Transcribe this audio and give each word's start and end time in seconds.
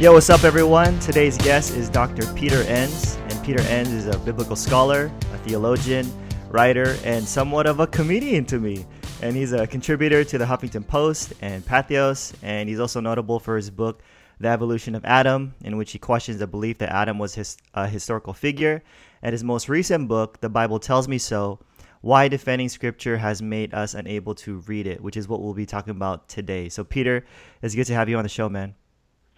Yo, 0.00 0.14
what's 0.14 0.30
up, 0.30 0.44
everyone? 0.44 0.98
Today's 1.00 1.36
guest 1.36 1.76
is 1.76 1.90
Dr. 1.90 2.24
Peter 2.32 2.62
Enns, 2.62 3.16
and 3.16 3.44
Peter 3.44 3.60
Enns 3.60 3.92
is 3.92 4.06
a 4.06 4.18
biblical 4.20 4.56
scholar, 4.56 5.12
a 5.34 5.38
theologian, 5.46 6.10
writer, 6.48 6.96
and 7.04 7.22
somewhat 7.22 7.66
of 7.66 7.80
a 7.80 7.86
comedian 7.86 8.46
to 8.46 8.58
me. 8.58 8.86
And 9.20 9.36
he's 9.36 9.52
a 9.52 9.66
contributor 9.66 10.24
to 10.24 10.38
the 10.38 10.46
Huffington 10.46 10.86
Post 10.86 11.34
and 11.42 11.62
Patheos, 11.66 12.32
and 12.40 12.66
he's 12.66 12.80
also 12.80 13.00
notable 13.00 13.38
for 13.38 13.56
his 13.56 13.68
book, 13.68 14.02
The 14.38 14.48
Evolution 14.48 14.94
of 14.94 15.04
Adam, 15.04 15.54
in 15.64 15.76
which 15.76 15.92
he 15.92 15.98
questions 15.98 16.38
the 16.38 16.46
belief 16.46 16.78
that 16.78 16.88
Adam 16.88 17.18
was 17.18 17.34
his, 17.34 17.58
a 17.74 17.86
historical 17.86 18.32
figure. 18.32 18.82
And 19.20 19.34
his 19.34 19.44
most 19.44 19.68
recent 19.68 20.08
book, 20.08 20.40
The 20.40 20.48
Bible 20.48 20.78
Tells 20.78 21.08
Me 21.08 21.18
So, 21.18 21.58
Why 22.00 22.26
Defending 22.28 22.70
Scripture 22.70 23.18
Has 23.18 23.42
Made 23.42 23.74
Us 23.74 23.92
Unable 23.92 24.34
to 24.36 24.60
Read 24.60 24.86
It, 24.86 25.02
which 25.02 25.18
is 25.18 25.28
what 25.28 25.42
we'll 25.42 25.52
be 25.52 25.66
talking 25.66 25.90
about 25.90 26.26
today. 26.26 26.70
So, 26.70 26.84
Peter, 26.84 27.26
it's 27.60 27.74
good 27.74 27.84
to 27.88 27.94
have 27.94 28.08
you 28.08 28.16
on 28.16 28.22
the 28.22 28.30
show, 28.30 28.48
man. 28.48 28.76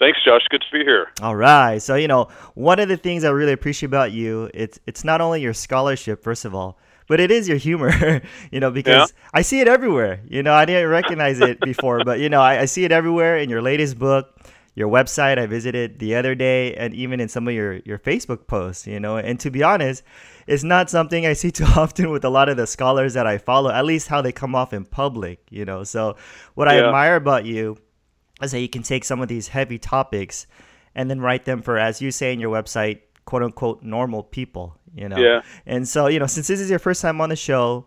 Thanks, 0.03 0.19
Josh. 0.25 0.43
Good 0.51 0.63
to 0.63 0.77
be 0.77 0.83
here. 0.83 1.13
All 1.23 1.37
right. 1.37 1.81
So, 1.81 1.95
you 1.95 2.09
know, 2.09 2.27
one 2.55 2.81
of 2.81 2.89
the 2.89 2.97
things 2.97 3.23
I 3.23 3.31
really 3.31 3.53
appreciate 3.53 3.87
about 3.87 4.11
you, 4.11 4.51
it's 4.53 4.81
it's 4.85 5.05
not 5.05 5.21
only 5.21 5.41
your 5.41 5.55
scholarship, 5.55 6.25
first 6.25 6.45
of 6.45 6.57
all, 6.57 6.77
but 7.07 7.21
it 7.21 7.31
is 7.31 7.49
your 7.49 7.57
humor, 7.57 8.21
you 8.51 8.59
know, 8.59 8.73
because 8.73 9.13
yeah. 9.13 9.29
I 9.33 9.43
see 9.43 9.61
it 9.61 9.69
everywhere. 9.69 10.19
You 10.27 10.43
know, 10.43 10.55
I 10.55 10.65
didn't 10.65 10.91
recognize 10.91 11.41
it 11.41 11.61
before, 11.61 12.03
but 12.05 12.19
you 12.19 12.29
know, 12.29 12.41
I, 12.41 12.63
I 12.63 12.65
see 12.65 12.85
it 12.85 12.91
everywhere 12.91 13.39
in 13.39 13.49
your 13.49 13.63
latest 13.63 13.97
book, 13.97 14.41
your 14.75 14.89
website 14.89 15.39
I 15.39 15.47
visited 15.47 16.01
the 16.01 16.17
other 16.17 16.35
day, 16.35 16.75
and 16.75 16.95
even 16.95 17.21
in 17.21 17.29
some 17.29 17.47
of 17.47 17.55
your, 17.55 17.75
your 17.85 18.01
Facebook 18.01 18.49
posts, 18.49 18.89
you 18.89 18.99
know. 18.99 19.19
And 19.19 19.39
to 19.39 19.53
be 19.53 19.63
honest, 19.63 20.03
it's 20.49 20.65
not 20.65 20.91
something 20.91 21.27
I 21.27 21.35
see 21.35 21.53
too 21.53 21.65
often 21.77 22.11
with 22.11 22.25
a 22.25 22.29
lot 22.29 22.49
of 22.49 22.57
the 22.57 22.67
scholars 22.67 23.15
that 23.15 23.29
I 23.29 23.39
follow, 23.39 23.71
at 23.71 23.85
least 23.85 24.09
how 24.09 24.21
they 24.21 24.33
come 24.33 24.57
off 24.57 24.73
in 24.73 24.85
public, 24.85 25.39
you 25.49 25.65
know. 25.65 25.85
So 25.85 26.17
what 26.55 26.67
yeah. 26.67 26.75
I 26.75 26.87
admire 26.87 27.15
about 27.15 27.45
you 27.45 27.79
is 28.43 28.53
that 28.53 28.61
you 28.61 28.69
can 28.69 28.83
take 28.83 29.05
some 29.05 29.21
of 29.21 29.29
these 29.29 29.49
heavy 29.49 29.79
topics 29.79 30.47
and 30.95 31.11
then 31.11 31.21
write 31.21 31.45
them 31.45 31.63
for, 31.63 31.79
as 31.79 32.03
you 32.03 32.11
say 32.11 32.33
in 32.33 32.41
your 32.41 32.51
website, 32.51 33.01
quote 33.25 33.43
unquote 33.43 33.83
normal 33.83 34.23
people, 34.23 34.77
you 34.95 35.09
know. 35.09 35.17
Yeah. 35.17 35.43
And 35.67 35.89
so, 35.89 36.07
you 36.07 36.19
know, 36.19 36.27
since 36.27 36.49
this 36.49 36.61
is 36.61 36.71
your 36.71 36.79
first 36.79 37.01
time 37.03 37.21
on 37.21 37.29
the 37.29 37.37
show, 37.37 37.87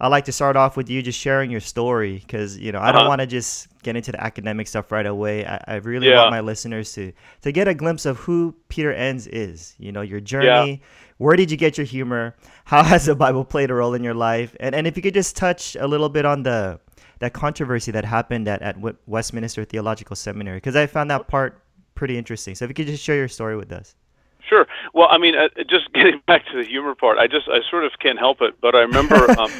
I'd 0.00 0.08
like 0.08 0.24
to 0.26 0.32
start 0.32 0.56
off 0.56 0.76
with 0.76 0.90
you 0.90 1.02
just 1.02 1.18
sharing 1.18 1.50
your 1.50 1.60
story 1.60 2.18
because, 2.18 2.58
you 2.58 2.72
know, 2.72 2.80
I 2.80 2.92
don't 2.92 3.02
uh-huh. 3.02 3.08
want 3.08 3.20
to 3.20 3.26
just 3.26 3.68
get 3.82 3.96
into 3.96 4.12
the 4.12 4.22
academic 4.22 4.66
stuff 4.66 4.90
right 4.90 5.06
away. 5.06 5.46
I, 5.46 5.62
I 5.66 5.74
really 5.76 6.08
yeah. 6.08 6.18
want 6.18 6.30
my 6.30 6.40
listeners 6.40 6.92
to 6.94 7.12
to 7.42 7.52
get 7.52 7.68
a 7.68 7.74
glimpse 7.74 8.04
of 8.04 8.18
who 8.18 8.54
Peter 8.68 8.92
Enns 8.92 9.26
is, 9.26 9.74
you 9.78 9.92
know, 9.92 10.00
your 10.00 10.20
journey. 10.20 10.70
Yeah. 10.72 10.86
Where 11.18 11.36
did 11.36 11.50
you 11.50 11.56
get 11.56 11.78
your 11.78 11.86
humor? 11.86 12.34
How 12.64 12.82
has 12.92 13.06
the 13.06 13.14
Bible 13.14 13.44
played 13.44 13.70
a 13.70 13.74
role 13.74 13.94
in 13.94 14.02
your 14.02 14.14
life? 14.14 14.56
And 14.58 14.74
and 14.74 14.86
if 14.86 14.96
you 14.96 15.02
could 15.02 15.14
just 15.14 15.36
touch 15.36 15.76
a 15.76 15.86
little 15.86 16.08
bit 16.08 16.24
on 16.24 16.42
the 16.42 16.80
that 17.18 17.32
controversy 17.32 17.90
that 17.92 18.04
happened 18.04 18.48
at, 18.48 18.62
at 18.62 18.76
Westminster 19.06 19.64
Theological 19.64 20.16
Seminary 20.16 20.58
because 20.58 20.76
I 20.76 20.86
found 20.86 21.10
that 21.10 21.28
part 21.28 21.62
pretty 21.94 22.18
interesting. 22.18 22.54
So 22.54 22.64
if 22.64 22.70
you 22.70 22.74
could 22.74 22.86
just 22.86 23.02
share 23.02 23.16
your 23.16 23.28
story 23.28 23.56
with 23.56 23.72
us. 23.72 23.94
Sure. 24.48 24.66
Well, 24.92 25.08
I 25.10 25.18
mean, 25.18 25.34
uh, 25.36 25.48
just 25.68 25.92
getting 25.94 26.20
back 26.26 26.44
to 26.52 26.58
the 26.58 26.64
humor 26.64 26.94
part, 26.94 27.18
I 27.18 27.26
just 27.26 27.48
I 27.48 27.58
sort 27.70 27.84
of 27.84 27.92
can't 28.00 28.18
help 28.18 28.40
it, 28.40 28.60
but 28.60 28.74
I 28.74 28.80
remember, 28.80 29.30
um, 29.38 29.50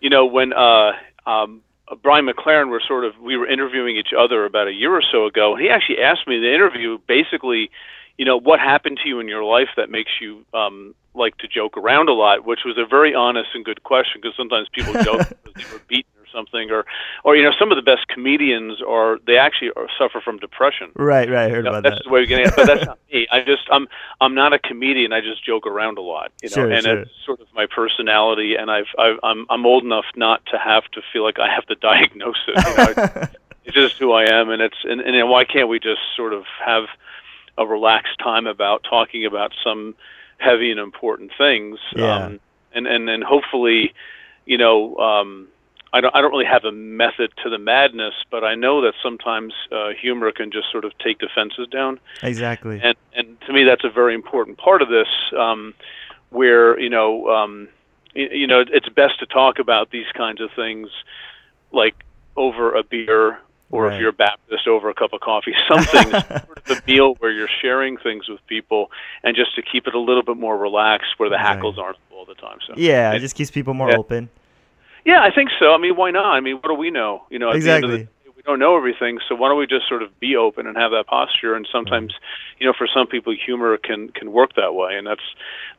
you 0.00 0.10
know, 0.10 0.26
when 0.26 0.52
uh, 0.52 0.92
um, 1.26 1.62
Brian 2.02 2.26
McLaren 2.26 2.68
were 2.68 2.82
sort 2.86 3.04
of 3.04 3.18
we 3.18 3.36
were 3.36 3.46
interviewing 3.46 3.96
each 3.96 4.12
other 4.16 4.44
about 4.44 4.68
a 4.68 4.72
year 4.72 4.94
or 4.94 5.02
so 5.02 5.26
ago, 5.26 5.54
and 5.54 5.62
he 5.62 5.70
actually 5.70 5.98
asked 6.00 6.26
me 6.26 6.36
in 6.36 6.42
the 6.42 6.52
interview 6.52 6.98
basically, 7.06 7.70
you 8.18 8.24
know, 8.24 8.36
what 8.36 8.60
happened 8.60 8.98
to 9.02 9.08
you 9.08 9.20
in 9.20 9.28
your 9.28 9.44
life 9.44 9.68
that 9.76 9.90
makes 9.90 10.10
you 10.20 10.44
um, 10.54 10.94
like 11.14 11.36
to 11.38 11.48
joke 11.48 11.76
around 11.76 12.08
a 12.08 12.12
lot, 12.12 12.44
which 12.44 12.60
was 12.64 12.76
a 12.78 12.86
very 12.86 13.14
honest 13.14 13.50
and 13.54 13.64
good 13.64 13.82
question 13.82 14.20
because 14.20 14.36
sometimes 14.36 14.68
people 14.72 14.92
joke 15.02 15.28
because 15.44 15.54
they 15.54 15.72
were 15.72 15.82
beaten 15.88 16.10
something, 16.32 16.70
or 16.70 16.84
or 17.24 17.36
you 17.36 17.42
know, 17.42 17.52
some 17.58 17.70
of 17.70 17.76
the 17.76 17.82
best 17.82 18.08
comedians 18.08 18.80
are 18.86 19.18
they 19.26 19.36
actually 19.36 19.70
are, 19.76 19.86
suffer 19.98 20.20
from 20.20 20.38
depression. 20.38 20.90
Right, 20.94 21.28
right. 21.28 21.46
I 21.46 21.48
heard 21.48 21.58
you 21.58 21.62
know, 21.62 21.70
about 21.70 21.82
that's 21.82 21.96
that. 21.96 22.04
the 22.04 22.10
way 22.10 22.20
we're 22.20 22.26
getting 22.26 22.46
it, 22.46 22.56
but 22.56 22.66
that's 22.66 22.86
not 22.86 22.98
me. 23.12 23.26
I 23.30 23.40
just 23.40 23.62
I'm 23.70 23.88
I'm 24.20 24.34
not 24.34 24.52
a 24.52 24.58
comedian. 24.58 25.12
I 25.12 25.20
just 25.20 25.44
joke 25.44 25.66
around 25.66 25.98
a 25.98 26.02
lot, 26.02 26.32
you 26.42 26.48
know, 26.50 26.54
sure, 26.54 26.70
and 26.70 26.84
sure. 26.84 26.98
it's 27.00 27.10
sort 27.24 27.40
of 27.40 27.46
my 27.54 27.66
personality. 27.66 28.54
And 28.56 28.70
I've, 28.70 28.88
I've 28.98 29.18
I'm 29.22 29.46
I'm 29.50 29.66
old 29.66 29.84
enough 29.84 30.06
not 30.16 30.44
to 30.46 30.58
have 30.58 30.84
to 30.92 31.02
feel 31.12 31.24
like 31.24 31.38
I 31.38 31.52
have 31.52 31.66
to 31.66 31.74
diagnose 31.80 32.36
it. 32.48 32.56
You 32.56 32.94
know? 32.94 33.28
it's 33.64 33.74
just 33.74 33.98
who 33.98 34.12
I 34.12 34.24
am, 34.24 34.50
and 34.50 34.62
it's 34.62 34.78
and 34.84 35.00
and 35.00 35.28
why 35.28 35.44
can't 35.44 35.68
we 35.68 35.78
just 35.78 36.00
sort 36.16 36.32
of 36.32 36.44
have 36.64 36.84
a 37.58 37.66
relaxed 37.66 38.18
time 38.18 38.46
about 38.46 38.84
talking 38.88 39.26
about 39.26 39.52
some 39.62 39.94
heavy 40.38 40.70
and 40.70 40.80
important 40.80 41.32
things, 41.36 41.78
yeah. 41.94 42.24
um, 42.24 42.40
and 42.72 42.86
and 42.86 43.08
then 43.08 43.22
hopefully, 43.22 43.94
you 44.46 44.58
know. 44.58 44.96
Um, 44.96 45.48
I 45.92 46.00
don't, 46.00 46.14
I 46.14 46.20
don't 46.20 46.30
really 46.30 46.46
have 46.46 46.64
a 46.64 46.72
method 46.72 47.32
to 47.42 47.50
the 47.50 47.58
madness, 47.58 48.14
but 48.30 48.44
I 48.44 48.54
know 48.54 48.80
that 48.82 48.94
sometimes 49.02 49.52
uh, 49.72 49.88
humor 50.00 50.30
can 50.30 50.52
just 50.52 50.70
sort 50.70 50.84
of 50.84 50.96
take 50.98 51.18
defenses 51.18 51.66
down. 51.68 51.98
Exactly. 52.22 52.80
And 52.82 52.96
and 53.14 53.40
to 53.42 53.52
me, 53.52 53.64
that's 53.64 53.84
a 53.84 53.90
very 53.90 54.14
important 54.14 54.58
part 54.58 54.82
of 54.82 54.88
this, 54.88 55.08
um, 55.36 55.74
where 56.30 56.78
you 56.78 56.90
know, 56.90 57.28
um, 57.28 57.68
you, 58.14 58.28
you 58.30 58.46
know, 58.46 58.64
it's 58.66 58.88
best 58.90 59.18
to 59.18 59.26
talk 59.26 59.58
about 59.58 59.90
these 59.90 60.06
kinds 60.16 60.40
of 60.40 60.50
things, 60.54 60.88
like 61.72 61.96
over 62.36 62.72
a 62.74 62.84
beer, 62.84 63.40
or 63.70 63.84
right. 63.84 63.94
if 63.94 64.00
you're 64.00 64.10
a 64.10 64.12
Baptist, 64.12 64.68
over 64.68 64.90
a 64.90 64.94
cup 64.94 65.12
of 65.12 65.20
coffee. 65.20 65.54
Something 65.68 66.10
sort 66.10 66.70
of 66.70 66.70
a 66.70 66.82
meal 66.86 67.14
where 67.18 67.32
you're 67.32 67.50
sharing 67.60 67.96
things 67.96 68.28
with 68.28 68.44
people, 68.46 68.92
and 69.24 69.34
just 69.34 69.56
to 69.56 69.62
keep 69.62 69.88
it 69.88 69.94
a 69.94 70.00
little 70.00 70.22
bit 70.22 70.36
more 70.36 70.56
relaxed, 70.56 71.18
where 71.18 71.28
the 71.28 71.34
right. 71.34 71.46
hackles 71.46 71.78
aren't 71.78 71.98
all 72.12 72.24
the 72.24 72.34
time. 72.34 72.58
So 72.64 72.74
yeah, 72.76 73.12
it 73.12 73.18
just 73.18 73.34
keeps 73.34 73.50
people 73.50 73.74
more 73.74 73.90
yeah. 73.90 73.98
open. 73.98 74.28
Yeah, 75.04 75.22
I 75.22 75.34
think 75.34 75.50
so. 75.58 75.72
I 75.72 75.78
mean, 75.78 75.96
why 75.96 76.10
not? 76.10 76.26
I 76.26 76.40
mean, 76.40 76.56
what 76.56 76.68
do 76.68 76.74
we 76.74 76.90
know? 76.90 77.22
You 77.30 77.38
know, 77.38 77.50
exactly. 77.50 78.04
Day, 78.04 78.08
we 78.40 78.44
don't 78.44 78.58
know 78.58 78.74
everything, 78.74 79.18
so 79.28 79.34
why 79.34 79.48
don't 79.48 79.58
we 79.58 79.66
just 79.66 79.86
sort 79.86 80.02
of 80.02 80.18
be 80.18 80.34
open 80.34 80.66
and 80.66 80.74
have 80.74 80.92
that 80.92 81.06
posture? 81.06 81.54
And 81.54 81.68
sometimes, 81.70 82.14
you 82.58 82.66
know, 82.66 82.72
for 82.72 82.86
some 82.86 83.06
people, 83.06 83.34
humor 83.34 83.76
can 83.76 84.08
can 84.08 84.32
work 84.32 84.54
that 84.56 84.74
way, 84.74 84.96
and 84.96 85.06
that's 85.06 85.20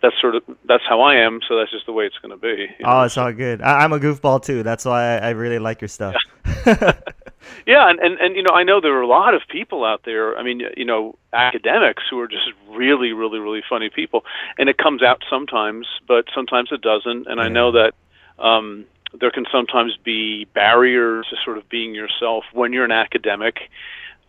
that's 0.03 0.13
sort 0.21 0.35
of 0.35 0.43
that's 0.65 0.83
how 0.87 1.01
I 1.01 1.15
am. 1.15 1.39
So 1.47 1.57
that's 1.57 1.71
just 1.71 1.87
the 1.87 1.91
way 1.91 2.05
it's 2.05 2.19
going 2.19 2.29
to 2.29 2.37
be. 2.37 2.67
You 2.77 2.85
know? 2.85 2.99
Oh, 2.99 3.01
it's 3.01 3.17
all 3.17 3.33
good. 3.33 3.63
I, 3.63 3.83
am 3.83 3.93
a 3.93 3.99
goofball 3.99 4.43
too. 4.43 4.61
That's 4.61 4.85
why 4.85 5.17
I, 5.17 5.17
I 5.17 5.29
really 5.31 5.57
like 5.57 5.81
your 5.81 5.87
stuff. 5.87 6.13
Yeah. 6.45 6.93
yeah, 7.65 7.89
and, 7.89 7.99
and 7.99 8.19
and 8.19 8.35
you 8.35 8.43
know, 8.43 8.53
I 8.53 8.61
know 8.61 8.79
there 8.79 8.95
are 8.95 9.01
a 9.01 9.07
lot 9.07 9.33
of 9.33 9.41
people 9.49 9.83
out 9.83 10.03
there. 10.05 10.37
I 10.37 10.43
mean, 10.43 10.61
you 10.77 10.85
know, 10.85 11.17
academics 11.33 12.03
who 12.11 12.19
are 12.19 12.27
just 12.27 12.49
really, 12.69 13.11
really, 13.11 13.39
really 13.39 13.63
funny 13.67 13.89
people, 13.89 14.23
and 14.59 14.69
it 14.69 14.77
comes 14.77 15.01
out 15.01 15.23
sometimes, 15.31 15.87
but 16.07 16.25
sometimes 16.35 16.69
it 16.71 16.81
doesn't. 16.81 17.25
And 17.25 17.37
yeah. 17.37 17.43
I 17.43 17.47
know 17.49 17.71
that. 17.71 17.93
Um, 18.37 18.85
there 19.19 19.31
can 19.31 19.45
sometimes 19.51 19.97
be 20.03 20.45
barriers 20.53 21.27
to 21.29 21.35
sort 21.43 21.57
of 21.57 21.67
being 21.69 21.93
yourself 21.93 22.45
when 22.53 22.73
you're 22.73 22.85
an 22.85 22.91
academic. 22.91 23.69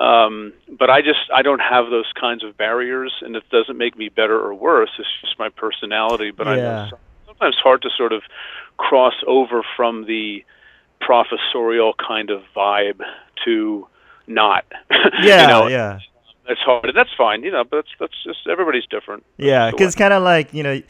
Um, 0.01 0.53
but 0.69 0.91
I 0.91 1.01
just 1.01 1.21
I 1.33 1.43
don't 1.43 1.61
have 1.61 1.91
those 1.91 2.11
kinds 2.19 2.43
of 2.43 2.57
barriers, 2.57 3.13
and 3.21 3.37
it 3.37 3.49
doesn't 3.51 3.79
make 3.79 3.97
me 3.97 4.09
better 4.09 4.39
or 4.39 4.53
worse. 4.55 4.91
It's 4.99 5.09
just 5.21 5.39
my 5.39 5.49
personality. 5.49 6.33
But 6.33 6.47
yeah. 6.49 6.53
I 6.53 6.91
know 6.91 6.99
sometimes 7.27 7.57
hard 7.63 7.83
to 7.83 7.91
sort 7.97 8.13
of 8.13 8.23
cross 8.77 9.15
over 9.27 9.63
from 9.77 10.07
the 10.07 10.45
professorial 11.01 11.95
kind 11.95 12.31
of 12.31 12.43
vibe 12.55 13.01
to 13.45 13.87
not. 14.27 14.65
Yeah, 15.23 15.43
you 15.43 15.49
know, 15.49 15.67
yeah. 15.67 15.99
That's 16.49 16.61
hard, 16.61 16.87
and 16.87 16.97
that's 16.97 17.11
fine. 17.17 17.43
You 17.43 17.53
know, 17.53 17.65
but 17.65 17.77
that's 17.77 17.89
that's 18.01 18.25
just 18.25 18.47
everybody's 18.49 18.87
different. 18.87 19.25
Yeah, 19.37 19.71
because 19.71 19.95
kind 19.95 20.13
of 20.13 20.23
like 20.23 20.53
you 20.53 20.63
know 20.63 20.81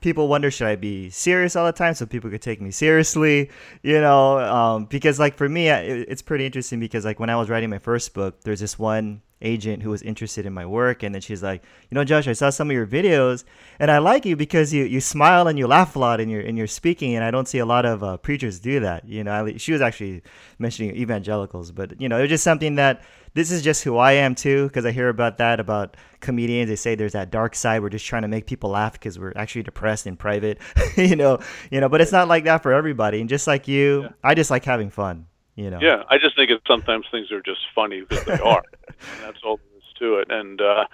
people 0.00 0.28
wonder 0.28 0.50
should 0.50 0.66
I 0.66 0.76
be 0.76 1.10
serious 1.10 1.56
all 1.56 1.66
the 1.66 1.72
time 1.72 1.94
so 1.94 2.06
people 2.06 2.30
could 2.30 2.42
take 2.42 2.60
me 2.60 2.70
seriously, 2.70 3.50
you 3.82 4.00
know? 4.00 4.38
Um, 4.38 4.84
because 4.86 5.18
like 5.18 5.36
for 5.36 5.48
me, 5.48 5.68
it's 5.68 6.22
pretty 6.22 6.46
interesting 6.46 6.80
because 6.80 7.04
like 7.04 7.20
when 7.20 7.30
I 7.30 7.36
was 7.36 7.48
writing 7.48 7.70
my 7.70 7.78
first 7.78 8.14
book, 8.14 8.42
there's 8.42 8.60
this 8.60 8.78
one 8.78 9.22
agent 9.42 9.82
who 9.82 9.90
was 9.90 10.02
interested 10.02 10.44
in 10.44 10.52
my 10.52 10.66
work 10.66 11.02
and 11.02 11.14
then 11.14 11.22
she's 11.22 11.42
like 11.42 11.62
you 11.90 11.94
know 11.94 12.04
josh 12.04 12.28
i 12.28 12.32
saw 12.32 12.50
some 12.50 12.68
of 12.68 12.74
your 12.74 12.86
videos 12.86 13.44
and 13.78 13.90
i 13.90 13.98
like 13.98 14.26
you 14.26 14.36
because 14.36 14.72
you, 14.72 14.84
you 14.84 15.00
smile 15.00 15.48
and 15.48 15.58
you 15.58 15.66
laugh 15.66 15.96
a 15.96 15.98
lot 15.98 16.20
in 16.20 16.28
your 16.28 16.40
in 16.40 16.56
your 16.56 16.66
speaking 16.66 17.14
and 17.14 17.24
i 17.24 17.30
don't 17.30 17.48
see 17.48 17.58
a 17.58 17.66
lot 17.66 17.86
of 17.86 18.02
uh, 18.02 18.16
preachers 18.18 18.60
do 18.60 18.80
that 18.80 19.06
you 19.08 19.24
know 19.24 19.52
she 19.56 19.72
was 19.72 19.80
actually 19.80 20.22
mentioning 20.58 20.94
evangelicals 20.94 21.72
but 21.72 21.98
you 22.00 22.08
know 22.08 22.18
it 22.18 22.22
was 22.22 22.30
just 22.30 22.44
something 22.44 22.74
that 22.74 23.02
this 23.34 23.50
is 23.50 23.62
just 23.62 23.82
who 23.82 23.96
i 23.96 24.12
am 24.12 24.34
too 24.34 24.66
because 24.66 24.84
i 24.84 24.90
hear 24.90 25.08
about 25.08 25.38
that 25.38 25.58
about 25.58 25.96
comedians 26.20 26.68
they 26.68 26.76
say 26.76 26.94
there's 26.94 27.12
that 27.12 27.30
dark 27.30 27.54
side 27.54 27.80
we're 27.80 27.88
just 27.88 28.06
trying 28.06 28.22
to 28.22 28.28
make 28.28 28.46
people 28.46 28.70
laugh 28.70 28.92
because 28.92 29.18
we're 29.18 29.32
actually 29.36 29.62
depressed 29.62 30.06
in 30.06 30.16
private 30.16 30.58
you 30.96 31.16
know 31.16 31.38
you 31.70 31.80
know 31.80 31.88
but 31.88 32.00
it's 32.00 32.12
not 32.12 32.28
like 32.28 32.44
that 32.44 32.62
for 32.62 32.72
everybody 32.72 33.20
and 33.20 33.28
just 33.28 33.46
like 33.46 33.66
you 33.66 34.02
yeah. 34.02 34.08
i 34.22 34.34
just 34.34 34.50
like 34.50 34.64
having 34.64 34.90
fun 34.90 35.26
you 35.60 35.70
know. 35.70 35.78
Yeah, 35.80 36.04
I 36.08 36.18
just 36.18 36.36
think 36.36 36.50
that 36.50 36.60
sometimes 36.66 37.06
things 37.10 37.30
are 37.30 37.42
just 37.42 37.60
funny 37.74 38.00
because 38.00 38.24
they 38.24 38.38
are. 38.38 38.62
and 38.88 39.22
that's 39.22 39.38
all 39.44 39.58
there 39.58 39.78
is 39.78 39.84
to 39.98 40.14
it. 40.16 40.30
And 40.30 40.60
uh, 40.60 40.86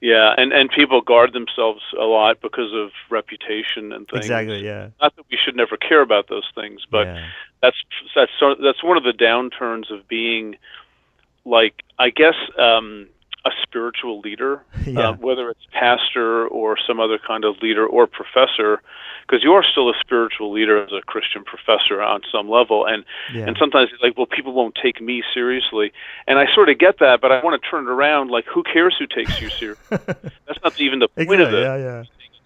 yeah, 0.00 0.34
and 0.36 0.52
and 0.52 0.70
people 0.70 1.00
guard 1.00 1.32
themselves 1.32 1.82
a 1.98 2.04
lot 2.04 2.40
because 2.40 2.72
of 2.74 2.90
reputation 3.10 3.92
and 3.92 4.08
things. 4.08 4.24
Exactly. 4.24 4.64
Yeah. 4.64 4.88
Not 5.00 5.14
that 5.16 5.24
we 5.30 5.38
should 5.42 5.56
never 5.56 5.76
care 5.76 6.00
about 6.00 6.28
those 6.28 6.48
things, 6.54 6.82
but 6.90 7.06
yeah. 7.06 7.26
that's 7.62 7.76
that's 8.14 8.32
that's 8.62 8.82
one 8.82 8.96
of 8.96 9.04
the 9.04 9.12
downturns 9.12 9.92
of 9.92 10.08
being 10.08 10.56
like 11.44 11.82
I 11.98 12.10
guess 12.10 12.34
um, 12.58 13.08
a 13.44 13.50
spiritual 13.62 14.20
leader, 14.20 14.62
Yeah. 14.86 15.10
uh, 15.10 15.12
whether 15.14 15.48
it's 15.50 15.66
pastor 15.72 16.46
or 16.48 16.76
some 16.86 17.00
other 17.00 17.18
kind 17.18 17.44
of 17.44 17.56
leader 17.62 17.86
or 17.86 18.06
professor, 18.06 18.82
because 19.26 19.42
you 19.42 19.52
are 19.52 19.64
still 19.64 19.88
a 19.88 19.94
spiritual 20.00 20.52
leader 20.52 20.82
as 20.82 20.90
a 20.92 21.00
Christian 21.02 21.44
professor 21.44 22.02
on 22.02 22.20
some 22.30 22.48
level. 22.50 22.84
And 22.86 23.04
Yeah. 23.32 23.46
and 23.46 23.56
sometimes 23.58 23.90
it's 23.92 24.02
like, 24.02 24.16
well, 24.16 24.26
people 24.26 24.52
won't 24.52 24.74
take 24.82 25.00
me 25.00 25.22
seriously, 25.32 25.92
and 26.26 26.38
I 26.38 26.52
sort 26.54 26.68
of 26.68 26.78
get 26.78 26.98
that, 26.98 27.20
but 27.22 27.32
I 27.32 27.42
want 27.42 27.60
to 27.62 27.68
turn 27.70 27.86
it 27.86 27.90
around. 27.90 28.30
Like, 28.30 28.44
who 28.46 28.62
cares 28.62 28.94
who 28.98 29.06
takes 29.06 29.40
you 29.40 29.48
seriously? 29.50 29.86
That's 30.46 30.62
not 30.62 30.78
even 30.80 30.98
the 30.98 31.08
point 31.08 31.28
of 31.40 31.48
Exactly. 31.48 31.58
it. 31.60 31.62
Yeah, 31.62 31.76
yeah, 31.76 32.02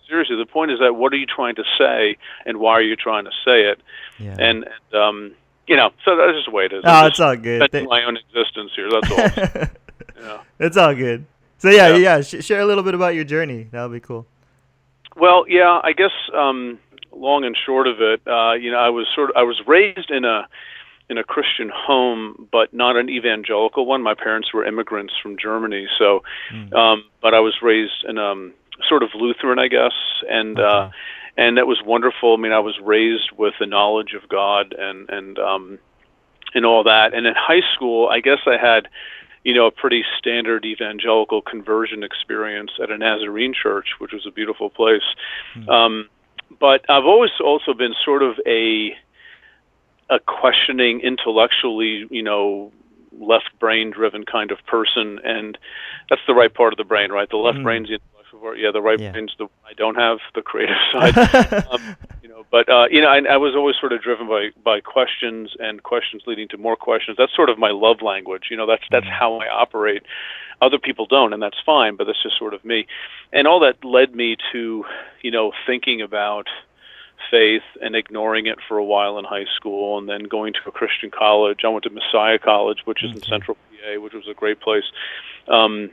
Seriously, 0.07 0.37
the 0.37 0.47
point 0.47 0.71
is 0.71 0.79
that 0.81 0.95
what 0.95 1.13
are 1.15 1.17
you 1.17 1.27
trying 1.27 1.55
to 1.57 1.65
say, 1.79 2.19
and 2.45 2.59
why 2.59 2.73
are 2.73 2.83
you 2.83 2.95
trying 2.95 3.25
to 3.25 3.31
say 3.45 3.63
it? 3.71 3.81
yeah. 4.21 4.37
And, 4.39 4.65
and 4.93 4.95
um, 5.03 5.33
you 5.67 5.77
know, 5.77 5.91
so 6.05 6.15
that's 6.15 6.35
just 6.37 6.45
the 6.47 6.53
way 6.55 6.67
it 6.67 6.73
is. 6.75 6.83
oh, 6.85 7.07
it's 7.07 7.19
all 7.21 7.35
good. 7.37 7.73
my 7.89 8.05
own 8.05 8.19
existence 8.19 8.71
here. 8.77 8.89
That's 8.91 9.11
all. 9.11 9.63
yeah. 10.21 10.41
it's 10.59 10.77
all 10.77 10.95
good. 10.95 11.27
So 11.59 11.71
yeah, 11.71 11.89
yeah. 11.89 11.97
Yeah. 11.97 12.21
sh- 12.23 12.45
share 12.45 12.61
a 12.61 12.67
little 12.67 12.83
bit 12.85 12.95
about 12.95 13.15
your 13.15 13.25
journey. 13.25 13.69
That 13.73 13.83
would 13.85 13.93
be 13.93 14.01
cool. 14.01 14.27
Well, 15.17 15.45
yeah, 15.49 15.81
I 15.83 15.93
guess 15.93 16.11
um, 16.35 16.79
long 17.13 17.45
and 17.45 17.57
short 17.57 17.87
of 17.87 18.01
it, 18.01 18.21
uh, 18.27 18.53
you 18.53 18.71
know, 18.71 18.79
I 18.79 18.91
was 18.91 19.07
sort 19.15 19.31
of 19.31 19.37
I 19.37 19.43
was 19.43 19.61
raised 19.67 20.11
in 20.11 20.25
a 20.25 20.47
in 21.09 21.19
a 21.19 21.25
Christian 21.25 21.71
home, 21.75 22.49
but 22.51 22.73
not 22.73 22.97
an 22.97 23.09
evangelical 23.11 23.87
one. 23.87 24.03
My 24.03 24.15
parents 24.15 24.53
were 24.53 24.65
immigrants 24.65 25.13
from 25.23 25.37
Germany, 25.39 25.87
so 25.99 26.23
Mm. 26.53 26.73
um, 26.75 27.05
but 27.21 27.35
I 27.35 27.41
was 27.41 27.55
raised 27.63 28.05
in 28.09 28.19
um, 28.19 28.55
sort 28.89 29.03
of 29.03 29.11
Lutheran, 29.15 29.59
I 29.59 29.69
guess, 29.69 29.93
and 30.29 30.59
uh, 30.59 30.91
and 31.37 31.57
that 31.59 31.67
was 31.67 31.81
wonderful. 31.85 32.35
I 32.35 32.37
mean, 32.37 32.53
I 32.53 32.59
was 32.61 32.79
raised 32.81 33.31
with 33.37 33.55
the 33.61 33.67
knowledge 33.67 34.15
of 34.15 34.29
God 34.29 34.75
and 34.77 35.09
and 35.11 35.39
um, 35.39 35.79
and 36.55 36.65
all 36.67 36.83
that. 36.85 37.15
And 37.15 37.27
in 37.27 37.35
high 37.37 37.63
school, 37.75 38.09
I 38.09 38.21
guess 38.21 38.41
I 38.47 38.57
had 38.57 38.89
you 39.45 39.55
know, 39.55 39.67
a 39.67 39.71
pretty 39.71 40.05
standard 40.19 40.65
evangelical 40.65 41.43
conversion 41.43 42.03
experience 42.03 42.73
at 42.83 42.91
a 42.91 42.99
Nazarene 42.99 43.55
church, 43.55 43.89
which 43.99 44.13
was 44.13 44.27
a 44.27 44.31
beautiful 44.31 44.71
place. 44.71 45.03
Hmm. 45.53 45.69
Um, 45.69 46.09
but 46.59 46.85
I've 46.89 47.05
always 47.05 47.31
also 47.43 47.75
been 47.75 47.95
sort 48.05 48.23
of 48.23 48.41
a 48.47 48.97
a 50.11 50.19
questioning, 50.21 51.01
intellectually, 51.01 52.07
you 52.11 52.23
know, 52.23 52.71
left 53.19 53.49
brain 53.59 53.91
driven 53.91 54.25
kind 54.25 54.51
of 54.51 54.59
person, 54.67 55.19
and 55.25 55.57
that's 56.11 56.21
the 56.27 56.35
right 56.35 56.53
part 56.53 56.75
of 56.75 56.77
the 56.77 56.85
brain, 56.85 57.11
right? 57.11 57.29
The 57.31 57.39
left 57.39 57.59
Mm. 57.59 57.63
brain's 57.63 57.89
the 57.89 57.99
Yeah, 58.57 58.71
the 58.73 58.83
right 58.83 58.99
Yeah. 59.01 59.13
brain's 59.13 59.35
the 59.39 59.49
I 59.67 59.73
don't 59.75 59.97
have 59.97 60.19
the 60.35 60.43
creative 60.43 60.77
side. 60.93 61.17
um, 61.71 61.97
you 62.23 62.29
know, 62.29 62.45
but 62.51 62.69
uh, 62.69 62.87
you 62.91 63.01
know, 63.01 63.09
I, 63.09 63.19
I 63.19 63.37
was 63.37 63.55
always 63.57 63.77
sort 63.81 63.93
of 63.93 64.03
driven 64.03 64.29
by 64.29 64.51
by 64.63 64.81
questions 64.81 65.55
and 65.59 65.83
questions 65.83 66.23
leading 66.27 66.49
to 66.49 66.57
more 66.59 66.77
questions. 66.77 67.17
That's 67.19 67.35
sort 67.35 67.51
of 67.51 67.59
my 67.59 67.71
love 67.71 68.03
language. 68.03 68.45
You 68.51 68.57
know, 68.57 68.67
that's 68.67 68.85
that's 68.91 69.07
Mm. 69.07 69.19
how 69.19 69.37
I 69.41 69.49
operate. 69.49 70.03
Other 70.63 70.79
people 70.79 71.07
don't, 71.07 71.33
and 71.33 71.43
that's 71.43 71.59
fine. 71.67 71.97
But 71.97 72.07
that's 72.07 72.23
just 72.23 72.39
sort 72.39 72.55
of 72.55 72.65
me. 72.65 72.87
And 73.33 73.47
all 73.49 73.61
that 73.61 73.85
led 73.85 74.15
me 74.15 74.37
to, 74.53 74.85
you 75.23 75.31
know, 75.31 75.53
thinking 75.67 76.01
about 76.01 76.47
faith 77.31 77.63
and 77.83 77.97
ignoring 77.97 78.47
it 78.47 78.59
for 78.69 78.77
a 78.79 78.85
while 78.85 79.19
in 79.19 79.25
high 79.25 79.47
school, 79.57 79.99
and 79.99 80.09
then 80.09 80.25
going 80.25 80.53
to 80.53 80.61
a 80.69 80.71
Christian 80.73 81.11
college. 81.11 81.61
I 81.65 81.69
went 81.69 81.85
to 81.85 81.91
Messiah 81.91 82.39
College, 82.39 82.81
which 82.85 83.03
is 83.03 83.11
in 83.13 83.23
Central 83.23 83.57
PA, 83.57 84.01
which 84.01 84.13
was 84.13 84.29
a 84.29 84.35
great 84.35 84.61
place. 84.61 84.85
Um, 85.49 85.91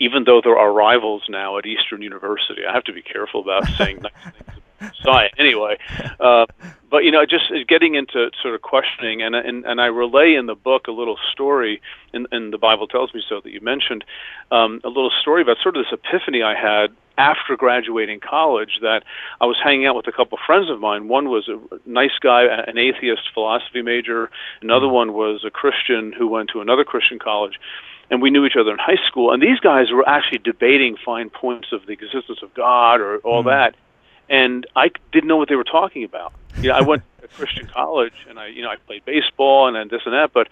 even 0.00 0.24
though 0.24 0.40
there 0.42 0.58
are 0.58 0.72
rivals 0.72 1.22
now 1.28 1.58
at 1.58 1.66
Eastern 1.66 2.02
University, 2.02 2.62
I 2.68 2.72
have 2.72 2.84
to 2.84 2.92
be 2.92 3.02
careful 3.02 3.42
about 3.42 3.66
saying 3.78 4.00
nice 4.02 4.12
things 4.24 4.34
about 4.40 4.62
Messiah. 4.80 5.28
Anyway, 5.38 5.78
uh, 6.18 6.46
but 6.90 7.04
you 7.04 7.10
know, 7.10 7.24
just 7.26 7.52
getting 7.68 7.94
into 7.94 8.30
sort 8.42 8.54
of 8.54 8.62
questioning, 8.62 9.22
and 9.22 9.34
and 9.36 9.64
and 9.64 9.80
I 9.80 9.86
relay 9.86 10.34
in 10.34 10.46
the 10.46 10.54
book 10.54 10.88
a 10.88 10.92
little 10.92 11.18
story, 11.30 11.80
and, 12.12 12.26
and 12.32 12.52
the 12.52 12.58
Bible 12.58 12.88
tells 12.88 13.14
me 13.14 13.22
so 13.28 13.40
that 13.42 13.50
you 13.50 13.60
mentioned 13.60 14.04
um, 14.50 14.80
a 14.82 14.88
little 14.88 15.12
story 15.20 15.42
about 15.42 15.58
sort 15.62 15.76
of 15.76 15.84
this 15.84 15.92
epiphany 15.92 16.42
I 16.42 16.54
had 16.54 16.88
after 17.18 17.54
graduating 17.54 18.20
college 18.20 18.78
that 18.80 19.02
I 19.42 19.44
was 19.44 19.58
hanging 19.62 19.86
out 19.86 19.94
with 19.94 20.06
a 20.06 20.12
couple 20.12 20.38
of 20.38 20.44
friends 20.46 20.70
of 20.70 20.80
mine. 20.80 21.08
One 21.08 21.28
was 21.28 21.48
a 21.48 21.60
nice 21.84 22.16
guy, 22.18 22.44
an 22.44 22.78
atheist 22.78 23.22
philosophy 23.34 23.82
major. 23.82 24.30
Another 24.62 24.88
one 24.88 25.12
was 25.12 25.44
a 25.44 25.50
Christian 25.50 26.12
who 26.16 26.26
went 26.26 26.48
to 26.54 26.62
another 26.62 26.84
Christian 26.84 27.18
college 27.18 27.60
and 28.10 28.20
we 28.20 28.30
knew 28.30 28.44
each 28.44 28.56
other 28.56 28.72
in 28.72 28.78
high 28.78 28.98
school. 29.06 29.32
And 29.32 29.42
these 29.42 29.60
guys 29.60 29.90
were 29.90 30.08
actually 30.08 30.38
debating 30.38 30.96
fine 31.04 31.30
points 31.30 31.68
of 31.72 31.86
the 31.86 31.92
existence 31.92 32.40
of 32.42 32.52
God 32.54 33.00
or 33.00 33.18
all 33.18 33.42
Mm. 33.42 33.46
that, 33.46 33.76
and 34.28 34.66
I 34.76 34.90
didn't 35.12 35.28
know 35.28 35.36
what 35.36 35.48
they 35.48 35.56
were 35.56 35.64
talking 35.64 36.04
about. 36.04 36.32
You 36.62 36.68
know, 36.70 36.76
I 36.76 36.82
went 36.82 37.02
to 37.22 37.28
Christian 37.36 37.66
college, 37.72 38.14
and 38.28 38.38
I, 38.38 38.48
you 38.48 38.62
know, 38.62 38.70
I 38.70 38.76
played 38.86 39.04
baseball 39.04 39.66
and 39.66 39.76
then 39.76 39.88
this 39.88 40.02
and 40.04 40.14
that, 40.14 40.32
but 40.32 40.48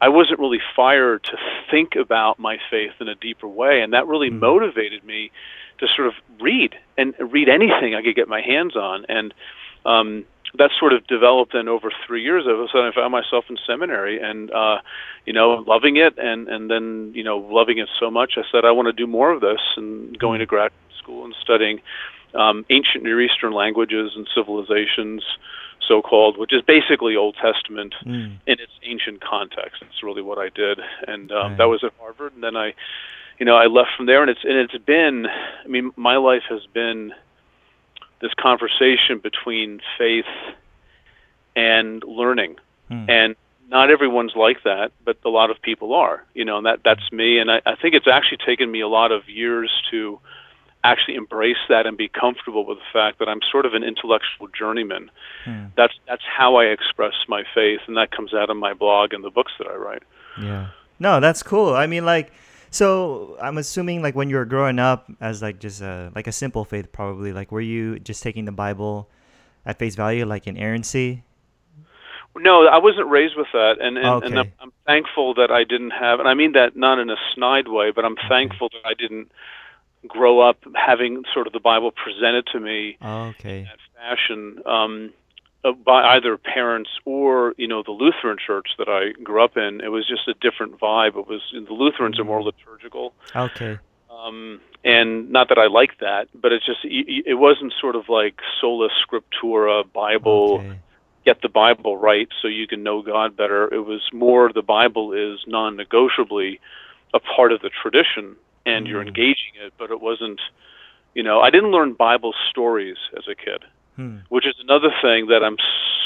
I 0.00 0.08
wasn't 0.08 0.38
really 0.38 0.60
fired 0.76 1.24
to 1.24 1.36
think 1.70 1.96
about 1.96 2.38
my 2.38 2.58
faith 2.70 2.92
in 3.00 3.08
a 3.08 3.14
deeper 3.16 3.48
way, 3.48 3.80
and 3.80 3.92
that 3.92 4.06
really 4.06 4.30
Mm. 4.30 4.40
motivated 4.40 5.02
me 5.04 5.30
to 5.78 5.86
sort 5.88 6.08
of 6.08 6.14
read 6.40 6.74
and 6.96 7.14
read 7.18 7.48
anything 7.48 7.94
I 7.94 8.02
could 8.02 8.16
get 8.16 8.28
my 8.28 8.40
hands 8.40 8.76
on, 8.76 9.06
and 9.08 9.32
um, 9.84 10.24
that 10.56 10.70
sort 10.78 10.92
of 10.92 11.06
developed. 11.06 11.54
And 11.54 11.68
over 11.68 11.90
three 12.06 12.22
years, 12.22 12.44
all 12.46 12.54
of 12.54 12.60
a 12.60 12.68
sudden, 12.68 12.86
I 12.86 12.94
found 12.94 13.12
myself 13.12 13.44
in 13.50 13.58
seminary, 13.66 14.20
and 14.20 14.50
uh, 14.50 14.78
you 15.26 15.32
know, 15.32 15.64
loving 15.66 15.96
it, 15.96 16.16
and 16.18 16.48
and 16.48 16.70
then 16.70 17.12
you 17.14 17.22
know, 17.24 17.38
loving 17.38 17.78
it 17.78 17.88
so 18.00 18.10
much, 18.10 18.34
I 18.36 18.42
said 18.50 18.64
I 18.64 18.70
want 18.72 18.86
to 18.86 18.92
do 18.92 19.06
more 19.06 19.30
of 19.32 19.40
this, 19.40 19.60
and 19.76 20.18
going 20.18 20.38
to 20.40 20.46
grad 20.46 20.72
school 20.98 21.24
and 21.24 21.34
studying 21.40 21.80
um, 22.34 22.64
ancient 22.70 23.04
Near 23.04 23.20
Eastern 23.20 23.52
languages 23.52 24.12
and 24.16 24.28
civilizations, 24.34 25.22
so 25.86 26.02
called, 26.02 26.36
which 26.38 26.52
is 26.52 26.60
basically 26.62 27.16
Old 27.16 27.36
Testament 27.36 27.94
Mm. 28.04 28.36
in 28.46 28.60
its 28.60 28.72
ancient 28.82 29.20
context. 29.22 29.80
That's 29.80 30.02
really 30.02 30.22
what 30.22 30.38
I 30.38 30.48
did, 30.50 30.78
and 31.06 31.30
um, 31.32 31.38
Right. 31.52 31.58
that 31.58 31.68
was 31.68 31.82
at 31.84 31.92
Harvard. 32.00 32.34
And 32.34 32.42
then 32.42 32.56
I, 32.56 32.74
you 33.38 33.46
know, 33.46 33.56
I 33.56 33.66
left 33.66 33.90
from 33.96 34.06
there, 34.06 34.20
and 34.22 34.30
it's 34.30 34.44
and 34.44 34.56
it's 34.58 34.76
been. 34.84 35.26
I 35.64 35.68
mean, 35.68 35.92
my 35.96 36.16
life 36.16 36.42
has 36.50 36.66
been 36.74 37.12
this 38.20 38.32
conversation 38.34 39.18
between 39.18 39.80
faith 39.96 40.26
and 41.56 42.02
learning, 42.04 42.56
Mm. 42.90 43.08
and 43.10 43.36
not 43.70 43.90
everyone's 43.90 44.34
like 44.34 44.62
that, 44.62 44.92
but 45.04 45.18
a 45.24 45.28
lot 45.28 45.50
of 45.50 45.60
people 45.60 45.92
are. 45.94 46.24
You 46.34 46.44
know, 46.44 46.56
and 46.56 46.66
that 46.66 46.80
that's 46.84 47.12
me. 47.12 47.38
And 47.38 47.50
I, 47.50 47.60
I 47.66 47.74
think 47.74 47.94
it's 47.94 48.06
actually 48.08 48.38
taken 48.38 48.70
me 48.70 48.80
a 48.80 48.88
lot 48.88 49.12
of 49.12 49.28
years 49.28 49.70
to 49.90 50.18
actually 50.84 51.16
embrace 51.16 51.58
that 51.68 51.86
and 51.86 51.96
be 51.98 52.08
comfortable 52.08 52.64
with 52.64 52.78
the 52.78 52.84
fact 52.92 53.18
that 53.18 53.28
I'm 53.28 53.40
sort 53.50 53.66
of 53.66 53.74
an 53.74 53.82
intellectual 53.82 54.46
journeyman. 54.56 55.10
Mm. 55.44 55.72
That's 55.76 55.94
that's 56.06 56.22
how 56.24 56.56
I 56.56 56.64
express 56.66 57.14
my 57.28 57.44
faith, 57.54 57.80
and 57.86 57.96
that 57.96 58.10
comes 58.10 58.32
out 58.32 58.48
of 58.50 58.56
my 58.56 58.72
blog 58.74 59.12
and 59.12 59.22
the 59.22 59.30
books 59.30 59.52
that 59.58 59.66
I 59.68 59.74
write. 59.74 60.02
Yeah. 60.40 60.68
No, 61.00 61.20
that's 61.20 61.42
cool. 61.42 61.74
I 61.74 61.86
mean, 61.86 62.04
like, 62.04 62.32
so 62.70 63.36
I'm 63.40 63.58
assuming, 63.58 64.02
like, 64.02 64.14
when 64.14 64.30
you 64.30 64.36
were 64.36 64.44
growing 64.44 64.78
up, 64.78 65.10
as 65.20 65.42
like 65.42 65.58
just 65.58 65.80
a 65.80 66.12
like 66.14 66.26
a 66.26 66.32
simple 66.32 66.64
faith, 66.64 66.92
probably, 66.92 67.32
like, 67.32 67.52
were 67.52 67.60
you 67.60 67.98
just 67.98 68.22
taking 68.22 68.44
the 68.44 68.52
Bible 68.52 69.08
at 69.66 69.78
face 69.78 69.94
value, 69.94 70.24
like 70.24 70.46
inerrancy? 70.46 71.24
No, 72.36 72.66
I 72.66 72.78
wasn't 72.78 73.08
raised 73.08 73.36
with 73.36 73.48
that, 73.52 73.76
and 73.80 73.98
and, 73.98 74.06
Okay. 74.06 74.26
and 74.26 74.38
I'm, 74.38 74.52
I'm 74.60 74.72
thankful 74.86 75.34
that 75.34 75.50
I 75.50 75.64
didn't 75.64 75.90
have, 75.90 76.20
and 76.20 76.28
I 76.28 76.34
mean 76.34 76.52
that 76.52 76.76
not 76.76 76.98
in 76.98 77.10
a 77.10 77.16
snide 77.34 77.68
way, 77.68 77.90
but 77.90 78.04
I'm 78.04 78.16
thankful 78.28 78.68
that 78.68 78.86
I 78.88 78.94
didn't 78.94 79.32
grow 80.06 80.40
up 80.40 80.58
having 80.74 81.24
sort 81.34 81.46
of 81.46 81.52
the 81.52 81.60
Bible 81.60 81.90
presented 81.90 82.46
to 82.52 82.60
me 82.60 82.96
okay. 83.04 83.60
in 83.60 83.64
that 83.64 83.78
fashion 83.96 84.62
um, 84.66 85.12
by 85.62 86.16
either 86.16 86.36
parents 86.36 86.90
or 87.04 87.54
you 87.56 87.66
know 87.66 87.82
the 87.82 87.90
Lutheran 87.90 88.38
church 88.44 88.68
that 88.78 88.88
I 88.88 89.12
grew 89.22 89.42
up 89.42 89.56
in. 89.56 89.80
It 89.80 89.88
was 89.88 90.06
just 90.06 90.28
a 90.28 90.34
different 90.34 90.78
vibe. 90.80 91.16
It 91.16 91.26
was 91.28 91.42
the 91.52 91.72
Lutherans 91.74 92.18
are 92.18 92.24
more 92.24 92.42
liturgical. 92.42 93.12
Okay. 93.34 93.78
um, 94.10 94.60
and 94.84 95.30
not 95.30 95.48
that 95.48 95.58
I 95.58 95.66
like 95.66 95.98
that, 96.00 96.28
but 96.34 96.52
it's 96.52 96.64
just 96.64 96.80
it 96.84 97.38
wasn't 97.38 97.72
sort 97.80 97.96
of 97.96 98.08
like 98.08 98.36
sola 98.60 98.88
scriptura 99.02 99.84
Bible, 99.92 100.60
Okay. 100.60 100.78
get 101.24 101.42
the 101.42 101.48
Bible 101.48 101.96
right 101.96 102.28
so 102.40 102.48
you 102.48 102.66
can 102.68 102.82
know 102.82 103.02
God 103.02 103.36
better. 103.36 103.72
It 103.74 103.84
was 103.84 104.02
more 104.12 104.52
the 104.52 104.62
Bible 104.62 105.12
is 105.12 105.40
non-negotiably 105.46 106.60
a 107.12 107.20
part 107.20 107.52
of 107.52 107.60
the 107.62 107.70
tradition, 107.82 108.36
and 108.64 108.86
you're 108.86 109.02
Mm. 109.02 109.08
engaging 109.08 109.54
it, 109.60 109.72
but 109.78 109.90
it 109.90 110.00
wasn't. 110.00 110.40
You 111.14 111.24
know, 111.24 111.40
I 111.40 111.50
didn't 111.50 111.72
learn 111.72 111.94
Bible 111.94 112.32
stories 112.48 112.96
as 113.16 113.26
a 113.26 113.34
kid 113.34 113.64
Hmm. 113.98 114.18
which 114.28 114.46
is 114.46 114.54
another 114.60 114.90
thing 115.02 115.26
that 115.26 115.42
I'm 115.42 115.56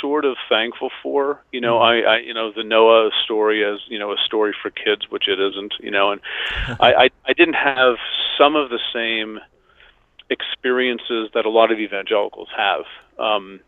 sort 0.01 0.25
of 0.25 0.39
thankful 0.49 0.89
for. 1.03 1.43
You 1.53 1.61
know, 1.61 1.77
Mhm. 1.79 2.07
I, 2.07 2.15
I 2.15 2.17
you 2.21 2.33
know 2.33 2.51
the 2.51 2.65
Noah 2.65 3.11
story 3.23 3.63
as 3.63 3.81
you 3.87 3.99
know 3.99 4.13
a 4.13 4.17
story 4.25 4.55
for 4.63 4.71
kids, 4.71 5.11
which 5.11 5.29
it 5.29 5.39
isn't. 5.39 5.75
You 5.79 5.91
know, 5.91 6.11
and 6.11 6.21
I, 6.81 6.95
I 6.95 7.11
I 7.27 7.33
didn't 7.35 7.55
have 7.55 7.97
some 8.39 8.57
of 8.57 8.71
the 8.71 8.81
same 8.95 9.41
experiences 10.31 11.29
that 11.35 11.45
a 11.45 11.51
lot 11.51 11.71
of 11.71 11.79
evangelicals 11.79 12.49
have. 12.57 12.85
Um, 13.19 13.61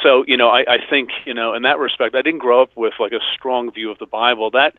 so 0.00 0.24
you 0.28 0.36
know, 0.36 0.48
I, 0.50 0.60
I 0.68 0.78
think 0.88 1.10
you 1.24 1.34
know 1.34 1.54
in 1.54 1.62
that 1.62 1.78
respect, 1.80 2.14
I 2.14 2.22
didn't 2.22 2.40
grow 2.40 2.62
up 2.62 2.70
with 2.76 2.94
like 3.00 3.12
a 3.12 3.20
strong 3.34 3.72
view 3.72 3.90
of 3.90 3.98
the 3.98 4.06
Bible. 4.06 4.50
That 4.52 4.76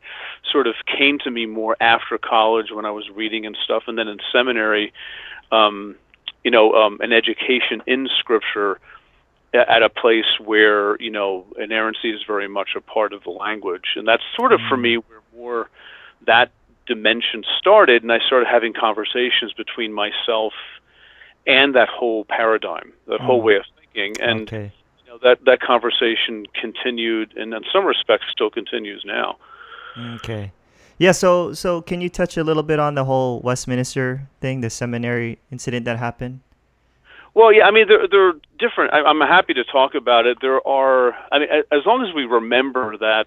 sort 0.50 0.68
of 0.68 0.76
came 0.86 1.20
to 1.20 1.30
me 1.30 1.46
more 1.46 1.76
after 1.82 2.18
college 2.18 2.72
when 2.72 2.86
I 2.86 2.92
was 2.92 3.10
reading 3.10 3.46
and 3.46 3.58
stuff, 3.64 3.84
and 3.88 3.98
then 3.98 4.08
in 4.08 4.20
seminary. 4.32 4.94
Um, 5.52 5.96
you 6.46 6.52
know, 6.52 6.74
um, 6.74 7.00
an 7.02 7.12
education 7.12 7.82
in 7.88 8.08
Scripture 8.20 8.80
at 9.54 9.82
a 9.82 9.90
place 9.90 10.40
where 10.40 10.96
you 11.02 11.10
know 11.10 11.46
inerrancy 11.60 12.12
is 12.12 12.22
very 12.26 12.48
much 12.48 12.70
a 12.78 12.82
part 12.82 13.12
of 13.14 13.24
the 13.24 13.32
language, 13.32 13.96
and 13.96 14.08
that's 14.08 14.24
sort 14.36 14.54
of 14.54 14.62
for 14.70 14.78
Mm. 14.78 14.82
me 14.82 14.98
where 14.98 15.22
more 15.36 15.70
that 16.22 16.52
dimension 16.86 17.44
started, 17.58 18.04
and 18.04 18.12
I 18.12 18.20
started 18.20 18.48
having 18.48 18.74
conversations 18.74 19.54
between 19.54 19.92
myself 19.92 20.54
and 21.48 21.74
that 21.74 21.90
whole 21.90 22.26
paradigm, 22.26 22.94
that 23.08 23.20
whole 23.22 23.42
Mm. 23.42 23.46
way 23.46 23.56
of 23.56 23.66
thinking, 23.80 24.22
and 24.22 24.42
okay. 24.42 24.72
you 25.04 25.12
know, 25.12 25.18
that 25.24 25.44
that 25.46 25.62
conversation 25.62 26.46
continued, 26.54 27.36
and 27.36 27.56
in 27.56 27.64
some 27.74 27.86
respects 27.86 28.26
still 28.32 28.52
continues 28.52 29.04
now. 29.04 29.38
Okay. 30.18 30.52
Yeah, 30.98 31.12
so 31.12 31.54
so 31.54 31.82
can 31.82 32.00
you 32.02 32.10
touch 32.10 32.38
a 32.38 32.44
little 32.44 32.64
bit 32.64 32.80
on 32.80 32.96
the 32.96 33.04
whole 33.04 33.42
Westminster 33.42 34.28
thing, 34.40 34.62
the 34.62 34.70
seminary 34.70 35.40
incident 35.52 35.86
that 35.86 35.98
happened? 36.00 36.40
Well, 37.34 37.52
yeah, 37.52 37.66
I 37.66 37.72
mean, 37.72 37.86
they're, 37.90 38.08
they're 38.08 38.34
different. 38.58 38.94
I, 38.94 39.02
I'm 39.02 39.20
happy 39.20 39.54
to 39.56 39.66
talk 39.66 39.94
about 39.94 40.26
it. 40.26 40.38
There 40.40 40.66
are, 40.66 41.12
I 41.34 41.40
mean, 41.40 41.50
as 41.70 41.86
long 41.86 42.06
as 42.08 42.16
we 42.16 42.24
remember 42.24 42.96
that, 42.98 43.26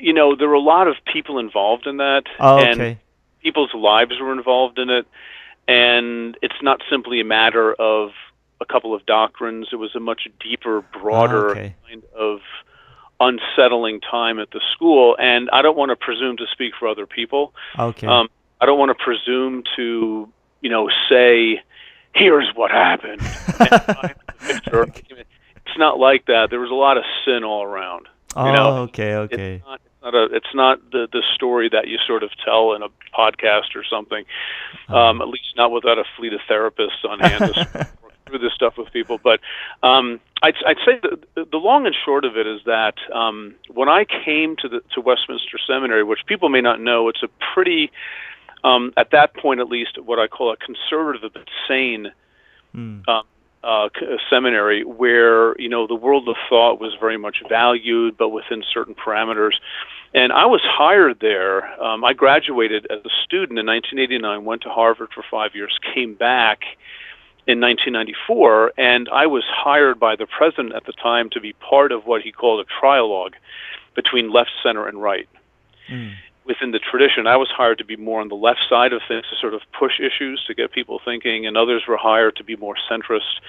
you 0.00 0.12
know, 0.12 0.36
there 0.36 0.46
were 0.48 0.54
a 0.54 0.60
lot 0.60 0.86
of 0.86 0.94
people 1.12 1.40
involved 1.40 1.88
in 1.88 1.96
that, 1.96 2.22
Oh, 2.38 2.58
and 2.60 2.98
people's 3.42 3.74
lives 3.74 4.12
were 4.20 4.32
involved 4.32 4.78
in 4.78 4.90
it, 4.90 5.06
and 5.66 6.38
it's 6.40 6.62
not 6.62 6.82
simply 6.88 7.20
a 7.20 7.24
matter 7.24 7.74
of 7.74 8.10
a 8.60 8.64
couple 8.64 8.94
of 8.94 9.04
doctrines. 9.06 9.66
It 9.72 9.76
was 9.76 9.96
a 9.96 10.00
much 10.00 10.28
deeper, 10.38 10.82
broader 11.00 11.48
Ah, 11.48 11.50
okay. 11.50 11.74
kind 11.88 12.02
of 12.16 12.38
unsettling 13.20 14.00
time 14.00 14.38
at 14.38 14.50
the 14.50 14.60
school. 14.72 15.16
And 15.18 15.48
I 15.52 15.62
don't 15.62 15.76
want 15.76 15.90
to 15.90 15.96
presume 15.96 16.38
to 16.38 16.46
speak 16.50 16.72
for 16.78 16.88
other 16.88 17.06
people. 17.06 17.54
Okay. 17.78 18.06
Um, 18.06 18.28
I 18.60 18.66
don't 18.66 18.78
want 18.78 18.96
to 18.96 19.04
presume 19.04 19.62
to, 19.76 20.28
you 20.60 20.70
know, 20.70 20.88
say, 21.08 21.62
"Here's 22.14 22.48
what 22.54 22.70
happened." 22.70 23.20
and 23.20 23.28
find 23.28 24.14
the 24.26 24.34
picture. 24.40 24.82
It's 25.66 25.78
not 25.78 25.98
like 25.98 26.26
that. 26.26 26.48
There 26.50 26.60
was 26.60 26.70
a 26.70 26.74
lot 26.74 26.96
of 26.96 27.04
sin 27.24 27.44
all 27.44 27.62
around. 27.62 28.08
oh, 28.36 28.46
you 28.46 28.52
know, 28.52 28.76
okay, 28.82 29.14
okay. 29.14 29.54
It's 29.54 29.64
not, 29.64 29.80
it's 29.84 30.02
not 30.02 30.14
a. 30.14 30.36
It's 30.36 30.54
not 30.54 30.90
the 30.90 31.08
the 31.12 31.22
story 31.34 31.68
that 31.70 31.88
you 31.88 31.98
sort 32.06 32.22
of 32.22 32.30
tell 32.44 32.74
in 32.74 32.82
a 32.82 32.88
podcast 33.16 33.74
or 33.74 33.84
something. 33.88 34.24
Uh-huh. 34.88 34.98
Um, 34.98 35.22
at 35.22 35.28
least 35.28 35.54
not 35.56 35.70
without 35.70 35.98
a 35.98 36.04
fleet 36.16 36.32
of 36.32 36.40
therapists 36.48 37.04
on 37.08 37.20
hand 37.20 37.54
through 38.30 38.38
this 38.38 38.52
stuff 38.54 38.74
with 38.78 38.92
people. 38.92 39.18
But 39.22 39.40
um, 39.82 40.20
I'd, 40.42 40.54
I'd 40.66 40.78
say 40.86 41.00
the, 41.02 41.44
the 41.50 41.58
long 41.58 41.86
and 41.86 41.94
short 42.04 42.24
of 42.24 42.36
it 42.36 42.46
is 42.46 42.60
that 42.66 42.94
um, 43.14 43.54
when 43.68 43.88
I 43.88 44.04
came 44.24 44.56
to 44.62 44.68
the 44.68 44.80
to 44.94 45.00
Westminster 45.00 45.58
Seminary, 45.66 46.04
which 46.04 46.20
people 46.26 46.48
may 46.48 46.60
not 46.60 46.80
know, 46.80 47.08
it's 47.08 47.22
a 47.22 47.28
pretty 47.54 47.90
um, 48.64 48.92
at 48.96 49.10
that 49.10 49.34
point 49.34 49.60
at 49.60 49.68
least 49.68 49.98
what 50.02 50.18
I 50.18 50.26
call 50.28 50.52
a 50.52 50.56
conservative 50.56 51.32
but 51.32 51.48
sane 51.68 52.12
Mm. 52.74 53.02
um, 53.08 53.24
uh, 53.62 53.88
c- 53.98 54.06
uh, 54.06 54.16
seminary 54.30 54.84
where 54.84 55.60
you 55.60 55.68
know 55.68 55.86
the 55.86 55.94
world 55.94 56.28
of 56.28 56.36
thought 56.48 56.80
was 56.80 56.94
very 57.00 57.18
much 57.18 57.42
valued, 57.48 58.16
but 58.16 58.28
within 58.30 58.62
certain 58.72 58.94
parameters. 58.94 59.54
And 60.14 60.32
I 60.32 60.46
was 60.46 60.60
hired 60.64 61.18
there. 61.20 61.64
Um, 61.82 62.04
I 62.04 62.12
graduated 62.14 62.86
as 62.90 62.98
a 63.04 63.10
student 63.24 63.58
in 63.58 63.66
1989, 63.66 64.44
went 64.44 64.62
to 64.62 64.68
Harvard 64.70 65.10
for 65.14 65.24
five 65.30 65.54
years, 65.54 65.78
came 65.94 66.14
back 66.14 66.60
in 67.50 67.60
1994, 67.60 68.72
and 68.78 69.08
I 69.12 69.26
was 69.26 69.44
hired 69.48 69.98
by 69.98 70.14
the 70.14 70.26
president 70.26 70.74
at 70.74 70.84
the 70.86 70.92
time 70.92 71.28
to 71.30 71.40
be 71.40 71.52
part 71.54 71.90
of 71.90 72.06
what 72.06 72.22
he 72.22 72.30
called 72.30 72.64
a 72.64 72.68
trialogue 72.86 73.34
between 73.94 74.30
left, 74.32 74.50
center, 74.62 74.86
and 74.86 75.02
right 75.02 75.28
Mm. 75.90 76.12
within 76.44 76.70
the 76.70 76.78
tradition, 76.78 77.26
I 77.26 77.36
was 77.36 77.48
hired 77.50 77.78
to 77.78 77.84
be 77.84 77.96
more 77.96 78.20
on 78.20 78.28
the 78.28 78.36
left 78.36 78.60
side 78.68 78.92
of 78.92 79.02
things 79.08 79.24
to 79.30 79.36
sort 79.40 79.54
of 79.54 79.62
push 79.72 79.98
issues 79.98 80.44
to 80.46 80.54
get 80.54 80.70
people 80.70 81.00
thinking, 81.04 81.46
and 81.46 81.56
others 81.56 81.82
were 81.88 81.96
hired 81.96 82.36
to 82.36 82.44
be 82.44 82.54
more 82.54 82.76
centrist, 82.88 83.40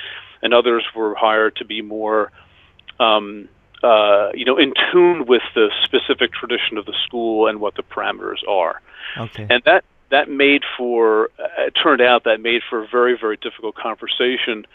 and 0.41 0.51
others 0.51 0.83
were 0.95 1.13
hired 1.13 1.55
to 1.57 1.65
be 1.65 1.83
more, 1.83 2.31
um, 2.99 3.47
uh, 3.83 4.31
you 4.33 4.45
know, 4.45 4.57
in 4.57 4.73
tune 4.91 5.25
with 5.27 5.43
the 5.53 5.69
specific 5.83 6.33
tradition 6.33 6.77
of 6.79 6.85
the 6.85 6.95
school 7.05 7.47
and 7.47 7.59
what 7.59 7.75
the 7.75 7.83
parameters 7.83 8.41
are. 8.47 8.81
Okay. 9.17 9.45
And 9.49 9.61
that 9.65 9.83
that 10.11 10.29
made 10.29 10.63
for 10.77 11.29
uh, 11.39 11.47
it 11.67 11.71
turned 11.81 12.01
out 12.01 12.23
that 12.25 12.39
made 12.41 12.61
for 12.69 12.83
a 12.83 12.87
very 12.87 13.17
very 13.19 13.37
difficult 13.37 13.75
conversation 13.75 14.65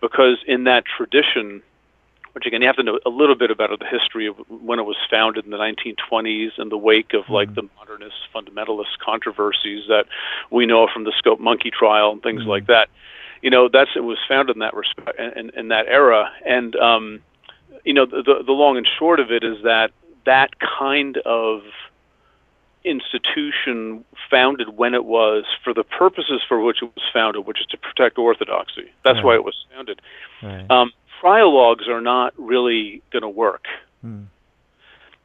because 0.00 0.38
in 0.46 0.64
that 0.64 0.84
tradition 0.84 1.62
which 2.32 2.46
again 2.46 2.60
you 2.62 2.66
have 2.66 2.76
to 2.76 2.82
know 2.82 2.98
a 3.06 3.10
little 3.10 3.34
bit 3.36 3.50
about 3.50 3.70
the 3.78 3.86
history 3.86 4.26
of 4.26 4.36
when 4.48 4.78
it 4.78 4.82
was 4.84 4.96
founded 5.10 5.44
in 5.44 5.50
the 5.50 5.56
1920s 5.56 6.50
in 6.58 6.68
the 6.68 6.76
wake 6.78 7.14
of 7.14 7.28
like 7.28 7.48
Mhm. 7.50 7.54
the 7.54 7.68
modernist 7.78 8.16
fundamentalist 8.34 8.98
controversies 9.04 9.86
that 9.88 10.06
we 10.50 10.66
know 10.66 10.86
from 10.92 11.04
the 11.04 11.12
Scopes 11.12 11.40
Monkey 11.40 11.70
trial 11.70 12.10
and 12.12 12.22
things 12.22 12.42
Mhm. 12.42 12.46
like 12.48 12.66
that. 12.66 12.88
You 13.42 13.50
know, 13.50 13.68
that's 13.68 13.90
it 13.94 14.04
was 14.04 14.18
founded 14.26 14.56
in 14.56 14.60
that 14.60 14.74
respect 14.74 15.18
in, 15.18 15.50
in 15.50 15.68
that 15.68 15.86
era, 15.86 16.32
and 16.46 16.74
um, 16.76 17.20
you 17.84 17.92
know 17.92 18.06
the, 18.06 18.22
the 18.22 18.42
the 18.42 18.52
long 18.52 18.76
and 18.78 18.86
short 18.98 19.20
of 19.20 19.30
it 19.30 19.44
is 19.44 19.62
that 19.62 19.90
that 20.24 20.58
kind 20.58 21.18
of 21.18 21.62
institution 22.84 24.04
founded 24.30 24.76
when 24.76 24.94
it 24.94 25.04
was 25.04 25.44
for 25.62 25.72
the 25.72 25.84
purposes 25.84 26.42
for 26.46 26.60
which 26.60 26.82
it 26.82 26.90
was 26.94 27.04
founded, 27.12 27.46
which 27.46 27.60
is 27.60 27.66
to 27.66 27.76
protect 27.76 28.18
orthodoxy. 28.18 28.90
That's 29.04 29.22
why 29.22 29.34
it 29.34 29.44
was 29.44 29.56
founded. 29.74 30.00
right. 30.42 30.70
Um, 30.70 30.92
trialogues 31.22 31.88
are 31.88 32.00
not 32.02 32.34
really 32.36 33.02
going 33.10 33.22
to 33.22 33.28
work 33.28 33.66
Mm. 34.04 34.26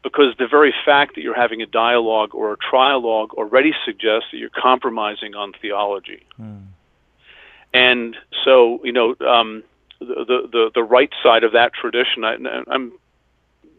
because 0.04 0.34
the 0.38 0.48
very 0.48 0.74
fact 0.86 1.16
that 1.16 1.22
you're 1.22 1.36
having 1.36 1.62
a 1.62 1.66
dialogue 1.66 2.34
or 2.34 2.54
a 2.54 2.58
trialogue 2.58 3.32
already 3.32 3.74
suggests 3.84 4.30
that 4.32 4.38
you're 4.38 4.50
compromising 4.50 5.36
on 5.36 5.52
theology. 5.62 6.26
Mm. 6.40 6.68
And 7.74 8.16
so, 8.46 8.80
you 8.86 8.94
know, 8.94 9.16
um, 9.28 9.64
the, 10.00 10.06
the 10.06 10.50
the 10.52 10.72
the 10.76 10.84
right 10.84 11.12
side 11.22 11.44
of 11.44 11.52
that 11.52 11.74
tradition, 11.74 12.24
I, 12.24 12.38
I'm 12.68 12.94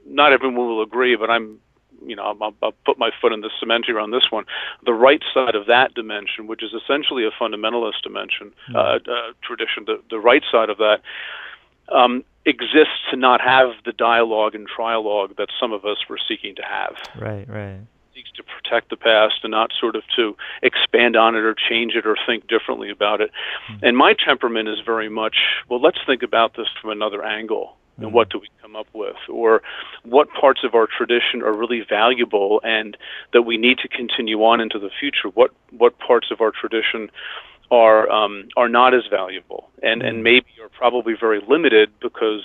not 0.06 0.32
everyone 0.34 0.56
will 0.56 0.82
agree, 0.82 1.16
but 1.16 1.30
I'm, 1.30 1.60
you 2.04 2.16
know, 2.16 2.36
I'll, 2.40 2.54
I'll 2.62 2.74
put 2.84 2.98
my 2.98 3.10
foot 3.20 3.32
in 3.32 3.40
the 3.40 3.50
cement 3.58 3.84
here 3.86 4.00
on 4.00 4.10
this 4.10 4.30
one. 4.30 4.44
The 4.84 4.94
right 4.94 5.22
side 5.34 5.54
of 5.54 5.66
that 5.66 5.94
dimension, 5.94 6.46
which 6.46 6.62
is 6.62 6.72
essentially 6.72 7.24
a 7.24 7.30
fundamentalist 7.30 8.02
dimension, 8.02 8.52
uh, 8.74 8.78
uh, 8.78 9.32
tradition, 9.42 9.84
the 9.86 10.02
the 10.10 10.18
right 10.18 10.42
side 10.50 10.70
of 10.70 10.78
that 10.78 11.00
um, 11.90 12.24
exists 12.46 13.00
to 13.10 13.16
not 13.16 13.40
have 13.40 13.70
the 13.84 13.92
dialogue 13.92 14.54
and 14.54 14.68
trialogue 14.68 15.36
that 15.36 15.48
some 15.58 15.72
of 15.72 15.84
us 15.84 15.98
were 16.08 16.18
seeking 16.28 16.54
to 16.56 16.62
have 16.62 16.96
Right, 17.20 17.48
right. 17.48 17.80
seeks 18.14 18.30
to 18.32 18.42
protect 18.42 18.90
the 18.90 18.96
past 18.96 19.40
and 19.42 19.50
not 19.50 19.70
sort 19.78 19.96
of 19.96 20.02
to 20.16 20.36
expand 20.62 21.16
on 21.16 21.34
it 21.34 21.40
or 21.40 21.54
change 21.54 21.94
it 21.94 22.06
or 22.06 22.16
think 22.26 22.46
differently 22.48 22.90
about 22.90 23.20
it. 23.20 23.30
And 23.82 23.96
my 23.96 24.14
temperament 24.14 24.68
is 24.68 24.78
very 24.84 25.08
much, 25.08 25.36
well, 25.68 25.80
let's 25.80 25.98
think 26.06 26.22
about 26.22 26.56
this 26.56 26.68
from 26.80 26.90
another 26.90 27.24
angle. 27.24 27.76
And 28.00 28.12
what 28.12 28.30
do 28.30 28.38
we 28.38 28.48
come 28.62 28.76
up 28.76 28.86
with? 28.92 29.16
Or 29.28 29.62
what 30.04 30.28
parts 30.30 30.60
of 30.64 30.74
our 30.74 30.86
tradition 30.86 31.42
are 31.42 31.52
really 31.52 31.82
valuable 31.88 32.60
and 32.64 32.96
that 33.32 33.42
we 33.42 33.56
need 33.56 33.78
to 33.78 33.88
continue 33.88 34.42
on 34.44 34.60
into 34.60 34.78
the 34.78 34.90
future? 34.98 35.28
What 35.34 35.50
what 35.70 35.98
parts 35.98 36.28
of 36.30 36.40
our 36.40 36.50
tradition 36.50 37.10
are 37.70 38.10
um, 38.10 38.48
are 38.56 38.68
not 38.68 38.94
as 38.94 39.02
valuable 39.08 39.70
and, 39.82 40.02
and 40.02 40.24
maybe 40.24 40.46
are 40.60 40.68
probably 40.68 41.14
very 41.18 41.40
limited 41.46 41.90
because 42.00 42.42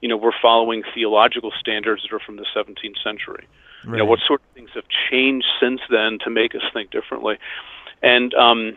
you 0.00 0.08
know 0.08 0.16
we're 0.16 0.38
following 0.40 0.82
theological 0.94 1.50
standards 1.58 2.02
that 2.02 2.14
are 2.14 2.20
from 2.20 2.36
the 2.36 2.46
17th 2.54 3.02
century 3.02 3.46
you 3.84 3.96
know 3.96 4.04
what 4.04 4.20
sort 4.26 4.40
of 4.42 4.54
things 4.54 4.70
have 4.74 4.84
changed 5.10 5.46
since 5.58 5.80
then 5.90 6.18
to 6.22 6.30
make 6.30 6.54
us 6.54 6.62
think 6.72 6.90
differently 6.90 7.36
and 8.02 8.34
um, 8.34 8.76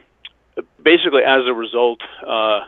basically 0.81 1.21
as 1.23 1.41
a 1.45 1.53
result 1.53 1.99
uh, 2.25 2.61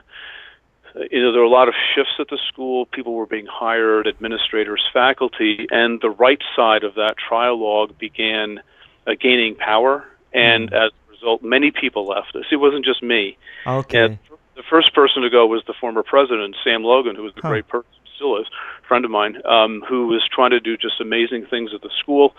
you 1.12 1.22
know 1.22 1.32
there 1.32 1.42
were 1.42 1.48
a 1.48 1.50
lot 1.50 1.68
of 1.68 1.74
shifts 1.94 2.14
at 2.20 2.28
the 2.30 2.38
school 2.48 2.86
people 2.88 3.14
were 3.14 3.26
being 3.26 3.46
hired 3.46 4.08
administrators 4.08 4.84
faculty 4.94 5.68
and 5.72 6.00
the 6.02 6.10
right 6.10 6.42
side 6.56 6.84
of 6.84 6.96
that 6.96 7.16
trialogue 7.18 7.98
began 7.98 8.60
uh, 9.08 9.12
gaining 9.20 9.56
power 9.56 10.06
and 10.34 10.74
as 10.74 10.92
a 11.08 11.12
result 11.12 11.42
many 11.44 11.72
people 11.72 12.06
left 12.08 12.36
us 12.36 12.46
it 12.52 12.58
wasn't 12.58 12.84
just 12.86 13.02
me 13.04 13.38
Okay. 13.68 14.06
and 14.06 14.20
the 14.56 14.64
first 14.70 14.94
person 14.94 15.22
to 15.22 15.30
go 15.30 15.46
was 15.46 15.64
the 15.68 15.74
former 15.82 16.02
president, 16.02 16.56
Sam 16.64 16.82
Logan, 16.82 17.18
who 17.18 17.24
was 17.24 17.34
a 17.36 17.42
Huh. 17.42 17.50
great 17.50 17.68
person, 17.68 17.90
still 18.16 18.38
is, 18.40 18.48
a 18.82 18.88
friend 18.88 19.04
of 19.04 19.12
mine, 19.12 19.42
um, 19.46 19.84
who 19.86 20.08
was 20.08 20.26
trying 20.34 20.52
to 20.52 20.62
do 20.62 20.78
just 20.78 21.02
amazing 21.02 21.46
things 21.48 21.74
at 21.74 21.82
the 21.82 21.90
school. 22.00 22.34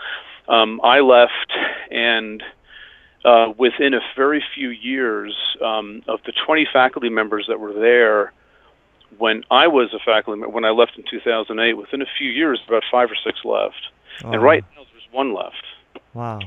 Um, 0.48 0.80
I 0.82 1.00
left, 1.00 1.52
and 1.90 2.42
uh, 3.26 3.52
within 3.58 3.92
a 3.92 4.00
very 4.16 4.42
few 4.54 4.70
years, 4.70 5.36
um, 5.62 6.02
of 6.08 6.20
the 6.24 6.32
20 6.32 6.66
faculty 6.72 7.10
members 7.10 7.44
that 7.48 7.60
were 7.60 7.74
there, 7.74 8.32
when 9.18 9.44
I 9.50 9.66
was 9.66 9.92
a 9.94 9.98
faculty 9.98 10.40
member, 10.40 10.54
when 10.54 10.64
I 10.64 10.70
left 10.70 10.92
in 10.96 11.04
2008, 11.08 11.74
within 11.74 12.02
a 12.02 12.06
few 12.18 12.30
years, 12.30 12.60
about 12.66 12.82
five 12.90 13.10
or 13.10 13.16
six 13.24 13.40
left. 13.44 13.88
And 14.24 14.36
oh. 14.36 14.38
right 14.38 14.64
now, 14.76 14.84
there's 14.92 15.08
one 15.12 15.34
left. 15.34 15.64
Wow. 16.14 16.40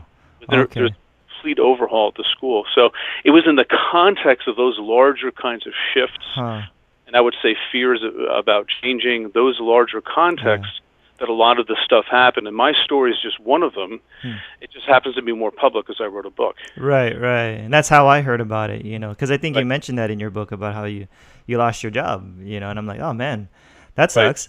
There, 0.49 0.61
Okay. 0.61 0.79
There's 0.79 0.91
a 0.91 0.95
complete 1.35 1.59
overhaul 1.59 2.09
at 2.09 2.15
the 2.15 2.25
school. 2.35 2.65
So 2.73 2.89
it 3.23 3.31
was 3.31 3.43
in 3.47 3.55
the 3.55 3.65
context 3.91 4.47
of 4.47 4.55
those 4.55 4.77
larger 4.79 5.31
kinds 5.31 5.67
of 5.67 5.73
shifts, 5.93 6.25
Huh. 6.33 6.61
and 7.07 7.15
I 7.15 7.21
would 7.21 7.35
say 7.41 7.55
fears 7.71 8.01
about 8.31 8.67
changing 8.81 9.31
those 9.33 9.59
larger 9.59 10.01
contexts 10.01 10.79
that 11.19 11.29
a 11.29 11.33
lot 11.33 11.59
of 11.59 11.67
this 11.67 11.77
stuff 11.83 12.05
happened. 12.09 12.47
And 12.47 12.55
my 12.55 12.73
story 12.85 13.11
is 13.11 13.17
just 13.21 13.39
one 13.39 13.63
of 13.63 13.73
them. 13.73 13.99
Hmm. 14.21 14.33
It 14.61 14.71
just 14.71 14.85
happens 14.87 15.15
to 15.15 15.21
be 15.21 15.33
more 15.33 15.51
public 15.51 15.85
because 15.87 16.01
I 16.01 16.05
wrote 16.05 16.25
a 16.25 16.29
book. 16.29 16.55
Right, 16.77 17.19
right. 17.19 17.59
And 17.59 17.73
that's 17.73 17.89
how 17.89 18.07
I 18.07 18.21
heard 18.21 18.41
about 18.41 18.69
it, 18.69 18.85
you 18.85 18.99
know, 18.99 19.09
because 19.09 19.31
I 19.31 19.37
think 19.37 19.55
you 19.57 19.65
mentioned 19.65 19.97
that 19.97 20.09
in 20.11 20.19
your 20.19 20.29
book 20.29 20.51
about 20.51 20.73
how 20.73 20.85
you 20.85 21.07
you 21.47 21.57
lost 21.57 21.81
your 21.83 21.91
job, 21.91 22.39
you 22.41 22.59
know, 22.59 22.69
and 22.69 22.77
I'm 22.77 22.85
like, 22.85 22.99
oh 22.99 23.13
man, 23.13 23.49
that 23.95 24.15
Right. 24.15 24.37
sucks. 24.37 24.47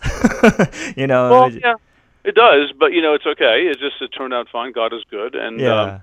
you 0.96 1.06
know. 1.06 1.30
Well, 1.30 1.44
it- 1.46 1.60
yeah, 1.62 1.74
it 2.24 2.34
does, 2.34 2.72
but 2.78 2.92
you 2.92 3.00
know, 3.02 3.14
it's 3.14 3.26
okay. 3.26 3.66
It 3.70 3.78
just 3.78 4.00
it 4.00 4.08
turned 4.08 4.34
out 4.34 4.48
fine. 4.52 4.72
God 4.72 4.92
is 4.92 5.02
good, 5.10 5.34
and 5.34 5.58
Yeah. 5.60 5.82
um, 5.82 6.02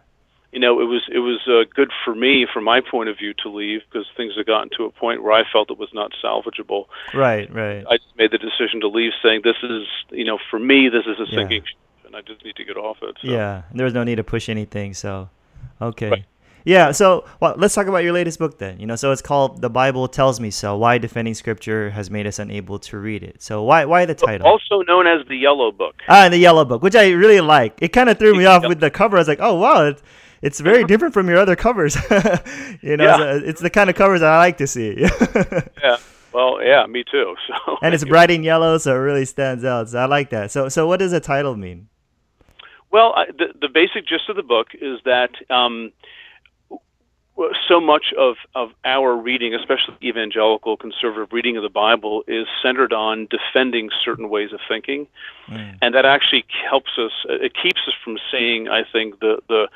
you 0.58 0.62
know, 0.62 0.82
it 0.82 0.86
was 0.86 1.04
it 1.14 1.20
was 1.20 1.40
uh, 1.48 1.70
good 1.76 1.92
for 2.04 2.16
me, 2.16 2.48
from 2.52 2.64
my 2.64 2.82
point 2.82 3.10
of 3.10 3.16
view, 3.20 3.36
to 3.44 3.48
leave 3.48 3.82
because 3.88 4.08
things 4.18 4.34
had 4.36 4.48
gotten 4.48 4.72
to 4.76 4.86
a 4.86 4.90
point 4.90 5.22
where 5.22 5.32
I 5.32 5.44
felt 5.54 5.70
it 5.70 5.78
was 5.78 5.94
not 5.94 6.14
salvageable. 6.24 6.86
Right, 7.14 7.48
right. 7.54 7.86
I 7.88 7.98
just 7.98 8.18
made 8.18 8.32
the 8.32 8.40
decision 8.40 8.82
to 8.82 8.88
leave, 8.88 9.12
saying 9.22 9.42
this 9.44 9.58
is, 9.62 9.84
you 10.10 10.26
know, 10.26 10.40
for 10.50 10.58
me, 10.58 10.90
this 10.90 11.06
is 11.06 11.20
a 11.20 11.30
Yeah. 11.30 11.38
sinking 11.38 11.62
ship, 11.62 12.06
and 12.08 12.16
I 12.16 12.22
just 12.22 12.44
need 12.44 12.56
to 12.56 12.64
get 12.64 12.76
off 12.76 12.98
it. 13.04 13.18
So. 13.22 13.30
Yeah, 13.30 13.62
there 13.72 13.84
was 13.84 13.94
no 13.94 14.04
need 14.04 14.16
to 14.16 14.24
push 14.24 14.50
anything. 14.50 14.96
So, 14.96 15.30
okay. 15.80 16.10
Right. 16.10 16.26
Yeah, 16.68 16.92
so 16.92 17.24
well, 17.40 17.56
let's 17.58 17.74
talk 17.74 17.88
about 17.88 18.00
your 18.00 18.12
latest 18.12 18.40
book 18.40 18.58
then. 18.58 18.78
You 18.78 18.88
know, 18.88 18.98
so 18.98 19.14
it's 19.14 19.22
called 19.22 19.62
"The 19.62 19.70
Bible 19.70 20.10
Tells 20.10 20.42
Me 20.42 20.52
So: 20.52 20.76
Why 20.78 20.98
Defending 20.98 21.34
Scripture 21.34 21.92
Has 21.92 22.12
Made 22.12 22.28
Us 22.28 22.40
Unable 22.40 22.78
to 22.80 22.98
Read 22.98 23.24
It." 23.24 23.42
So, 23.42 23.64
why 23.64 23.86
why 23.86 24.04
the 24.04 24.14
title? 24.14 24.46
Also 24.46 24.82
known 24.82 25.08
as 25.08 25.26
the 25.30 25.38
Yellow 25.38 25.72
Book. 25.72 25.96
Ah, 26.10 26.28
the 26.28 26.38
yellow 26.38 26.66
book, 26.66 26.84
which 26.84 26.94
I 26.96 27.12
really 27.12 27.40
like. 27.40 27.78
It 27.82 27.94
kind 27.94 28.10
of 28.10 28.20
threw 28.20 28.36
me 28.36 28.44
off 28.44 28.64
with 28.68 28.82
the 28.82 28.90
cover. 28.92 29.16
I 29.16 29.22
was 29.22 29.30
like, 29.30 29.40
oh 29.42 29.54
wow, 29.56 29.86
it's, 29.86 30.04
it's 30.42 30.60
very 30.60 30.84
different 30.92 31.14
from 31.14 31.30
your 31.30 31.38
other 31.38 31.56
covers. 31.56 31.96
you 32.82 32.98
know, 32.98 33.06
Yeah. 33.06 33.18
so 33.18 33.42
it's 33.46 33.62
the 33.62 33.70
kind 33.70 33.90
of 33.90 33.96
covers 33.96 34.20
that 34.20 34.30
I 34.34 34.38
like 34.38 34.58
to 34.58 34.68
see. 34.68 34.98
Yeah. 35.00 35.98
Well, 36.34 36.62
yeah, 36.62 36.86
me 36.86 37.06
too. 37.10 37.34
So. 37.48 37.78
and 37.82 37.94
it's 37.94 38.04
bright 38.04 38.30
in 38.30 38.44
yellow, 38.44 38.78
so 38.78 38.92
it 38.94 39.00
really 39.00 39.24
stands 39.24 39.64
out. 39.64 39.88
So 39.88 40.00
I 40.00 40.06
like 40.06 40.32
that. 40.32 40.52
So, 40.52 40.68
so 40.68 40.86
what 40.86 41.00
does 41.00 41.12
the 41.12 41.22
title 41.22 41.56
mean? 41.56 41.88
Well, 42.92 43.14
I, 43.16 43.28
the 43.28 43.54
the 43.62 43.70
basic 43.74 44.06
gist 44.06 44.28
of 44.28 44.36
the 44.36 44.44
book 44.44 44.68
is 44.74 45.00
that 45.06 45.30
um, 45.50 45.94
so 47.68 47.80
much 47.80 48.14
of 48.18 48.36
of 48.56 48.72
our 48.84 49.16
reading, 49.16 49.54
especially 49.54 49.96
evangelical 50.04 50.78
conservative 50.78 51.32
reading 51.32 51.58
of 51.58 51.64
the 51.64 51.70
Bible, 51.70 52.24
is 52.28 52.48
centered 52.62 52.94
on 52.94 53.28
defending 53.30 53.90
certain 54.04 54.30
ways 54.30 54.52
of 54.54 54.60
thinking, 54.68 55.08
Mm. 55.48 55.78
and 55.82 55.96
that 55.96 56.06
actually 56.06 56.46
helps 56.70 56.98
us. 56.98 57.12
It 57.30 57.54
keeps 57.54 57.82
us 57.88 57.94
from 58.04 58.18
seeing, 58.32 58.68
I 58.70 58.84
think, 58.84 59.20
the 59.20 59.40
the 59.48 59.70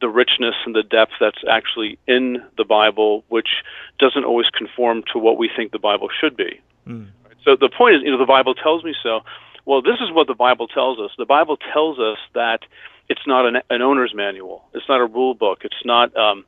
the 0.00 0.08
richness 0.08 0.56
and 0.66 0.74
the 0.74 0.82
depth 0.82 1.12
that's 1.20 1.44
actually 1.48 1.96
in 2.08 2.42
the 2.56 2.64
Bible, 2.64 3.22
which 3.28 3.62
doesn't 4.00 4.24
always 4.24 4.50
conform 4.50 5.04
to 5.12 5.18
what 5.18 5.38
we 5.38 5.48
think 5.48 5.70
the 5.70 5.78
Bible 5.78 6.08
should 6.20 6.36
be. 6.36 6.60
Mm. 6.88 7.06
So 7.44 7.54
the 7.56 7.68
point 7.68 7.94
is, 7.96 8.02
you 8.02 8.10
know, 8.10 8.18
the 8.18 8.26
Bible 8.26 8.54
tells 8.54 8.82
me 8.82 8.94
so. 9.02 9.20
Well, 9.64 9.80
this 9.80 10.00
is 10.00 10.10
what 10.10 10.26
the 10.26 10.34
Bible 10.34 10.66
tells 10.66 10.98
us. 10.98 11.12
The 11.16 11.24
Bible 11.24 11.56
tells 11.56 12.00
us 12.00 12.18
that 12.34 12.62
it's 13.08 13.26
not 13.26 13.46
an, 13.46 13.56
an 13.70 13.82
owner's 13.82 14.14
manual. 14.14 14.64
It's 14.74 14.88
not 14.88 15.00
a 15.00 15.06
rule 15.06 15.34
book. 15.34 15.60
It's 15.64 15.84
not 15.84 16.16
um, 16.16 16.44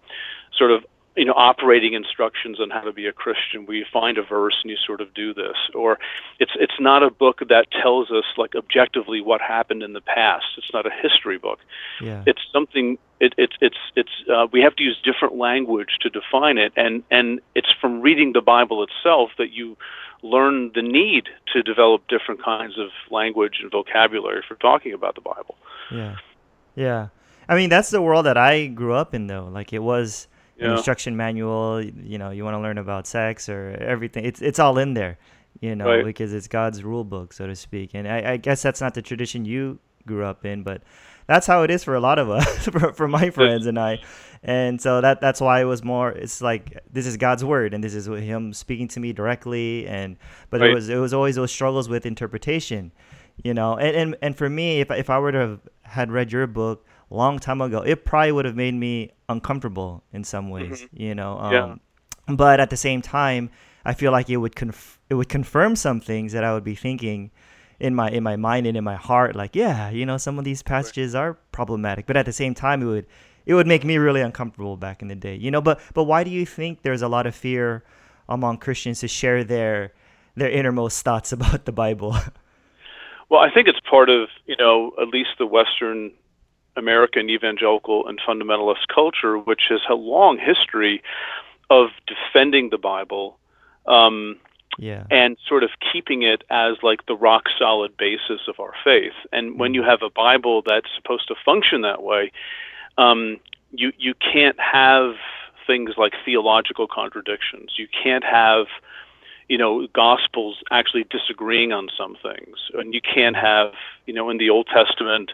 sort 0.57 0.71
of 0.71 0.85
you 1.17 1.25
know 1.25 1.35
operating 1.37 1.95
instructions 1.95 2.59
on 2.61 2.71
how 2.71 2.81
to 2.81 2.93
be 2.93 3.07
a 3.07 3.13
Christian. 3.13 3.67
Where 3.67 3.77
you 3.77 3.85
find 3.93 4.19
a 4.19 4.23
verse 4.23 4.57
and 4.63 4.71
you 4.71 4.77
sort 4.85 5.01
of 5.01 5.13
do 5.15 5.33
this, 5.35 5.57
or 5.75 5.99
it's 6.41 6.53
it's 6.59 6.81
not 6.81 7.03
a 7.03 7.11
book 7.11 7.41
that 7.49 7.67
tells 7.71 8.11
us 8.11 8.25
like 8.37 8.55
objectively 8.57 9.21
what 9.21 9.41
happened 9.41 9.83
in 9.83 9.93
the 9.93 10.01
past. 10.01 10.45
It's 10.59 10.73
not 10.73 10.87
a 10.87 10.91
history 10.91 11.39
book 11.39 11.61
Yeah. 12.01 12.23
it's 12.27 12.41
something 12.53 12.99
it, 13.21 13.33
it's 13.39 13.55
it's 13.61 13.77
it's 13.95 14.11
uh, 14.33 14.47
we 14.53 14.61
have 14.63 14.75
to 14.77 14.83
use 14.83 14.99
different 15.05 15.37
language 15.37 15.99
to 16.01 16.11
define 16.11 16.59
it 16.59 16.73
and 16.77 17.03
and 17.11 17.41
it's 17.55 17.71
from 17.81 18.01
reading 18.01 18.33
the 18.33 18.41
bible 18.41 18.83
itself 18.83 19.31
that 19.39 19.53
you 19.53 19.77
learn 20.23 20.73
the 20.75 20.83
need 20.83 21.25
to 21.53 21.63
develop 21.63 22.03
different 22.09 22.43
kinds 22.43 22.77
of 22.79 22.89
language 23.11 23.59
and 23.63 23.71
vocabulary 23.71 24.43
for 24.47 24.57
talking 24.57 24.93
about 24.93 25.15
the 25.15 25.21
bible 25.21 25.55
Yeah. 25.93 26.17
Yeah. 26.75 27.09
I 27.49 27.55
mean, 27.57 27.69
that's 27.71 27.91
the 27.91 28.01
world 28.01 28.27
that 28.27 28.37
I 28.39 28.67
grew 28.67 28.95
up 28.95 29.15
in, 29.15 29.27
though. 29.27 29.49
Like, 29.53 29.73
it 29.73 29.81
was 29.81 30.29
an 30.59 30.67
instruction 30.77 31.17
manual. 31.17 31.83
You 31.83 32.19
know, 32.19 32.31
you 32.31 32.45
want 32.45 32.55
to 32.55 32.61
learn 32.61 32.79
about 32.79 33.07
sex 33.07 33.49
or 33.49 33.77
everything. 33.81 34.25
It's 34.25 34.41
it's 34.41 34.59
all 34.59 34.79
in 34.79 34.95
there, 34.95 35.19
you 35.61 35.75
know, 35.77 35.87
Right. 35.87 36.05
because 36.05 36.33
it's 36.33 36.49
God's 36.49 36.83
rule 36.83 37.05
book, 37.05 37.33
so 37.33 37.47
to 37.47 37.55
speak. 37.57 37.91
And 37.95 38.09
I, 38.09 38.33
I 38.33 38.37
guess 38.39 38.63
that's 38.63 38.81
not 38.81 38.95
the 38.95 39.03
tradition 39.03 39.45
you 39.45 39.79
grew 40.07 40.25
up 40.25 40.45
in, 40.47 40.63
but 40.63 40.83
that's 41.27 41.47
how 41.47 41.63
it 41.65 41.71
is 41.71 41.83
for 41.85 41.95
a 41.95 42.01
lot 42.01 42.19
of 42.19 42.29
us, 42.31 42.47
for, 42.73 42.93
for 42.93 43.09
my 43.09 43.31
friends 43.31 43.67
and 43.67 43.79
I. 43.79 43.99
And 44.43 44.81
so 44.81 45.01
that 45.01 45.21
that's 45.21 45.41
why 45.41 45.61
it 45.61 45.65
was 45.65 45.83
more. 45.85 46.11
It's 46.13 46.41
like 46.41 46.79
this 46.91 47.07
is 47.07 47.17
God's 47.17 47.45
word, 47.45 47.75
and 47.75 47.83
this 47.85 47.95
is 47.95 48.07
Him 48.07 48.53
speaking 48.53 48.89
to 48.89 49.01
me 49.01 49.13
directly. 49.13 49.87
And 49.87 50.17
but 50.51 50.61
it 50.63 50.75
was 50.75 50.89
it 50.89 50.97
was 50.97 51.13
always 51.13 51.35
those 51.37 51.51
struggles 51.53 51.89
with 51.91 52.07
interpretation 52.07 52.93
you 53.43 53.53
know 53.53 53.75
and, 53.77 53.97
and 53.97 54.17
and 54.23 54.37
for 54.37 54.49
me 54.49 54.79
if, 54.81 54.93
if 54.93 55.11
i 55.11 55.19
were 55.19 55.33
to 55.33 55.39
have 55.39 55.61
had 55.85 56.11
read 56.11 56.33
your 56.33 56.47
book 56.47 56.85
a 57.11 57.15
long 57.15 57.39
time 57.39 57.61
ago 57.61 57.81
it 57.83 58.05
probably 58.05 58.33
would 58.33 58.45
have 58.45 58.57
made 58.57 58.75
me 58.75 59.11
uncomfortable 59.29 60.03
in 60.13 60.25
some 60.25 60.51
ways 60.51 60.87
you 60.93 61.15
know 61.15 61.39
um, 61.39 61.53
Yeah. 61.53 62.35
but 62.35 62.61
at 62.61 62.71
the 62.71 62.77
same 62.77 63.03
time 63.03 63.51
i 63.85 63.93
feel 63.95 64.11
like 64.13 64.29
it 64.31 64.37
would 64.39 64.57
conf- 64.57 64.99
it 65.11 65.15
would 65.15 65.29
confirm 65.29 65.77
some 65.77 66.01
things 66.01 66.33
that 66.33 66.43
i 66.45 66.53
would 66.53 66.65
be 66.65 66.75
thinking 66.75 67.31
in 67.81 67.95
my 67.95 68.09
in 68.11 68.23
my 68.23 68.37
mind 68.37 68.67
and 68.67 68.77
in 68.77 68.85
my 68.85 68.95
heart 68.97 69.37
like 69.37 69.55
yeah 69.55 69.91
you 69.91 70.07
know 70.07 70.17
some 70.17 70.39
of 70.39 70.45
these 70.45 70.63
passages 70.63 71.15
are 71.15 71.35
problematic 71.53 72.07
but 72.07 72.17
at 72.17 72.25
the 72.27 72.33
same 72.33 72.55
time 72.55 72.83
it 72.83 72.87
would 72.87 73.07
it 73.47 73.53
would 73.55 73.67
make 73.67 73.85
me 73.85 73.99
really 73.99 74.23
uncomfortable 74.23 74.77
back 74.77 75.03
in 75.03 75.09
the 75.09 75.15
day 75.15 75.35
you 75.37 75.51
know 75.51 75.61
but 75.61 75.81
but 75.93 76.05
why 76.05 76.25
do 76.25 76.31
you 76.31 76.47
think 76.47 76.83
there's 76.83 77.03
a 77.03 77.09
lot 77.09 77.27
of 77.27 77.35
fear 77.35 77.85
among 78.29 78.57
christians 78.59 79.01
to 79.01 79.09
share 79.09 79.45
their 79.45 79.93
their 80.37 80.49
innermost 80.51 81.05
thoughts 81.05 81.31
about 81.37 81.65
the 81.67 81.73
bible 81.73 82.17
well 83.31 83.41
i 83.41 83.51
think 83.51 83.69
it's 83.69 83.81
part 83.81 84.09
of 84.09 84.29
you 84.47 84.57
know 84.57 84.93
at 85.01 85.09
least 85.09 85.31
the 85.39 85.47
western 85.47 86.11
american 86.77 87.31
evangelical 87.31 88.07
and 88.07 88.21
fundamentalist 88.27 88.87
culture 88.93 89.39
which 89.39 89.63
has 89.69 89.81
a 89.91 89.95
long 89.95 90.39
history 90.39 91.03
of 91.71 91.89
defending 92.07 92.71
the 92.71 92.79
bible 92.79 93.39
um, 93.87 94.37
yeah 94.79 95.05
and 95.11 95.37
sort 95.47 95.63
of 95.63 95.71
keeping 95.93 96.23
it 96.23 96.43
as 96.51 96.77
like 96.83 97.07
the 97.07 97.15
rock 97.15 97.45
solid 97.59 97.97
basis 97.97 98.41
of 98.49 98.59
our 98.59 98.73
faith. 98.83 99.13
And 99.33 99.59
when 99.59 99.75
you 99.75 99.83
have 99.83 100.03
a 100.03 100.11
Bible 100.11 100.63
that's 100.67 100.89
supposed 100.97 101.29
to 101.29 101.35
function 101.45 101.83
that 101.83 102.03
way, 102.03 102.33
um, 102.99 103.39
you 103.73 103.93
you 103.99 104.15
can't 104.15 104.59
have 104.59 105.15
things 105.67 105.93
like 105.97 106.13
theological 106.25 106.87
contradictions. 106.87 107.73
You 107.77 107.89
can't 108.03 108.25
have 108.25 108.67
you 109.49 109.59
know 109.59 109.87
gospels 109.93 110.63
actually 110.71 111.05
disagreeing 111.11 111.73
on 111.73 111.89
some 111.97 112.17
things, 112.23 112.57
and 112.75 112.95
you 112.95 113.01
can't 113.01 113.37
have 113.37 113.73
you 114.07 114.15
know 114.15 114.31
in 114.31 114.39
the 114.39 114.51
Old 114.51 114.67
Testament. 114.67 115.33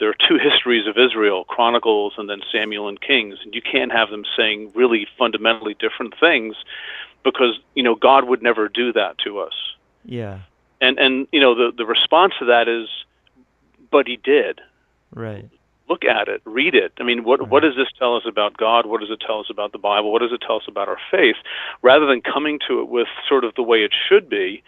There 0.00 0.08
are 0.08 0.14
two 0.28 0.38
histories 0.38 0.88
of 0.88 0.98
Israel, 0.98 1.44
Chronicles 1.44 2.14
and 2.18 2.28
then 2.28 2.40
Samuel 2.50 2.88
and 2.88 3.00
Kings, 3.00 3.38
and 3.44 3.54
you 3.54 3.62
can't 3.62 3.92
have 3.92 4.10
them 4.10 4.24
saying 4.36 4.72
really 4.74 5.06
fundamentally 5.16 5.74
different 5.78 6.14
things 6.18 6.56
because 7.22 7.58
you 7.74 7.82
know 7.82 7.94
God 7.94 8.24
would 8.24 8.42
never 8.42 8.68
do 8.68 8.92
that 8.92 9.18
to 9.18 9.38
us. 9.38 9.54
yeah 10.04 10.40
And 10.80 10.98
and 10.98 11.28
you 11.32 11.40
know 11.40 11.54
the 11.54 11.72
the 11.76 11.86
response 11.86 12.34
to 12.40 12.46
that 12.46 12.68
is, 12.68 12.88
but 13.90 14.06
He 14.06 14.16
did. 14.16 14.60
right 15.12 15.48
Look 15.88 16.04
at 16.04 16.28
it, 16.28 16.40
read 16.44 16.74
it. 16.74 16.92
I 16.98 17.02
mean, 17.02 17.24
what 17.24 17.48
what 17.50 17.62
does 17.62 17.76
this 17.76 17.88
tell 17.98 18.16
us 18.16 18.22
about 18.26 18.56
God? 18.56 18.86
What 18.86 19.00
does 19.00 19.10
it 19.10 19.22
tell 19.26 19.40
us 19.40 19.46
about 19.50 19.72
the 19.72 19.78
Bible? 19.78 20.12
What 20.12 20.22
does 20.22 20.32
it 20.32 20.40
tell 20.46 20.56
us 20.56 20.62
about 20.66 20.88
our 20.88 20.98
faith? 21.10 21.36
Rather 21.82 22.06
than 22.06 22.22
coming 22.22 22.58
to 22.68 22.80
it 22.80 22.88
with 22.88 23.08
sort 23.28 23.44
of 23.44 23.54
the 23.54 23.62
way 23.62 23.78
it 23.84 23.92
should 24.08 24.28
be, 24.30 24.62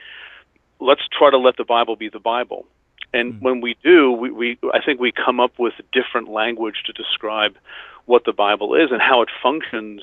let's 0.78 1.02
try 1.16 1.30
to 1.30 1.38
let 1.38 1.56
the 1.56 1.64
Bible 1.64 1.96
be 1.96 2.08
the 2.10 2.18
Bible. 2.20 2.66
And 3.14 3.34
Mm. 3.34 3.42
when 3.42 3.60
we 3.62 3.76
do, 3.82 4.12
we, 4.12 4.30
we 4.30 4.58
I 4.74 4.80
think 4.84 5.00
we 5.00 5.10
come 5.10 5.40
up 5.40 5.58
with 5.58 5.74
different 5.92 6.28
language 6.28 6.82
to 6.84 6.92
describe 6.92 7.56
what 8.04 8.24
the 8.24 8.32
Bible 8.32 8.74
is 8.74 8.90
and 8.92 9.00
how 9.00 9.22
it 9.22 9.30
functions 9.42 10.02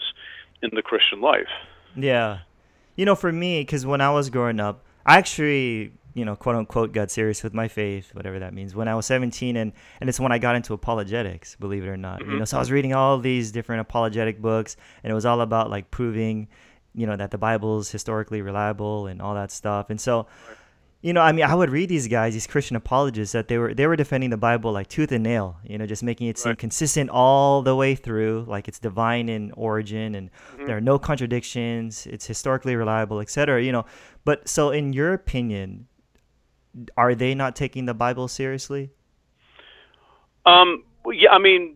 in 0.64 0.72
the 0.74 0.82
Christian 0.82 1.22
life. 1.22 1.50
Yeah. 1.96 2.40
You 2.96 3.06
know, 3.06 3.16
for 3.16 3.32
me, 3.32 3.62
because 3.62 3.86
when 3.86 4.02
I 4.02 4.10
was 4.10 4.30
growing 4.30 4.60
up, 4.60 4.84
I 5.06 5.18
actually, 5.18 5.92
you 6.14 6.26
know, 6.26 6.36
quote 6.36 6.56
unquote, 6.56 6.94
got 6.94 7.10
serious 7.10 7.44
with 7.44 7.54
my 7.54 7.68
faith, 7.68 8.14
whatever 8.14 8.40
that 8.40 8.54
means, 8.54 8.76
when 8.76 8.88
I 8.88 8.96
was 8.96 9.06
17. 9.08 9.58
And, 9.58 9.74
and 10.00 10.10
it's 10.10 10.20
when 10.20 10.32
I 10.32 10.38
got 10.38 10.56
into 10.56 10.74
apologetics, 10.74 11.56
believe 11.56 11.84
it 11.84 11.88
or 11.88 11.98
not. 11.98 12.20
You 12.20 12.28
mm-hmm. 12.28 12.40
know, 12.40 12.46
so 12.46 12.58
I 12.58 12.60
was 12.60 12.72
reading 12.72 12.94
all 12.94 13.18
these 13.18 13.52
different 13.52 13.82
apologetic 13.82 14.42
books, 14.42 14.78
and 15.04 15.12
it 15.12 15.14
was 15.14 15.26
all 15.26 15.42
about 15.42 15.70
like 15.70 15.90
proving, 15.92 16.48
you 16.94 17.08
know, 17.08 17.16
that 17.16 17.32
the 17.32 17.38
Bible's 17.38 17.92
historically 17.92 18.42
reliable 18.42 19.08
and 19.08 19.22
all 19.22 19.34
that 19.34 19.52
stuff. 19.52 19.90
And 19.90 20.00
so, 20.00 20.28
you 21.02 21.12
know, 21.12 21.22
I 21.22 21.34
mean, 21.34 21.44
I 21.44 21.54
would 21.54 21.70
read 21.70 21.90
these 21.90 22.08
guys, 22.08 22.34
these 22.34 22.48
Christian 22.48 22.78
apologists, 22.78 23.34
that 23.34 23.50
they 23.50 23.58
were 23.58 23.74
they 23.74 23.88
were 23.88 23.98
defending 23.98 24.30
the 24.30 24.38
Bible 24.38 24.72
like 24.72 24.88
tooth 24.88 25.12
and 25.12 25.22
nail. 25.24 25.58
You 25.68 25.78
know, 25.78 25.86
just 25.86 26.02
making 26.02 26.28
it 26.28 26.38
seem 26.38 26.52
Right. 26.52 26.58
consistent 26.58 27.10
all 27.10 27.62
the 27.62 27.76
way 27.76 27.94
through, 27.94 28.46
like 28.48 28.70
it's 28.70 28.80
divine 28.80 29.28
in 29.28 29.52
origin, 29.58 30.16
and 30.16 30.30
mm-hmm. 30.32 30.66
there 30.66 30.78
are 30.78 30.82
no 30.82 30.98
contradictions. 30.98 32.08
It's 32.08 32.26
historically 32.26 32.78
reliable, 32.78 33.20
etc. 33.20 33.62
You 33.62 33.74
know, 33.74 33.86
but 34.24 34.48
so 34.48 34.70
in 34.70 34.94
your 34.94 35.12
opinion, 35.12 35.88
are 36.98 37.16
they 37.16 37.36
not 37.36 37.56
taking 37.56 37.86
the 37.86 37.94
Bible 37.94 38.28
seriously? 38.28 38.92
Um, 40.46 40.84
yeah, 41.12 41.32
I 41.32 41.40
mean, 41.40 41.76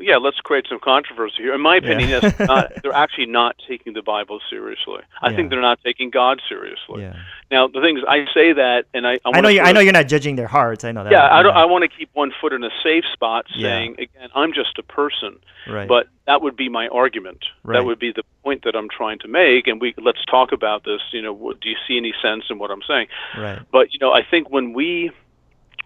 yeah, 0.00 0.16
let's 0.16 0.38
create 0.40 0.66
some 0.68 0.78
controversy 0.80 1.36
here. 1.38 1.54
In 1.54 1.60
my 1.60 1.76
opinion, 1.76 2.08
Yeah. 2.10 2.32
not, 2.46 2.72
they're 2.82 2.92
actually 2.92 3.26
not 3.26 3.56
taking 3.68 3.92
the 3.92 4.02
Bible 4.02 4.40
seriously. 4.50 5.00
I 5.22 5.30
Yeah. 5.30 5.36
think 5.36 5.50
they're 5.50 5.60
not 5.60 5.78
taking 5.84 6.10
God 6.10 6.40
seriously. 6.48 7.02
Yeah, 7.02 7.16
Now, 7.50 7.68
the 7.68 7.80
thing 7.80 7.98
is, 7.98 8.04
I 8.08 8.24
say 8.32 8.52
that, 8.54 8.84
and 8.94 9.06
I, 9.06 9.14
I, 9.24 9.30
I 9.34 9.40
know 9.40 9.48
you, 9.48 9.60
I 9.60 9.72
know 9.72 9.80
you're 9.80 9.92
not 9.92 10.08
judging 10.08 10.36
their 10.36 10.46
hearts. 10.48 10.84
I 10.84 10.92
know 10.92 11.04
that. 11.04 11.12
Yeah, 11.12 11.28
I 11.32 11.42
don't. 11.42 11.54
I 11.56 11.64
want 11.66 11.82
to 11.82 11.88
keep 11.88 12.10
one 12.14 12.32
foot 12.40 12.52
in 12.52 12.64
a 12.64 12.70
safe 12.82 13.04
spot, 13.12 13.46
saying 13.58 13.94
again, 13.98 14.28
I'm 14.34 14.52
just 14.52 14.78
a 14.78 14.82
person. 14.82 15.38
right. 15.68 15.88
But 15.88 16.08
that 16.26 16.42
would 16.42 16.56
be 16.56 16.68
my 16.68 16.88
argument. 16.88 17.44
Right. 17.64 17.76
That 17.78 17.84
would 17.84 17.98
be 17.98 18.12
the 18.12 18.22
point 18.44 18.62
that 18.64 18.74
I'm 18.76 18.88
trying 18.88 19.18
to 19.20 19.28
make, 19.28 19.66
and 19.66 19.80
we 19.80 19.94
let's 19.98 20.24
talk 20.26 20.52
about 20.52 20.84
this. 20.84 21.00
You 21.12 21.22
know, 21.22 21.32
what, 21.32 21.60
do 21.60 21.68
you 21.68 21.76
see 21.88 21.96
any 21.96 22.14
sense 22.22 22.44
in 22.50 22.58
what 22.58 22.70
I'm 22.70 22.82
saying? 22.86 23.08
right. 23.36 23.60
But 23.72 23.92
you 23.92 23.98
know, 24.00 24.12
I 24.12 24.22
think 24.22 24.48
when 24.50 24.72
we, 24.72 25.10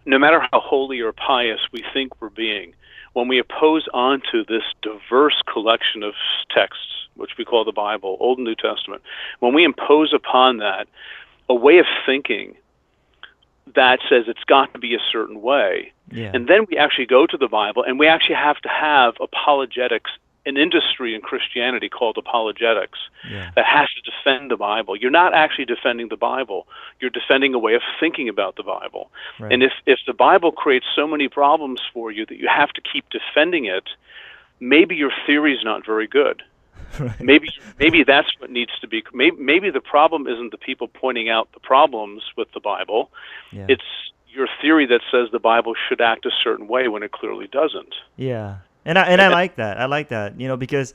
no 0.06 0.18
matter 0.18 0.40
how 0.40 0.60
holy 0.60 1.00
or 1.00 1.12
pious 1.12 1.60
we 1.72 1.82
think 1.94 2.20
we're 2.20 2.28
being, 2.28 2.74
when 3.14 3.28
we 3.28 3.38
oppose 3.38 3.88
onto 3.94 4.44
this 4.44 4.64
diverse 4.82 5.40
collection 5.50 6.02
of 6.02 6.14
texts, 6.50 7.08
which 7.16 7.30
we 7.38 7.44
call 7.44 7.64
the 7.64 7.72
Bible, 7.72 8.16
Old 8.20 8.38
and 8.38 8.44
New 8.44 8.54
Testament, 8.56 9.02
when 9.40 9.54
we 9.54 9.64
impose 9.64 10.12
upon 10.12 10.58
that 10.58 10.86
a 11.48 11.54
way 11.54 11.78
of 11.78 11.86
thinking 12.04 12.54
that 13.74 14.00
says 14.08 14.24
it's 14.28 14.44
got 14.44 14.72
to 14.74 14.78
be 14.78 14.94
a 14.94 14.98
certain 15.10 15.40
way, 15.40 15.92
Yeah. 16.10 16.32
and 16.34 16.48
then 16.48 16.66
we 16.70 16.76
actually 16.76 17.06
go 17.06 17.26
to 17.26 17.36
the 17.36 17.48
Bible 17.48 17.82
and 17.82 17.98
we 17.98 18.06
actually 18.06 18.34
have 18.34 18.60
to 18.60 18.68
have 18.68 19.14
apologetics, 19.20 20.10
an 20.46 20.56
industry 20.56 21.14
in 21.14 21.20
Christianity 21.20 21.88
called 21.88 22.18
apologetics 22.18 22.98
yeah. 23.30 23.50
that 23.56 23.64
has 23.64 23.88
to 23.94 24.10
defend 24.10 24.50
the 24.50 24.56
Bible. 24.56 24.96
You're 24.96 25.10
not 25.10 25.34
actually 25.34 25.64
defending 25.64 26.08
the 26.08 26.16
Bible. 26.16 26.66
You're 27.00 27.10
defending 27.10 27.54
a 27.54 27.58
way 27.58 27.74
of 27.74 27.82
thinking 27.98 28.28
about 28.28 28.56
the 28.56 28.62
Bible. 28.62 29.10
Right. 29.40 29.52
And 29.52 29.62
if, 29.62 29.72
if 29.86 30.00
the 30.06 30.12
Bible 30.12 30.52
creates 30.52 30.86
so 30.94 31.06
many 31.06 31.28
problems 31.28 31.80
for 31.92 32.10
you 32.10 32.26
that 32.26 32.36
you 32.36 32.48
have 32.48 32.70
to 32.70 32.82
keep 32.82 33.06
defending 33.10 33.64
it, 33.64 33.84
maybe 34.60 34.94
your 34.94 35.12
theory 35.26 35.54
is 35.54 35.64
not 35.64 35.84
very 35.84 36.06
good. 36.06 36.42
Right. 37.00 37.20
Maybe 37.20 37.48
maybe 37.80 38.04
that's 38.04 38.28
what 38.38 38.50
needs 38.50 38.70
to 38.80 38.86
be. 38.86 39.02
Maybe, 39.12 39.36
maybe 39.36 39.68
the 39.68 39.80
problem 39.80 40.28
isn't 40.28 40.52
the 40.52 40.58
people 40.58 40.86
pointing 40.86 41.28
out 41.28 41.48
the 41.52 41.58
problems 41.58 42.22
with 42.36 42.46
the 42.54 42.60
Bible. 42.60 43.10
Yeah. 43.50 43.66
It's 43.68 43.82
your 44.28 44.46
theory 44.60 44.86
that 44.86 45.00
says 45.10 45.28
the 45.32 45.40
Bible 45.40 45.74
should 45.88 46.00
act 46.00 46.24
a 46.24 46.30
certain 46.42 46.68
way 46.68 46.86
when 46.86 47.02
it 47.02 47.10
clearly 47.10 47.48
doesn't. 47.48 47.94
Yeah, 48.16 48.58
and 48.84 48.98
I 48.98 49.04
and 49.04 49.20
I 49.20 49.28
like 49.28 49.56
that. 49.56 49.80
I 49.80 49.86
like 49.86 50.08
that. 50.08 50.40
You 50.40 50.48
know, 50.48 50.56
because 50.56 50.94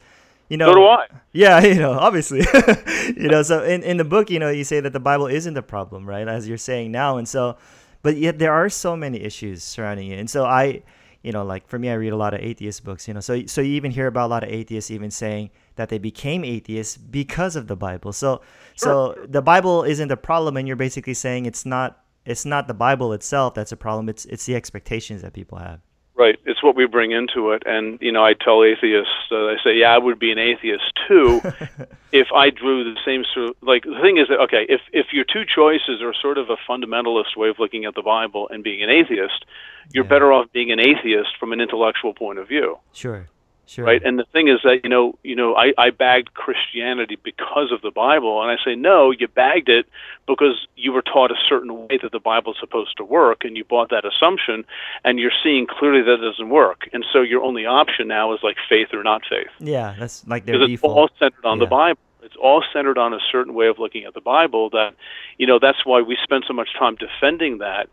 you 0.50 0.58
know. 0.58 0.68
So 0.68 0.76
do 0.76 0.86
I. 0.86 1.08
Yeah, 1.32 1.60
you 1.66 1.76
know, 1.76 1.94
obviously, 1.94 2.40
you 3.16 3.30
know. 3.30 3.42
So 3.44 3.64
in 3.64 3.84
in 3.84 3.98
the 3.98 4.04
book, 4.04 4.30
you 4.30 4.40
know, 4.40 4.50
you 4.50 4.64
say 4.64 4.80
that 4.80 4.94
the 4.94 5.00
Bible 5.00 5.28
isn't 5.28 5.54
the 5.54 5.62
problem, 5.62 6.08
right? 6.08 6.28
As 6.28 6.48
you're 6.48 6.58
saying 6.58 6.92
now, 6.92 7.18
and 7.18 7.28
so, 7.28 7.58
but 8.02 8.18
yet 8.18 8.40
there 8.40 8.54
are 8.54 8.70
so 8.70 8.96
many 8.96 9.22
issues 9.22 9.64
surrounding 9.64 10.12
it, 10.12 10.20
and 10.20 10.30
so 10.30 10.46
I, 10.46 10.84
you 11.24 11.32
know, 11.32 11.44
like 11.44 11.68
for 11.68 11.80
me, 11.80 11.90
I 11.90 11.94
read 11.94 12.14
a 12.14 12.18
lot 12.18 12.34
of 12.34 12.42
atheist 12.42 12.84
books, 12.84 13.08
you 13.08 13.14
know. 13.14 13.20
So 13.20 13.46
so 13.46 13.62
you 13.62 13.74
even 13.74 13.92
hear 13.92 14.08
about 14.08 14.28
a 14.28 14.32
lot 14.32 14.44
of 14.44 14.50
atheists 14.50 14.92
even 14.92 15.12
saying 15.12 15.52
that 15.76 15.90
they 15.90 15.98
became 16.00 16.44
atheists 16.44 16.98
because 16.98 17.56
of 17.56 17.68
the 17.68 17.76
Bible. 17.76 18.12
So 18.12 18.42
so 18.76 19.16
the 19.28 19.42
Bible 19.42 19.84
isn't 19.84 20.08
the 20.08 20.18
problem, 20.18 20.58
and 20.58 20.68
you're 20.68 20.78
basically 20.78 21.14
saying 21.14 21.46
it's 21.46 21.66
not 21.66 22.04
it's 22.26 22.46
not 22.46 22.68
the 22.68 22.74
Bible 22.74 23.14
itself 23.14 23.54
that's 23.54 23.72
a 23.72 23.78
problem. 23.78 24.10
It's 24.10 24.26
it's 24.26 24.46
the 24.46 24.56
expectations 24.56 25.22
that 25.22 25.34
people 25.34 25.58
have. 25.58 25.80
Right. 26.20 26.38
It's 26.46 26.62
what 26.62 26.76
we 26.76 26.86
bring 26.86 27.12
into 27.12 27.52
it. 27.52 27.64
And, 27.66 27.98
you 28.02 28.12
know, 28.12 28.26
I 28.26 28.34
tell 28.34 28.62
atheists, 28.62 29.32
uh, 29.32 29.46
I 29.46 29.56
say, 29.64 29.78
yeah, 29.78 29.94
I 29.96 29.98
would 29.98 30.20
be 30.20 30.34
an 30.34 30.38
atheist 30.38 30.84
too 31.08 31.40
if 32.12 32.28
I 32.36 32.50
drew 32.50 32.84
the 32.84 33.00
same 33.06 33.24
sort 33.34 33.52
of, 33.52 33.56
like, 33.62 33.84
the 33.86 33.98
thing 34.02 34.18
is 34.18 34.28
that, 34.28 34.38
okay, 34.42 34.66
if, 34.68 34.82
if 34.92 35.14
your 35.14 35.24
two 35.24 35.46
choices 35.46 36.02
are 36.02 36.14
sort 36.22 36.38
of 36.38 36.50
a 36.50 36.58
fundamentalist 36.70 37.38
way 37.38 37.48
of 37.48 37.58
looking 37.58 37.86
at 37.86 37.96
the 37.96 38.02
Bible 38.02 38.50
and 38.52 38.66
being 38.66 38.84
an 38.84 38.90
atheist, 38.90 39.46
you're 39.94 40.04
Yeah. 40.04 40.10
better 40.10 40.34
off 40.34 40.52
being 40.52 40.72
an 40.74 40.80
atheist 40.82 41.38
from 41.40 41.54
an 41.54 41.62
intellectual 41.62 42.14
point 42.14 42.38
of 42.38 42.50
view. 42.50 42.78
Sure, 42.92 43.30
sure. 43.70 43.86
Right. 43.86 44.02
And 44.04 44.18
the 44.18 44.26
thing 44.26 44.48
is 44.48 44.60
that, 44.64 44.82
you 44.84 44.90
know, 44.90 45.18
you 45.24 45.36
know, 45.36 45.56
I, 45.56 45.74
I 45.78 45.92
bagged 45.92 46.34
Christianity 46.34 47.18
because 47.24 47.72
of 47.72 47.82
the 47.82 47.92
Bible. 47.92 48.42
And 48.42 48.52
I 48.52 48.64
say, 48.64 48.76
no, 48.76 49.12
you 49.12 49.28
bagged 49.28 49.70
it 49.70 49.86
because 50.28 50.68
you 50.76 50.92
were 50.92 51.02
taught 51.02 51.32
a 51.32 51.36
certain 51.48 51.88
way 51.88 52.00
that 52.02 52.12
the 52.12 52.20
Bible's 52.20 52.58
supposed 52.60 52.98
to 52.98 53.04
work, 53.04 53.44
and 53.44 53.56
you 53.56 53.64
bought 53.64 53.90
that 53.90 54.06
assumption, 54.06 54.66
and 55.04 55.20
you're 55.20 55.32
seeing 55.44 55.68
clearly 55.68 56.02
that 56.02 56.16
it 56.16 56.30
doesn't 56.32 56.50
work. 56.50 56.90
And 56.94 57.06
so 57.14 57.22
your 57.22 57.44
only 57.44 57.66
option 57.66 58.08
now 58.08 58.34
is 58.34 58.40
like 58.44 58.58
faith 58.68 58.90
or 58.94 59.04
not 59.04 59.22
faith. 59.30 59.48
yeah, 59.60 59.96
that's 60.00 60.28
like 60.28 60.46
their 60.46 60.58
Because 60.58 60.74
it's 60.74 60.84
all 60.84 61.10
centered 61.20 61.46
on 61.46 61.60
the 61.60 61.66
Bible. 61.66 62.00
It's 62.22 62.36
all 62.36 62.64
centered 62.74 62.98
on 62.98 63.14
a 63.14 63.20
certain 63.32 63.54
way 63.54 63.68
of 63.68 63.80
looking 63.80 64.04
at 64.04 64.14
the 64.14 64.22
Bible 64.22 64.70
that, 64.72 64.94
you 65.38 65.48
know, 65.48 65.58
that's 65.58 65.86
why 65.86 66.02
we 66.02 66.18
spend 66.22 66.44
so 66.48 66.54
much 66.54 66.70
time 66.78 66.96
defending 66.96 67.60
that. 67.60 67.88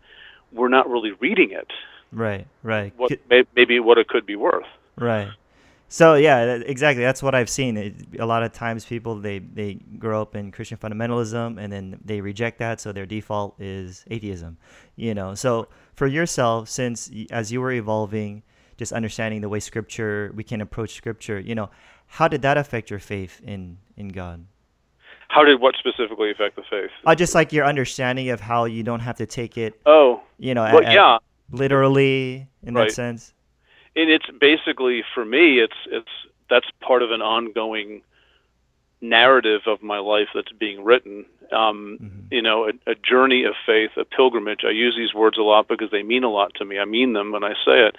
We're 0.52 0.68
not 0.68 0.88
really 0.90 1.12
reading 1.12 1.52
it, 1.52 1.70
Right, 2.12 2.46
right, 2.62 2.92
what, 2.96 3.12
maybe 3.54 3.78
what 3.80 3.98
it 3.98 4.08
could 4.08 4.26
be 4.26 4.36
worth. 4.36 4.66
right. 4.96 5.28
So 5.96 6.12
yeah, 6.12 6.58
exactly. 6.66 7.02
That's 7.02 7.22
what 7.22 7.34
I've 7.34 7.48
seen. 7.48 7.78
It, 7.78 7.94
a 8.18 8.26
lot 8.26 8.42
of 8.42 8.52
times, 8.52 8.84
people 8.84 9.14
they 9.14 9.38
they 9.38 9.74
grow 9.98 10.20
up 10.20 10.36
in 10.36 10.52
Christian 10.52 10.76
fundamentalism, 10.76 11.58
and 11.58 11.72
then 11.72 11.98
they 12.04 12.20
reject 12.20 12.58
that, 12.58 12.82
so 12.82 12.92
their 12.92 13.06
default 13.06 13.58
is 13.58 14.04
atheism. 14.10 14.58
You 14.96 15.14
know. 15.14 15.34
So 15.34 15.68
for 15.94 16.06
yourself, 16.06 16.68
since 16.68 17.10
as 17.30 17.50
you 17.50 17.62
were 17.62 17.72
evolving, 17.72 18.42
just 18.76 18.92
understanding 18.92 19.40
the 19.40 19.48
way 19.48 19.58
Scripture 19.58 20.32
we 20.34 20.44
can 20.44 20.60
approach 20.60 20.92
Scripture, 20.94 21.40
you 21.40 21.54
know, 21.54 21.70
how 22.08 22.28
did 22.28 22.42
that 22.42 22.58
affect 22.58 22.90
your 22.90 23.00
faith 23.00 23.40
in 23.42 23.78
in 23.96 24.08
God? 24.08 24.44
How 25.28 25.44
did 25.44 25.62
what 25.62 25.76
specifically 25.78 26.30
affect 26.30 26.56
the 26.56 26.62
faith? 26.68 26.90
Uh, 27.06 27.14
just 27.14 27.34
like 27.34 27.54
your 27.54 27.64
understanding 27.64 28.28
of 28.28 28.38
how 28.40 28.66
you 28.66 28.82
don't 28.82 29.00
have 29.00 29.16
to 29.16 29.24
take 29.24 29.56
it, 29.56 29.80
Oh, 29.86 30.20
you 30.38 30.52
know, 30.52 30.64
well, 30.64 30.84
a- 30.84 30.90
a- 30.90 30.94
yeah. 30.94 31.18
literally 31.50 32.48
in 32.62 32.74
that 32.74 32.92
sense. 32.92 33.32
And 33.96 34.10
it's 34.10 34.26
basically 34.40 35.02
for 35.14 35.24
me 35.24 35.58
it's 35.58 35.76
it's 35.86 36.08
that's 36.48 36.66
part 36.80 37.02
of 37.02 37.10
an 37.10 37.22
ongoing 37.22 38.02
narrative 39.00 39.62
of 39.66 39.82
my 39.82 39.98
life 39.98 40.28
that's 40.34 40.52
being 40.52 40.84
written. 40.84 41.24
Um 41.52 41.98
Mhm. 42.00 42.32
you 42.32 42.42
know 42.42 42.68
a, 42.68 42.72
a 42.90 42.94
journey 42.94 43.44
of 43.44 43.54
faith 43.64 43.90
a 43.96 44.04
pilgrimage. 44.04 44.64
I 44.64 44.70
use 44.70 44.94
these 44.96 45.14
words 45.14 45.38
a 45.38 45.42
lot 45.42 45.68
because 45.68 45.90
they 45.90 46.02
mean 46.02 46.24
a 46.24 46.30
lot 46.30 46.54
to 46.54 46.64
me. 46.64 46.78
I 46.78 46.84
mean 46.84 47.12
them 47.12 47.32
when 47.32 47.44
i 47.44 47.54
say 47.64 47.86
it. 47.88 47.96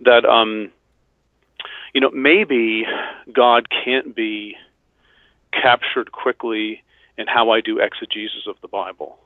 That 0.00 0.24
um 0.24 0.70
you 1.94 2.00
know 2.00 2.10
maybe 2.10 2.84
god 3.32 3.68
can't 3.70 4.14
be 4.14 4.56
captured 5.52 6.12
quickly 6.12 6.82
in 7.16 7.26
how 7.26 7.50
i 7.50 7.60
do 7.62 7.78
exegesis 7.78 8.46
of 8.46 8.56
the 8.60 8.68
bible 8.68 9.18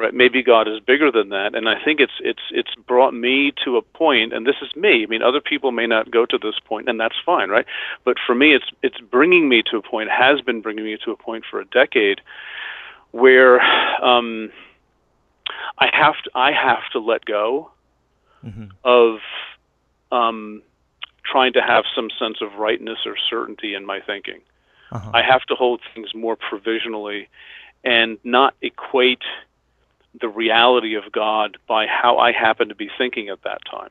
right? 0.00 0.14
Maybe 0.14 0.42
god 0.42 0.66
is 0.66 0.80
bigger 0.80 1.12
than 1.12 1.28
that. 1.28 1.54
And 1.54 1.68
i 1.68 1.82
think 1.84 2.00
it's 2.00 2.18
it's 2.20 2.42
it's 2.50 2.74
brought 2.74 3.14
me 3.14 3.52
to 3.64 3.76
a 3.76 3.82
point 3.82 4.32
and 4.32 4.46
this 4.46 4.56
is 4.62 4.74
me. 4.74 5.04
I 5.04 5.06
mean 5.06 5.22
other 5.22 5.40
people 5.40 5.70
may 5.72 5.86
not 5.86 6.10
go 6.10 6.26
to 6.26 6.38
this 6.38 6.58
point 6.64 6.88
and 6.88 6.98
that's 6.98 7.16
fine 7.24 7.50
right? 7.50 7.66
But 8.04 8.16
for 8.26 8.34
me 8.34 8.54
it's 8.54 8.70
it's 8.82 9.00
bringing 9.00 9.48
me 9.48 9.62
to 9.70 9.76
a 9.76 9.82
point 9.82 10.10
has 10.10 10.40
been 10.40 10.60
bringing 10.60 10.84
me 10.84 10.96
to 11.04 11.12
a 11.12 11.16
point 11.16 11.44
for 11.48 11.60
a 11.60 11.64
decade 11.66 12.20
where 13.12 13.60
um 14.02 14.50
i 15.78 15.88
have 15.92 16.14
to 16.24 16.30
i 16.34 16.52
have 16.52 16.88
to 16.92 16.98
let 16.98 17.24
go 17.24 17.70
hmm 18.42 18.66
of 18.84 19.18
um 20.10 20.62
trying 21.30 21.52
to 21.52 21.62
have 21.62 21.84
some 21.94 22.08
sense 22.18 22.38
of 22.40 22.54
rightness 22.58 22.98
or 23.06 23.14
certainty 23.28 23.74
in 23.74 23.86
my 23.86 24.00
thinking. 24.00 24.40
Uh-huh. 24.90 25.10
I 25.14 25.22
have 25.22 25.42
to 25.42 25.54
hold 25.54 25.80
things 25.94 26.14
more 26.14 26.36
provisionally 26.36 27.28
and 27.84 28.18
not 28.24 28.54
equate 28.62 29.22
the 30.18 30.28
reality 30.28 30.94
of 30.96 31.10
God 31.12 31.58
by 31.68 31.86
how 31.86 32.18
I 32.18 32.32
happen 32.32 32.68
to 32.68 32.74
be 32.74 32.90
thinking 32.98 33.28
at 33.28 33.42
that 33.42 33.60
time, 33.70 33.90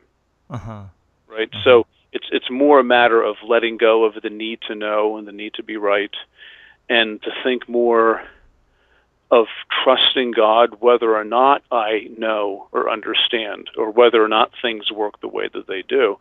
uh-huh. 0.49 0.83
right? 1.27 1.49
So 1.63 1.85
it's 2.11 2.27
it's 2.31 2.49
more 2.49 2.79
a 2.79 2.83
matter 2.83 3.21
of 3.21 3.37
letting 3.47 3.77
go 3.77 4.05
of 4.05 4.15
the 4.21 4.29
need 4.29 4.59
to 4.67 4.75
know 4.75 5.17
and 5.17 5.27
the 5.27 5.31
need 5.31 5.53
to 5.55 5.63
be 5.63 5.77
right 5.77 6.13
and 6.89 7.21
to 7.21 7.31
think 7.43 7.69
more 7.69 8.23
of 9.31 9.45
trusting 9.83 10.31
God 10.31 10.77
whether 10.79 11.15
or 11.15 11.23
not 11.23 11.61
I 11.71 12.09
know 12.17 12.67
or 12.71 12.89
understand 12.89 13.69
or 13.77 13.91
whether 13.91 14.23
or 14.23 14.27
not 14.27 14.51
things 14.61 14.91
work 14.91 15.21
the 15.21 15.27
way 15.27 15.49
that 15.53 15.67
they 15.67 15.83
do. 15.83 16.17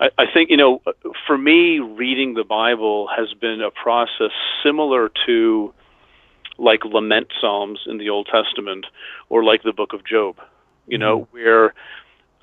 I, 0.00 0.10
I 0.18 0.24
think, 0.32 0.50
you 0.50 0.56
know, 0.56 0.80
for 1.26 1.36
me, 1.36 1.80
reading 1.80 2.34
the 2.34 2.44
Bible 2.44 3.08
has 3.08 3.32
been 3.34 3.60
a 3.60 3.70
process 3.70 4.30
similar 4.62 5.10
to 5.26 5.74
like 6.58 6.84
lament 6.84 7.28
psalms 7.40 7.80
in 7.86 7.98
the 7.98 8.10
Old 8.10 8.28
Testament 8.30 8.86
or 9.28 9.42
like 9.44 9.62
the 9.62 9.72
book 9.72 9.92
of 9.92 10.04
Job, 10.04 10.36
you 10.86 10.98
know, 10.98 11.26
where 11.30 11.74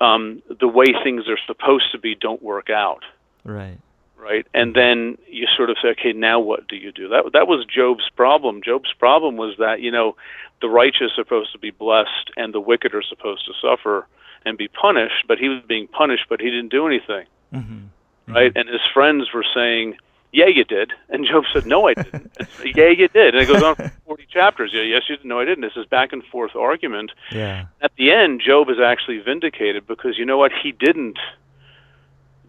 um, 0.00 0.42
the 0.60 0.68
way 0.68 0.86
things 1.04 1.28
are 1.28 1.38
supposed 1.46 1.92
to 1.92 1.98
be 1.98 2.14
don't 2.14 2.42
work 2.42 2.70
out 2.70 3.04
Right. 3.44 3.78
right? 4.16 4.46
And 4.54 4.74
then 4.74 5.18
you 5.28 5.46
sort 5.56 5.70
of 5.70 5.76
say, 5.82 5.88
okay, 5.90 6.12
now 6.12 6.38
what 6.40 6.68
do 6.68 6.76
you 6.76 6.92
do? 6.92 7.08
That 7.08 7.30
that 7.32 7.46
was 7.48 7.64
Job's 7.66 8.08
problem. 8.14 8.60
Job's 8.64 8.92
problem 8.98 9.36
was 9.36 9.56
that 9.58 9.80
you 9.80 9.90
know 9.90 10.16
the 10.60 10.68
righteous 10.68 11.12
are 11.18 11.24
supposed 11.24 11.52
to 11.52 11.58
be 11.58 11.70
blessed 11.70 12.30
and 12.36 12.52
the 12.54 12.60
wicked 12.60 12.94
are 12.94 13.02
supposed 13.02 13.44
to 13.46 13.52
suffer 13.60 14.06
and 14.44 14.58
be 14.58 14.68
punished, 14.68 15.24
but 15.28 15.38
he 15.38 15.48
was 15.48 15.62
being 15.66 15.86
punished, 15.88 16.26
but 16.28 16.40
he 16.40 16.50
didn't 16.50 16.68
do 16.70 16.86
anything, 16.86 17.26
Mm-hmm. 17.54 18.32
right? 18.32 18.52
And 18.56 18.68
his 18.68 18.80
friends 18.92 19.32
were 19.32 19.44
saying, 19.54 19.96
"Yeah, 20.32 20.46
you 20.46 20.64
did," 20.64 20.92
and 21.10 21.24
Job 21.26 21.44
said, 21.52 21.66
"No, 21.66 21.86
I 21.88 21.94
didn't." 21.94 22.30
So, 22.58 22.64
yeah, 22.64 22.88
you 22.88 23.08
did, 23.08 23.34
and 23.34 23.42
it 23.42 23.46
goes 23.46 23.62
on 23.62 23.74
for 23.76 23.92
forty 24.06 24.26
chapters. 24.30 24.70
Yeah, 24.74 24.82
yes, 24.82 25.02
you 25.08 25.16
did. 25.16 25.24
No, 25.26 25.38
I 25.40 25.44
didn't. 25.44 25.64
It's 25.64 25.74
This 25.74 25.82
is 25.84 25.88
back 25.88 26.12
and 26.12 26.22
forth 26.24 26.54
argument. 26.56 27.12
Yeah. 27.30 27.66
At 27.80 27.92
the 27.96 28.10
end, 28.12 28.40
Job 28.44 28.68
is 28.70 28.78
actually 28.80 29.18
vindicated 29.18 29.86
because 29.86 30.18
you 30.18 30.24
know 30.24 30.38
what? 30.38 30.52
He 30.62 30.72
didn't. 30.72 31.18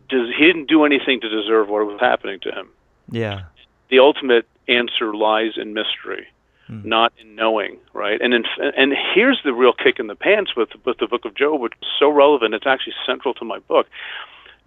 Does 0.09 0.29
he 0.37 0.45
didn't 0.45 0.67
do 0.67 0.83
anything 0.85 1.21
to 1.21 1.29
deserve 1.29 1.69
what 1.69 1.85
was 1.85 1.99
happening 1.99 2.39
to 2.41 2.51
him? 2.51 2.69
Yeah. 3.09 3.43
the 3.89 3.99
ultimate 3.99 4.47
answer 4.67 5.13
lies 5.13 5.51
in 5.57 5.73
mystery, 5.73 6.25
Hmm. 6.67 6.81
not 6.87 7.11
in 7.19 7.35
knowing, 7.35 7.77
right? 7.93 8.19
And 8.21 8.33
in, 8.33 8.43
and 8.77 8.93
here's 9.13 9.39
the 9.43 9.53
real 9.53 9.73
kick 9.73 9.99
in 9.99 10.07
the 10.07 10.15
pants 10.15 10.55
with 10.55 10.69
with 10.85 10.97
the 10.97 11.07
book 11.07 11.25
of 11.25 11.35
Job, 11.35 11.59
which 11.61 11.73
is 11.81 11.87
so 11.99 12.09
relevant. 12.09 12.53
It's 12.55 12.65
actually 12.65 12.93
central 13.05 13.33
to 13.35 13.45
my 13.45 13.59
book. 13.59 13.87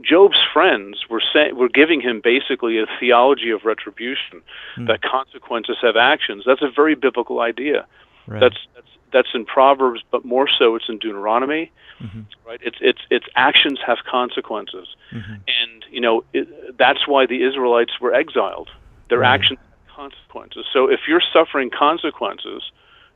Job's 0.02 0.38
friends 0.52 1.06
were 1.08 1.22
saying 1.32 1.56
were 1.56 1.68
giving 1.68 2.00
him 2.00 2.20
basically 2.22 2.78
a 2.78 2.86
theology 3.00 3.50
of 3.50 3.64
retribution, 3.64 4.42
Hmm. 4.74 4.86
that 4.86 5.02
consequences 5.02 5.78
have 5.80 5.96
actions. 5.96 6.44
That's 6.46 6.62
a 6.62 6.70
very 6.70 6.94
biblical 6.94 7.40
idea. 7.40 7.86
Right. 8.26 8.40
That's 8.40 8.58
that's 8.74 8.86
that's 9.12 9.28
in 9.34 9.44
Proverbs, 9.46 10.02
but 10.10 10.24
more 10.24 10.48
so 10.48 10.74
it's 10.74 10.88
in 10.88 10.98
Deuteronomy. 10.98 11.70
Mm-hmm. 12.02 12.22
Right? 12.46 12.60
It's 12.62 12.76
it's 12.80 13.00
it's 13.10 13.26
actions 13.36 13.78
have 13.86 13.98
consequences, 14.10 14.88
Mm-hmm. 15.12 15.32
and 15.32 15.84
you 15.90 16.00
know 16.00 16.24
it, 16.34 16.76
that's 16.76 17.06
why 17.08 17.24
the 17.24 17.42
Israelites 17.42 17.98
were 18.00 18.12
exiled. 18.12 18.68
Their 19.08 19.20
Right. 19.20 19.32
actions 19.34 19.60
have 19.86 19.96
consequences. 19.96 20.66
So 20.72 20.90
if 20.90 21.00
you're 21.08 21.22
suffering 21.32 21.70
consequences, 21.70 22.70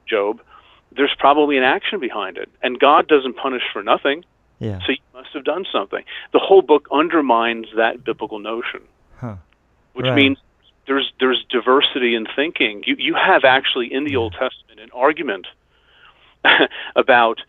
Job, 0.07 0.41
there's 0.93 1.15
probably 1.19 1.59
an 1.59 1.65
action 1.65 2.01
behind 2.01 2.39
it, 2.39 2.49
and 2.63 2.79
God 2.81 3.07
doesn't 3.07 3.37
punish 3.37 3.65
for 3.73 3.83
nothing. 3.83 4.25
Yeah. 4.61 4.79
So 4.87 4.93
you 4.93 4.99
must 5.15 5.31
have 5.33 5.45
done 5.45 5.67
something. 5.73 6.05
The 6.33 6.39
whole 6.39 6.63
book 6.63 6.87
undermines 6.93 7.67
that 7.77 8.05
biblical 8.05 8.39
notion, 8.39 8.83
Huh. 9.19 9.37
which 9.95 10.07
Right. 10.07 10.15
means 10.15 10.39
there's 10.87 11.13
there's 11.19 11.45
diversity 11.51 12.15
in 12.15 12.27
thinking. 12.37 12.85
You 12.87 12.95
you 12.99 13.15
have 13.15 13.45
actually 13.45 13.93
in 13.93 14.05
the 14.05 14.17
Old 14.17 14.33
Testament 14.35 14.81
an 14.81 14.91
argument 14.95 15.47
about 16.97 17.43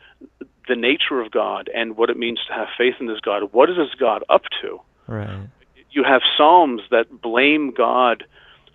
the 0.67 0.75
nature 0.75 1.19
of 1.21 1.31
God 1.31 1.69
and 1.73 1.97
what 1.97 2.09
it 2.09 2.17
means 2.17 2.39
to 2.47 2.53
have 2.53 2.69
faith 2.77 2.95
in 2.99 3.07
this 3.07 3.19
God. 3.19 3.51
What 3.51 3.69
is 3.69 3.77
this 3.77 3.93
God 3.95 4.23
up 4.29 4.43
to? 4.61 4.79
Right. 5.07 5.47
You 5.91 6.03
have 6.03 6.21
Psalms 6.37 6.81
that 6.91 7.21
blame 7.21 7.71
God 7.71 8.23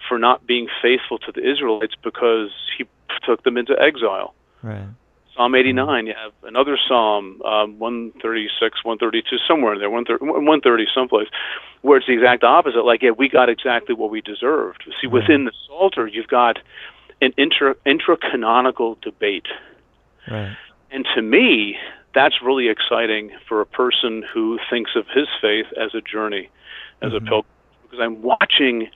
for 0.09 0.19
not 0.19 0.47
being 0.47 0.69
faithful 0.83 1.19
to 1.19 1.33
the 1.33 1.49
Israelites 1.49 1.95
because 2.03 2.51
he 2.77 2.85
took 3.25 3.43
them 3.45 3.57
into 3.57 3.81
exile. 3.81 4.35
Right. 4.63 4.87
Psalm 5.37 5.55
89. 5.55 6.07
You 6.07 6.15
have 6.21 6.33
another 6.43 6.79
Psalm, 6.89 7.41
um, 7.43 7.79
136, 7.79 8.85
132, 8.85 9.37
somewhere 9.47 9.75
in 9.75 9.81
there, 9.81 9.91
130, 9.91 10.25
130 10.25 10.87
someplace, 10.95 11.29
where 11.83 11.99
it's 11.99 12.07
the 12.07 12.15
exact 12.15 12.43
opposite. 12.43 12.85
Like, 12.85 13.03
yeah, 13.03 13.11
we 13.11 13.29
got 13.29 13.49
exactly 13.49 13.95
what 13.95 14.11
we 14.11 14.21
deserved. 14.21 14.85
See, 15.01 15.07
within 15.07 15.45
the 15.45 15.53
Psalter, 15.67 16.07
you've 16.07 16.29
got 16.29 16.59
an 17.21 17.33
intra 17.37 17.75
intra-canonical 17.85 18.99
debate, 19.03 19.47
Right. 20.31 20.57
and 20.91 21.07
to 21.15 21.23
me, 21.23 21.79
that's 22.15 22.43
really 22.43 22.69
exciting 22.69 23.31
for 23.47 23.61
a 23.61 23.67
person 23.67 24.23
who 24.23 24.59
thinks 24.71 24.97
of 24.97 25.07
his 25.09 25.29
faith 25.41 25.67
as 25.79 25.95
a 25.95 26.01
journey, 26.01 26.49
as 27.03 27.13
a 27.13 27.21
Mhm. 27.21 27.29
pilgrimage, 27.29 27.47
because 27.83 28.01
I'm 28.01 28.23
watching. 28.23 28.91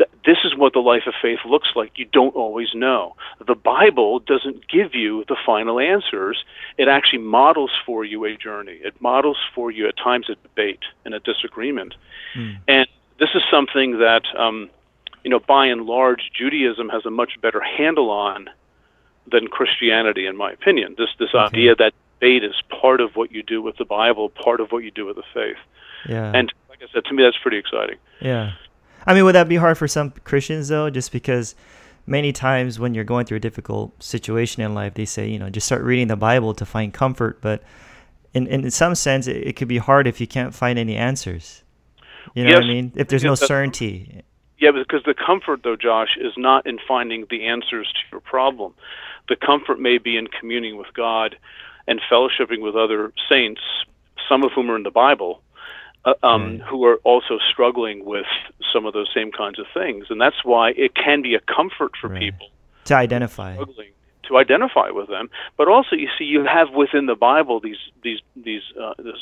Th- 0.00 0.10
This 0.24 0.38
is 0.44 0.56
what 0.56 0.72
the 0.72 0.80
life 0.92 1.06
of 1.06 1.14
faith 1.20 1.40
looks 1.44 1.68
like. 1.74 1.92
You 1.96 2.06
don't 2.06 2.34
always 2.34 2.70
know. 2.74 3.14
The 3.46 3.54
Bible 3.54 4.18
doesn't 4.20 4.68
give 4.68 4.94
you 4.94 5.24
the 5.28 5.36
final 5.46 5.78
answers. 5.78 6.44
It 6.78 6.88
actually 6.88 7.22
models 7.22 7.72
for 7.86 8.04
you 8.04 8.24
a 8.24 8.36
journey. 8.36 8.78
It 8.82 8.94
models 9.00 9.38
for 9.54 9.70
you 9.70 9.86
at 9.88 9.96
times 9.96 10.28
a 10.30 10.36
debate 10.36 10.84
and 11.04 11.14
a 11.14 11.20
disagreement. 11.20 11.94
Mm. 12.34 12.58
And 12.68 12.86
this 13.18 13.30
is 13.34 13.42
something 13.50 13.98
that, 13.98 14.22
um, 14.36 14.70
you 15.24 15.30
know, 15.30 15.40
by 15.40 15.66
and 15.66 15.82
large, 15.86 16.30
Judaism 16.32 16.88
has 16.88 17.04
a 17.06 17.10
much 17.10 17.40
better 17.40 17.60
handle 17.60 18.10
on 18.10 18.48
than 19.30 19.48
Christianity, 19.48 20.26
in 20.26 20.36
my 20.36 20.50
opinion. 20.52 20.94
This 20.98 21.10
this 21.18 21.34
Okay. 21.34 21.44
idea 21.46 21.74
that 21.76 21.92
debate 22.18 22.44
is 22.44 22.56
part 22.80 23.00
of 23.00 23.16
what 23.16 23.30
you 23.32 23.42
do 23.42 23.62
with 23.62 23.76
the 23.76 23.84
Bible, 23.84 24.28
part 24.30 24.60
of 24.60 24.72
what 24.72 24.82
you 24.84 24.90
do 24.90 25.04
with 25.06 25.16
the 25.16 25.28
faith. 25.34 25.60
Yeah. 26.08 26.32
And 26.34 26.52
like 26.70 26.82
I 26.82 26.86
said, 26.92 27.04
to 27.06 27.14
me, 27.14 27.22
that's 27.22 27.36
pretty 27.38 27.58
exciting. 27.58 27.96
Yeah. 28.20 28.52
I 29.06 29.14
mean, 29.14 29.24
would 29.24 29.34
that 29.34 29.48
be 29.48 29.56
hard 29.56 29.78
for 29.78 29.88
some 29.88 30.12
Christians 30.24 30.68
though? 30.68 30.90
Just 30.90 31.12
because 31.12 31.54
many 32.06 32.32
times 32.32 32.78
when 32.78 32.94
you're 32.94 33.04
going 33.04 33.26
through 33.26 33.38
a 33.38 33.40
difficult 33.40 34.02
situation 34.02 34.62
in 34.62 34.74
life, 34.74 34.94
they 34.94 35.04
say, 35.04 35.28
you 35.28 35.38
know, 35.38 35.50
just 35.50 35.66
start 35.66 35.82
reading 35.82 36.08
the 36.08 36.16
Bible 36.16 36.54
to 36.54 36.66
find 36.66 36.92
comfort. 36.92 37.40
But 37.40 37.62
in 38.34 38.46
in 38.46 38.70
some 38.70 38.94
sense, 38.94 39.26
it, 39.26 39.36
it 39.36 39.56
could 39.56 39.68
be 39.68 39.78
hard 39.78 40.06
if 40.06 40.20
you 40.20 40.26
can't 40.26 40.54
find 40.54 40.78
any 40.78 40.96
answers. 40.96 41.62
You 42.34 42.44
know 42.44 42.54
what 42.54 42.64
I 42.64 42.68
mean? 42.68 42.92
If 42.94 43.08
there's 43.08 43.24
no 43.24 43.32
Yes, 43.32 43.40
certainty. 43.40 44.22
Yeah, 44.58 44.72
because 44.72 45.02
the 45.04 45.14
comfort, 45.14 45.62
though, 45.64 45.76
Josh, 45.76 46.16
is 46.20 46.34
not 46.36 46.66
in 46.66 46.78
finding 46.86 47.26
the 47.30 47.46
answers 47.46 47.90
to 47.92 48.00
your 48.12 48.20
problem. 48.20 48.74
The 49.28 49.36
comfort 49.36 49.80
may 49.80 49.98
be 49.98 50.16
in 50.16 50.26
communing 50.26 50.76
with 50.76 50.92
God 50.94 51.36
and 51.88 52.00
fellowshipping 52.12 52.60
with 52.60 52.76
other 52.76 53.12
saints, 53.28 53.62
some 54.28 54.44
of 54.44 54.52
whom 54.52 54.70
are 54.70 54.76
in 54.76 54.82
the 54.82 54.90
Bible, 54.90 55.42
uh, 56.04 56.14
um, 56.22 56.58
Right. 56.58 56.60
who 56.68 56.84
are 56.84 56.96
also 57.04 57.38
struggling 57.52 58.04
with 58.04 58.26
some 58.72 58.86
of 58.86 58.92
those 58.94 59.08
same 59.14 59.30
kinds 59.32 59.58
of 59.58 59.66
things. 59.74 60.06
And 60.10 60.20
that's 60.20 60.44
why 60.44 60.70
it 60.70 60.94
can 60.94 61.22
be 61.22 61.34
a 61.34 61.40
comfort 61.40 61.92
for 62.00 62.08
Right. 62.08 62.20
people 62.20 62.48
To 62.84 62.94
identify. 62.94 63.54
struggling 63.54 63.92
to 64.24 64.36
identify 64.38 64.90
with 64.90 65.08
them. 65.08 65.28
But 65.56 65.68
also, 65.68 65.96
you 65.96 66.08
see, 66.18 66.24
you 66.24 66.44
have 66.44 66.70
within 66.70 67.06
the 67.06 67.16
Bible 67.16 67.60
these 67.60 67.78
these 68.02 68.20
these 68.36 68.62
uh, 68.80 68.94
this, 68.98 69.16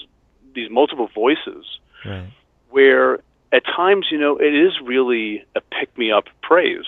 these 0.54 0.70
multiple 0.70 1.08
voices 1.14 1.64
Right. 2.04 2.30
where 2.70 3.20
at 3.52 3.64
times, 3.64 4.06
you 4.10 4.18
know, 4.18 4.36
it 4.36 4.54
is 4.54 4.72
really 4.84 5.44
a 5.56 5.60
pick 5.60 5.96
me 5.96 6.12
up 6.12 6.24
praise. 6.42 6.84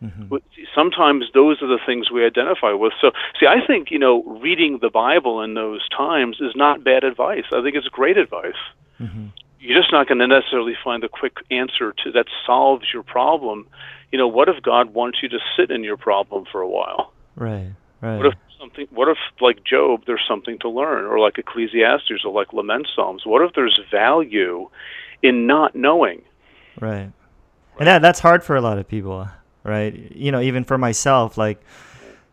hmm 0.00 0.36
Sometimes 0.74 1.26
those 1.34 1.62
are 1.62 1.68
the 1.68 1.78
things 1.86 2.10
we 2.10 2.24
identify 2.24 2.72
with. 2.72 2.92
So, 3.00 3.12
see, 3.38 3.46
I 3.46 3.64
think, 3.64 3.90
you 3.90 3.98
know, 3.98 4.22
reading 4.24 4.78
the 4.80 4.90
Bible 4.90 5.42
in 5.42 5.54
those 5.54 5.88
times 5.88 6.38
is 6.40 6.54
not 6.54 6.84
bad 6.84 7.04
advice. 7.04 7.44
I 7.52 7.62
think 7.62 7.76
it's 7.76 7.88
great 7.88 8.16
advice. 8.18 8.60
Hmm 8.98 9.26
You're 9.60 9.80
just 9.80 9.92
not 9.92 10.08
going 10.08 10.18
to 10.18 10.26
necessarily 10.26 10.74
find 10.82 11.02
the 11.02 11.08
quick 11.08 11.36
answer 11.50 11.92
to 12.04 12.12
that 12.12 12.26
solves 12.46 12.86
your 12.92 13.02
problem. 13.02 13.66
You 14.12 14.18
know, 14.18 14.28
what 14.28 14.48
if 14.48 14.62
God 14.62 14.94
wants 14.94 15.18
you 15.22 15.28
to 15.30 15.38
sit 15.56 15.70
in 15.70 15.84
your 15.84 15.96
problem 15.96 16.44
for 16.50 16.60
a 16.60 16.68
while? 16.68 17.12
Right. 17.36 17.72
Right. 18.00 18.16
What 18.18 18.26
if 18.26 18.34
something? 18.60 18.86
What 18.90 19.08
if, 19.08 19.18
like 19.40 19.64
Job, 19.64 20.04
there's 20.06 20.24
something 20.28 20.58
to 20.60 20.68
learn, 20.68 21.04
or 21.04 21.18
like 21.18 21.38
Ecclesiastes, 21.38 22.24
or 22.24 22.32
like 22.32 22.52
lament 22.52 22.88
psalms? 22.94 23.22
What 23.26 23.42
if 23.42 23.54
there's 23.54 23.80
value 23.90 24.68
in 25.22 25.46
not 25.46 25.74
knowing? 25.74 26.22
Right. 26.80 27.10
And 27.78 27.86
that 27.86 28.02
that's 28.02 28.20
hard 28.20 28.44
for 28.44 28.56
a 28.56 28.60
lot 28.60 28.78
of 28.78 28.88
people, 28.88 29.28
right? 29.64 29.94
You 30.14 30.32
know, 30.32 30.40
even 30.40 30.64
for 30.64 30.78
myself, 30.78 31.36
like 31.38 31.60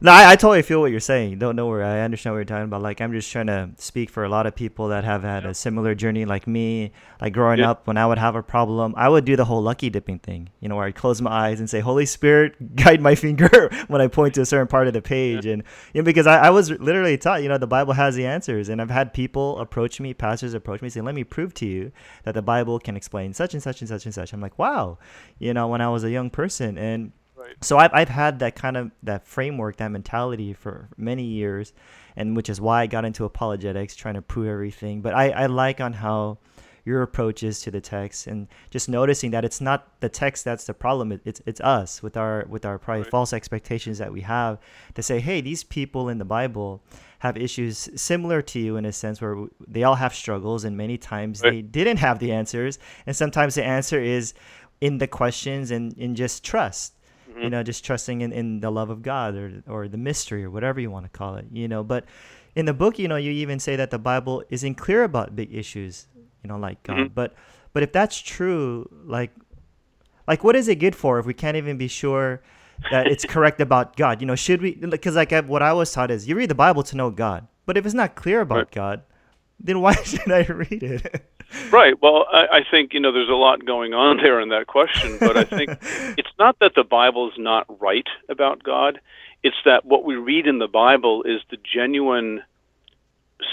no, 0.05 0.11
I, 0.11 0.31
I 0.31 0.35
totally 0.35 0.61
feel 0.61 0.79
what 0.79 0.91
you're 0.91 0.99
saying. 0.99 1.39
Don't 1.39 1.55
know 1.55 1.67
where 1.67 1.83
I 1.83 2.01
understand 2.01 2.33
what 2.33 2.37
you're 2.37 2.45
talking 2.45 2.65
about. 2.65 2.81
Like 2.81 3.01
I'm 3.01 3.11
just 3.11 3.31
trying 3.31 3.47
to 3.47 3.71
speak 3.77 4.09
for 4.09 4.23
a 4.23 4.29
lot 4.29 4.45
of 4.45 4.55
people 4.55 4.87
that 4.89 5.03
have 5.03 5.23
had 5.23 5.45
a 5.45 5.53
similar 5.53 5.95
journey 5.95 6.25
like 6.25 6.47
me. 6.47 6.91
Like 7.19 7.33
growing 7.33 7.59
Yeah. 7.59 7.71
up 7.71 7.87
when 7.87 7.97
I 7.97 8.05
would 8.05 8.17
have 8.17 8.35
a 8.35 8.43
problem, 8.43 8.93
I 8.95 9.09
would 9.09 9.25
do 9.25 9.35
the 9.35 9.45
whole 9.45 9.61
lucky 9.61 9.89
dipping 9.89 10.19
thing, 10.19 10.49
you 10.59 10.69
know, 10.69 10.75
where 10.75 10.85
I'd 10.85 10.95
close 10.95 11.21
my 11.21 11.31
eyes 11.31 11.59
and 11.59 11.69
say, 11.69 11.79
Holy 11.79 12.05
Spirit, 12.05 12.75
guide 12.75 13.01
my 13.01 13.15
finger 13.15 13.69
when 13.87 13.99
I 13.99 14.07
point 14.07 14.35
to 14.35 14.41
a 14.41 14.45
certain 14.45 14.67
part 14.67 14.87
of 14.87 14.93
the 14.93 15.01
page. 15.01 15.45
And 15.45 15.63
you 15.93 16.01
know, 16.01 16.05
because 16.05 16.27
I, 16.27 16.37
I 16.37 16.49
was 16.51 16.69
literally 16.71 17.17
taught, 17.17 17.43
you 17.43 17.49
know, 17.49 17.57
the 17.57 17.67
Bible 17.67 17.93
has 17.93 18.15
the 18.15 18.25
answers. 18.25 18.69
And 18.69 18.81
I've 18.81 18.89
had 18.91 19.13
people 19.13 19.59
approach 19.59 19.99
me, 19.99 20.13
pastors 20.13 20.53
approach 20.53 20.81
me, 20.81 20.89
saying, 20.89 21.05
Let 21.05 21.15
me 21.15 21.23
prove 21.23 21.53
to 21.55 21.65
you 21.65 21.91
that 22.23 22.33
the 22.33 22.41
Bible 22.41 22.79
can 22.79 22.95
explain 22.95 23.33
such 23.33 23.53
and 23.53 23.61
such 23.63 23.81
and 23.81 23.89
such 23.89 24.05
and 24.05 24.13
such. 24.13 24.33
I'm 24.33 24.41
like, 24.41 24.59
wow, 24.59 24.97
you 25.39 25.53
know, 25.53 25.67
when 25.67 25.81
I 25.81 25.89
was 25.89 26.03
a 26.03 26.11
young 26.11 26.29
person. 26.29 26.77
And 26.77 27.11
Right. 27.45 27.55
so 27.63 27.77
I've, 27.77 27.91
I've 27.93 28.09
had 28.09 28.39
that 28.39 28.55
kind 28.55 28.75
of 28.77 28.91
that 29.03 29.25
framework 29.27 29.77
that 29.77 29.89
mentality 29.91 30.53
for 30.53 30.89
many 30.97 31.23
years 31.23 31.73
and 32.15 32.35
which 32.35 32.49
is 32.49 32.59
why 32.59 32.81
i 32.83 32.87
got 32.87 33.05
into 33.05 33.23
apologetics 33.25 33.95
trying 33.95 34.15
to 34.15 34.21
prove 34.21 34.47
everything 34.47 35.01
but 35.01 35.13
i, 35.13 35.29
I 35.29 35.45
like 35.47 35.79
on 35.81 35.93
how 35.93 36.37
your 36.85 37.01
approach 37.01 37.41
is 37.43 37.61
to 37.61 37.71
the 37.71 37.81
text 37.81 38.27
and 38.27 38.47
just 38.69 38.87
noticing 38.87 39.31
that 39.31 39.43
it's 39.43 39.59
not 39.59 39.99
the 40.01 40.09
text 40.09 40.45
that's 40.45 40.65
the 40.65 40.73
problem 40.73 41.11
it, 41.11 41.21
it's 41.25 41.41
it's 41.45 41.61
us 41.61 42.01
with 42.03 42.15
our 42.17 42.45
with 42.47 42.63
our 42.65 42.77
probably 42.79 43.01
Right. 43.03 43.11
false 43.11 43.33
expectations 43.33 43.97
that 43.97 44.11
we 44.13 44.21
have 44.21 44.59
to 44.93 45.01
say 45.03 45.19
hey 45.19 45.41
these 45.41 45.63
people 45.63 46.09
in 46.09 46.17
the 46.19 46.25
bible 46.25 46.81
have 47.19 47.37
issues 47.37 47.89
similar 47.95 48.41
to 48.43 48.59
you 48.59 48.77
in 48.77 48.85
a 48.85 48.91
sense 48.93 49.19
where 49.21 49.35
they 49.67 49.83
all 49.83 49.95
have 49.95 50.13
struggles 50.13 50.63
and 50.63 50.77
many 50.77 50.97
times 50.97 51.41
Right. 51.41 51.51
they 51.51 51.61
didn't 51.63 51.97
have 51.97 52.19
the 52.19 52.31
answers 52.31 52.77
and 53.07 53.15
sometimes 53.15 53.55
the 53.55 53.63
answer 53.65 53.99
is 53.99 54.33
in 54.81 54.97
the 54.99 55.07
questions 55.07 55.71
and 55.71 55.93
in 55.97 56.13
just 56.15 56.43
trust 56.43 56.93
you 57.41 57.49
know 57.49 57.61
just 57.63 57.83
trusting 57.85 58.21
in, 58.21 58.31
in 58.31 58.59
the 58.61 58.69
love 58.71 58.89
of 58.89 59.01
god 59.01 59.35
or, 59.35 59.63
or 59.67 59.87
the 59.87 59.97
mystery 59.97 60.43
or 60.43 60.49
whatever 60.49 60.79
you 60.79 60.89
want 60.89 61.05
to 61.05 61.09
call 61.09 61.35
it 61.35 61.45
you 61.51 61.67
know 61.67 61.83
but 61.83 62.05
in 62.55 62.65
the 62.65 62.73
book 62.73 62.97
you 62.97 63.07
know 63.07 63.15
you 63.17 63.31
even 63.31 63.59
say 63.59 63.75
that 63.75 63.91
the 63.91 63.99
bible 63.99 64.43
isn't 64.49 64.75
clear 64.75 65.03
about 65.03 65.35
big 65.35 65.53
issues 65.53 66.07
you 66.43 66.47
know 66.47 66.57
like 66.57 66.81
god 66.83 66.97
Mhm. 66.97 67.11
but 67.13 67.33
but 67.73 67.83
if 67.83 67.91
that's 67.91 68.17
true 68.19 68.89
like 69.05 69.31
like 70.27 70.43
what 70.43 70.55
is 70.55 70.67
it 70.67 70.75
good 70.75 70.95
for 70.95 71.19
if 71.19 71.25
we 71.25 71.33
can't 71.33 71.57
even 71.57 71.77
be 71.77 71.87
sure 71.87 72.41
that 72.91 73.07
it's 73.07 73.25
correct 73.35 73.59
about 73.61 73.95
god 73.95 74.21
you 74.21 74.27
know 74.27 74.35
should 74.35 74.61
we 74.61 74.75
because 74.75 75.15
like 75.15 75.31
what 75.45 75.61
i 75.61 75.73
was 75.73 75.91
taught 75.91 76.11
is 76.11 76.27
you 76.27 76.35
read 76.35 76.49
the 76.49 76.55
bible 76.55 76.83
to 76.83 76.95
know 76.95 77.09
god 77.09 77.47
but 77.65 77.77
if 77.77 77.85
it's 77.85 77.95
not 77.95 78.15
clear 78.15 78.41
about 78.41 78.57
Right. 78.57 78.71
god 78.71 79.01
then 79.59 79.81
why 79.81 79.93
should 80.03 80.31
i 80.31 80.41
read 80.43 80.83
it 80.83 81.25
Right. 81.71 81.99
Well, 82.01 82.25
I, 82.31 82.57
I 82.57 82.61
think 82.69 82.93
you 82.93 82.99
know 82.99 83.11
there's 83.11 83.29
a 83.29 83.33
lot 83.33 83.65
going 83.65 83.93
on 83.93 84.17
there 84.17 84.39
in 84.39 84.49
that 84.49 84.67
question, 84.67 85.17
but 85.19 85.37
I 85.37 85.45
think 85.45 85.71
it's 86.17 86.29
not 86.37 86.57
that 86.59 86.73
the 86.75 86.83
Bible 86.83 87.29
is 87.29 87.37
not 87.37 87.65
right 87.81 88.07
about 88.29 88.63
God. 88.63 88.99
It's 89.43 89.55
that 89.65 89.85
what 89.85 90.03
we 90.03 90.15
read 90.15 90.47
in 90.47 90.59
the 90.59 90.67
Bible 90.67 91.23
is 91.23 91.41
the 91.49 91.57
genuine 91.57 92.41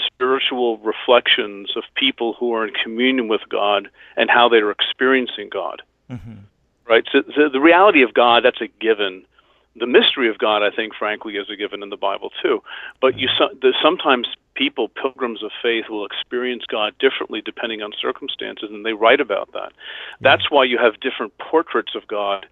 spiritual 0.05 0.77
reflections 0.79 1.73
of 1.75 1.83
people 1.95 2.33
who 2.33 2.53
are 2.53 2.67
in 2.67 2.73
communion 2.73 3.27
with 3.27 3.41
God 3.49 3.89
and 4.15 4.29
how 4.29 4.49
they're 4.49 4.71
experiencing 4.71 5.49
God. 5.49 5.81
hmm 6.09 6.17
Right. 6.85 7.05
So, 7.13 7.23
so 7.33 7.47
the 7.47 7.61
reality 7.61 8.03
of 8.03 8.13
God 8.13 8.43
that's 8.43 8.59
a 8.59 8.67
given. 8.67 9.23
The 9.75 9.87
mystery 9.87 10.29
of 10.29 10.37
God, 10.37 10.61
I 10.61 10.69
think, 10.69 10.93
frankly, 10.93 11.35
is 11.35 11.49
a 11.49 11.55
given 11.55 11.81
in 11.81 11.89
the 11.89 11.97
Bible 11.97 12.29
too. 12.43 12.61
But 13.01 13.17
you 13.17 13.27
so, 13.37 13.49
sometimes 13.81 14.27
people, 14.55 14.87
pilgrims 14.87 15.43
of 15.43 15.51
faith, 15.61 15.85
will 15.89 16.05
experience 16.05 16.63
God 16.67 16.93
differently 16.99 17.41
depending 17.41 17.81
on 17.81 17.91
circumstances, 17.99 18.69
and 18.71 18.85
they 18.85 18.93
write 18.93 19.19
about 19.19 19.51
that. 19.53 19.71
That's 20.21 20.49
why 20.49 20.65
you 20.65 20.77
have 20.77 20.99
different 20.99 21.37
portraits 21.37 21.95
of 21.95 22.07
God 22.07 22.45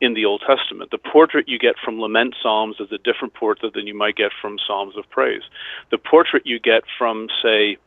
in 0.00 0.14
the 0.14 0.24
Old 0.24 0.42
Testament. 0.46 0.90
The 0.90 0.98
portrait 0.98 1.48
you 1.48 1.58
get 1.58 1.76
from 1.82 2.00
lament 2.00 2.34
psalms 2.42 2.76
is 2.80 2.90
a 2.92 2.98
different 2.98 3.34
portrait 3.34 3.74
than 3.74 3.86
you 3.86 3.94
might 3.94 4.16
get 4.16 4.32
from 4.40 4.58
psalms 4.66 4.96
of 4.96 5.08
praise. 5.10 5.42
The 5.90 5.98
portrait 5.98 6.46
you 6.46 6.58
get 6.58 6.82
from, 6.98 7.28
say, 7.42 7.78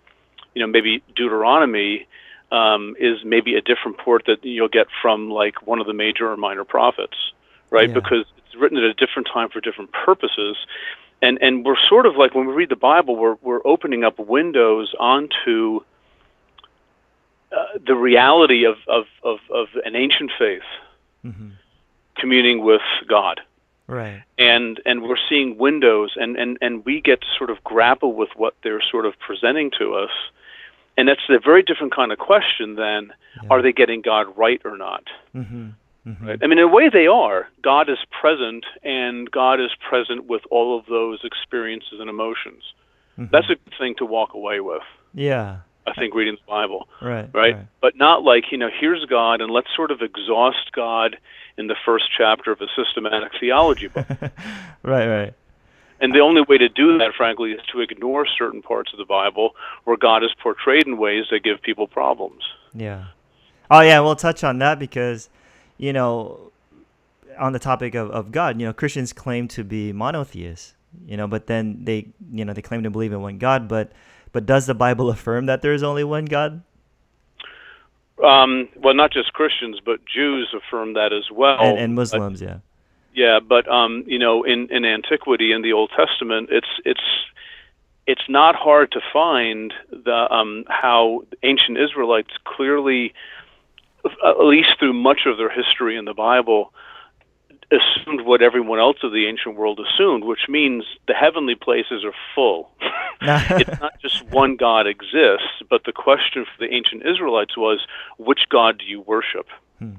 you 0.53 0.61
know, 0.61 0.67
maybe 0.67 1.03
Deuteronomy 1.15 2.07
um, 2.51 2.95
is 2.99 3.23
maybe 3.25 3.55
a 3.55 3.61
different 3.61 3.97
port 3.97 4.23
that 4.25 4.43
you'll 4.43 4.69
get 4.69 4.87
from 5.01 5.29
like 5.29 5.67
one 5.67 5.79
of 5.79 5.87
the 5.87 5.93
major 5.93 6.31
or 6.31 6.37
minor 6.37 6.63
prophets, 6.63 7.17
right? 7.69 7.89
Yeah. 7.89 7.95
Because 7.95 8.25
it's 8.37 8.55
written 8.55 8.77
at 8.77 8.83
a 8.83 8.93
different 8.93 9.27
time 9.31 9.49
for 9.49 9.59
different 9.59 9.91
purposes. 9.91 10.57
And 11.21 11.39
and 11.41 11.65
we're 11.65 11.77
sort 11.89 12.05
of 12.05 12.15
like 12.15 12.35
when 12.35 12.45
we 12.47 12.53
read 12.53 12.69
the 12.69 12.75
Bible, 12.75 13.15
we're 13.15 13.37
we're 13.41 13.65
opening 13.65 14.03
up 14.03 14.19
windows 14.19 14.93
onto 14.99 15.81
uh, 17.51 17.79
the 17.85 17.95
reality 17.95 18.65
of, 18.65 18.75
of, 18.87 19.05
of, 19.23 19.39
of 19.51 19.67
an 19.85 19.95
ancient 19.95 20.31
faith 20.37 20.61
hmm 21.23 21.49
communing 22.19 22.63
with 22.65 22.81
God. 23.07 23.41
Right. 23.85 24.23
And 24.39 24.81
and 24.85 25.03
we're 25.03 25.21
seeing 25.29 25.57
windows 25.57 26.13
and, 26.15 26.35
and, 26.35 26.57
and 26.61 26.83
we 26.83 26.99
get 26.99 27.21
to 27.21 27.27
sort 27.37 27.51
of 27.51 27.63
grapple 27.63 28.13
with 28.13 28.29
what 28.35 28.55
they're 28.63 28.81
sort 28.81 29.05
of 29.05 29.13
presenting 29.19 29.69
to 29.79 29.93
us. 29.93 30.09
And 30.97 31.07
that's 31.07 31.21
a 31.29 31.37
very 31.39 31.61
different 31.61 31.95
kind 31.95 32.11
of 32.11 32.17
question 32.17 32.75
than 32.75 33.13
Yeah. 33.43 33.49
are 33.51 33.61
they 33.61 33.71
getting 33.71 34.01
God 34.01 34.35
right 34.35 34.59
or 34.65 34.77
not? 34.77 35.03
hmm 35.31 35.69
hmm 36.17 36.27
Right? 36.27 36.39
I 36.41 36.47
mean, 36.47 36.57
in 36.57 36.63
a 36.63 36.67
way, 36.67 36.89
they 36.89 37.07
are. 37.07 37.47
God 37.61 37.89
is 37.89 37.97
present, 38.21 38.65
and 38.83 39.29
God 39.31 39.59
is 39.59 39.71
present 39.89 40.25
with 40.25 40.41
all 40.51 40.77
of 40.77 40.85
those 40.87 41.19
experiences 41.23 41.99
and 41.99 42.09
emotions. 42.09 42.63
Mhm. 43.19 43.31
That's 43.31 43.47
a 43.49 43.55
good 43.55 43.73
thing 43.77 43.95
to 43.95 44.05
walk 44.05 44.33
away 44.33 44.59
with. 44.59 44.83
Yeah. 45.13 45.57
I 45.85 45.93
think 45.93 46.13
reading 46.13 46.35
the 46.35 46.51
Bible, 46.51 46.87
Right. 47.01 47.29
right? 47.33 47.57
But 47.81 47.95
not 47.95 48.21
like 48.23 48.51
you 48.51 48.57
know, 48.57 48.69
here's 48.69 49.05
God, 49.05 49.39
and 49.41 49.49
let's 49.51 49.73
sort 49.75 49.89
of 49.91 50.01
exhaust 50.01 50.71
God 50.73 51.17
in 51.57 51.67
the 51.67 51.75
first 51.85 52.05
chapter 52.15 52.51
of 52.51 52.59
a 52.61 52.67
systematic 52.75 53.31
theology 53.39 53.87
book. 53.87 54.05
right. 54.83 55.07
Right. 55.07 55.33
And 55.99 56.13
the 56.13 56.19
only 56.19 56.41
way 56.41 56.57
to 56.59 56.69
do 56.69 56.97
that, 56.99 57.13
frankly, 57.15 57.53
is 57.53 57.61
to 57.71 57.79
ignore 57.79 58.27
certain 58.27 58.61
parts 58.61 58.91
of 58.93 58.99
the 58.99 59.05
Bible 59.05 59.55
where 59.85 59.97
God 59.97 60.23
is 60.23 60.29
portrayed 60.43 60.85
in 60.85 60.97
ways 60.97 61.25
that 61.31 61.41
give 61.43 61.59
people 61.63 61.87
problems. 61.87 62.43
Yeah. 62.75 63.05
Oh 63.71 63.81
yeah, 63.81 63.99
we'll 64.01 64.15
touch 64.15 64.43
on 64.43 64.59
that 64.59 64.77
because, 64.79 65.29
you 65.77 65.93
know, 65.93 66.51
on 67.37 67.53
the 67.53 67.59
topic 67.59 67.95
of, 67.95 68.09
of 68.11 68.31
God, 68.31 68.59
you 68.59 68.65
know, 68.65 68.73
Christians 68.73 69.13
claim 69.13 69.47
to 69.49 69.63
be 69.63 69.93
monotheists, 69.93 70.75
you 71.05 71.17
know, 71.17 71.27
but 71.27 71.47
then 71.47 71.83
they 71.83 72.07
you 72.31 72.45
know, 72.45 72.53
they 72.53 72.61
claim 72.61 72.83
to 72.83 72.89
believe 72.89 73.13
in 73.13 73.21
one 73.21 73.37
God, 73.37 73.67
but 73.67 73.91
but 74.31 74.45
does 74.45 74.65
the 74.65 74.75
Bible 74.75 75.09
affirm 75.15 75.45
that 75.45 75.61
there 75.61 75.73
is 75.73 75.83
only 75.83 76.03
one 76.03 76.25
God? 76.25 76.61
Um, 78.23 78.67
well, 78.75 78.95
not 78.95 79.13
just 79.13 79.33
Christians, 79.33 79.79
but 79.83 79.99
Jews 80.05 80.53
affirm 80.55 80.93
that 80.93 81.13
as 81.13 81.29
well. 81.31 81.59
and, 81.59 81.77
and 81.77 81.95
Muslims, 81.95 82.41
yeah. 82.41 82.57
Yeah, 83.13 83.39
but 83.39 83.67
um, 83.67 84.03
you 84.05 84.19
know, 84.19 84.43
in, 84.43 84.67
in 84.71 84.85
antiquity, 84.85 85.51
in 85.51 85.63
the 85.63 85.73
Old 85.73 85.91
Testament, 85.95 86.49
it's 86.51 86.67
it's 86.85 87.01
it's 88.05 88.21
not 88.29 88.55
hard 88.55 88.91
to 88.91 89.01
find 89.11 89.73
the 89.89 90.27
um, 90.31 90.65
how 90.67 91.25
ancient 91.43 91.77
Israelites 91.77 92.29
clearly, 92.45 93.13
at 94.25 94.39
least 94.39 94.69
through 94.79 94.93
much 94.93 95.21
of 95.25 95.37
their 95.37 95.49
history 95.49 95.97
in 95.97 96.05
the 96.05 96.13
Bible, 96.13 96.73
assumed 97.71 98.21
what 98.21 98.41
everyone 98.41 98.79
else 98.79 98.97
of 99.03 99.11
the 99.11 99.27
ancient 99.27 99.55
world 99.57 99.79
assumed, 99.79 100.23
which 100.23 100.47
means 100.47 100.85
the 101.07 101.13
heavenly 101.13 101.55
places 101.55 102.03
are 102.05 102.13
full. 102.33 102.69
it's 103.21 103.81
not 103.81 103.99
just 104.01 104.23
one 104.29 104.55
God 104.55 104.87
exists, 104.87 105.61
but 105.69 105.83
the 105.85 105.91
question 105.91 106.45
for 106.45 106.65
the 106.65 106.73
ancient 106.73 107.05
Israelites 107.05 107.57
was, 107.57 107.85
which 108.17 108.41
God 108.49 108.79
do 108.79 108.85
you 108.85 109.01
worship? 109.01 109.47
Hmm. 109.79 109.95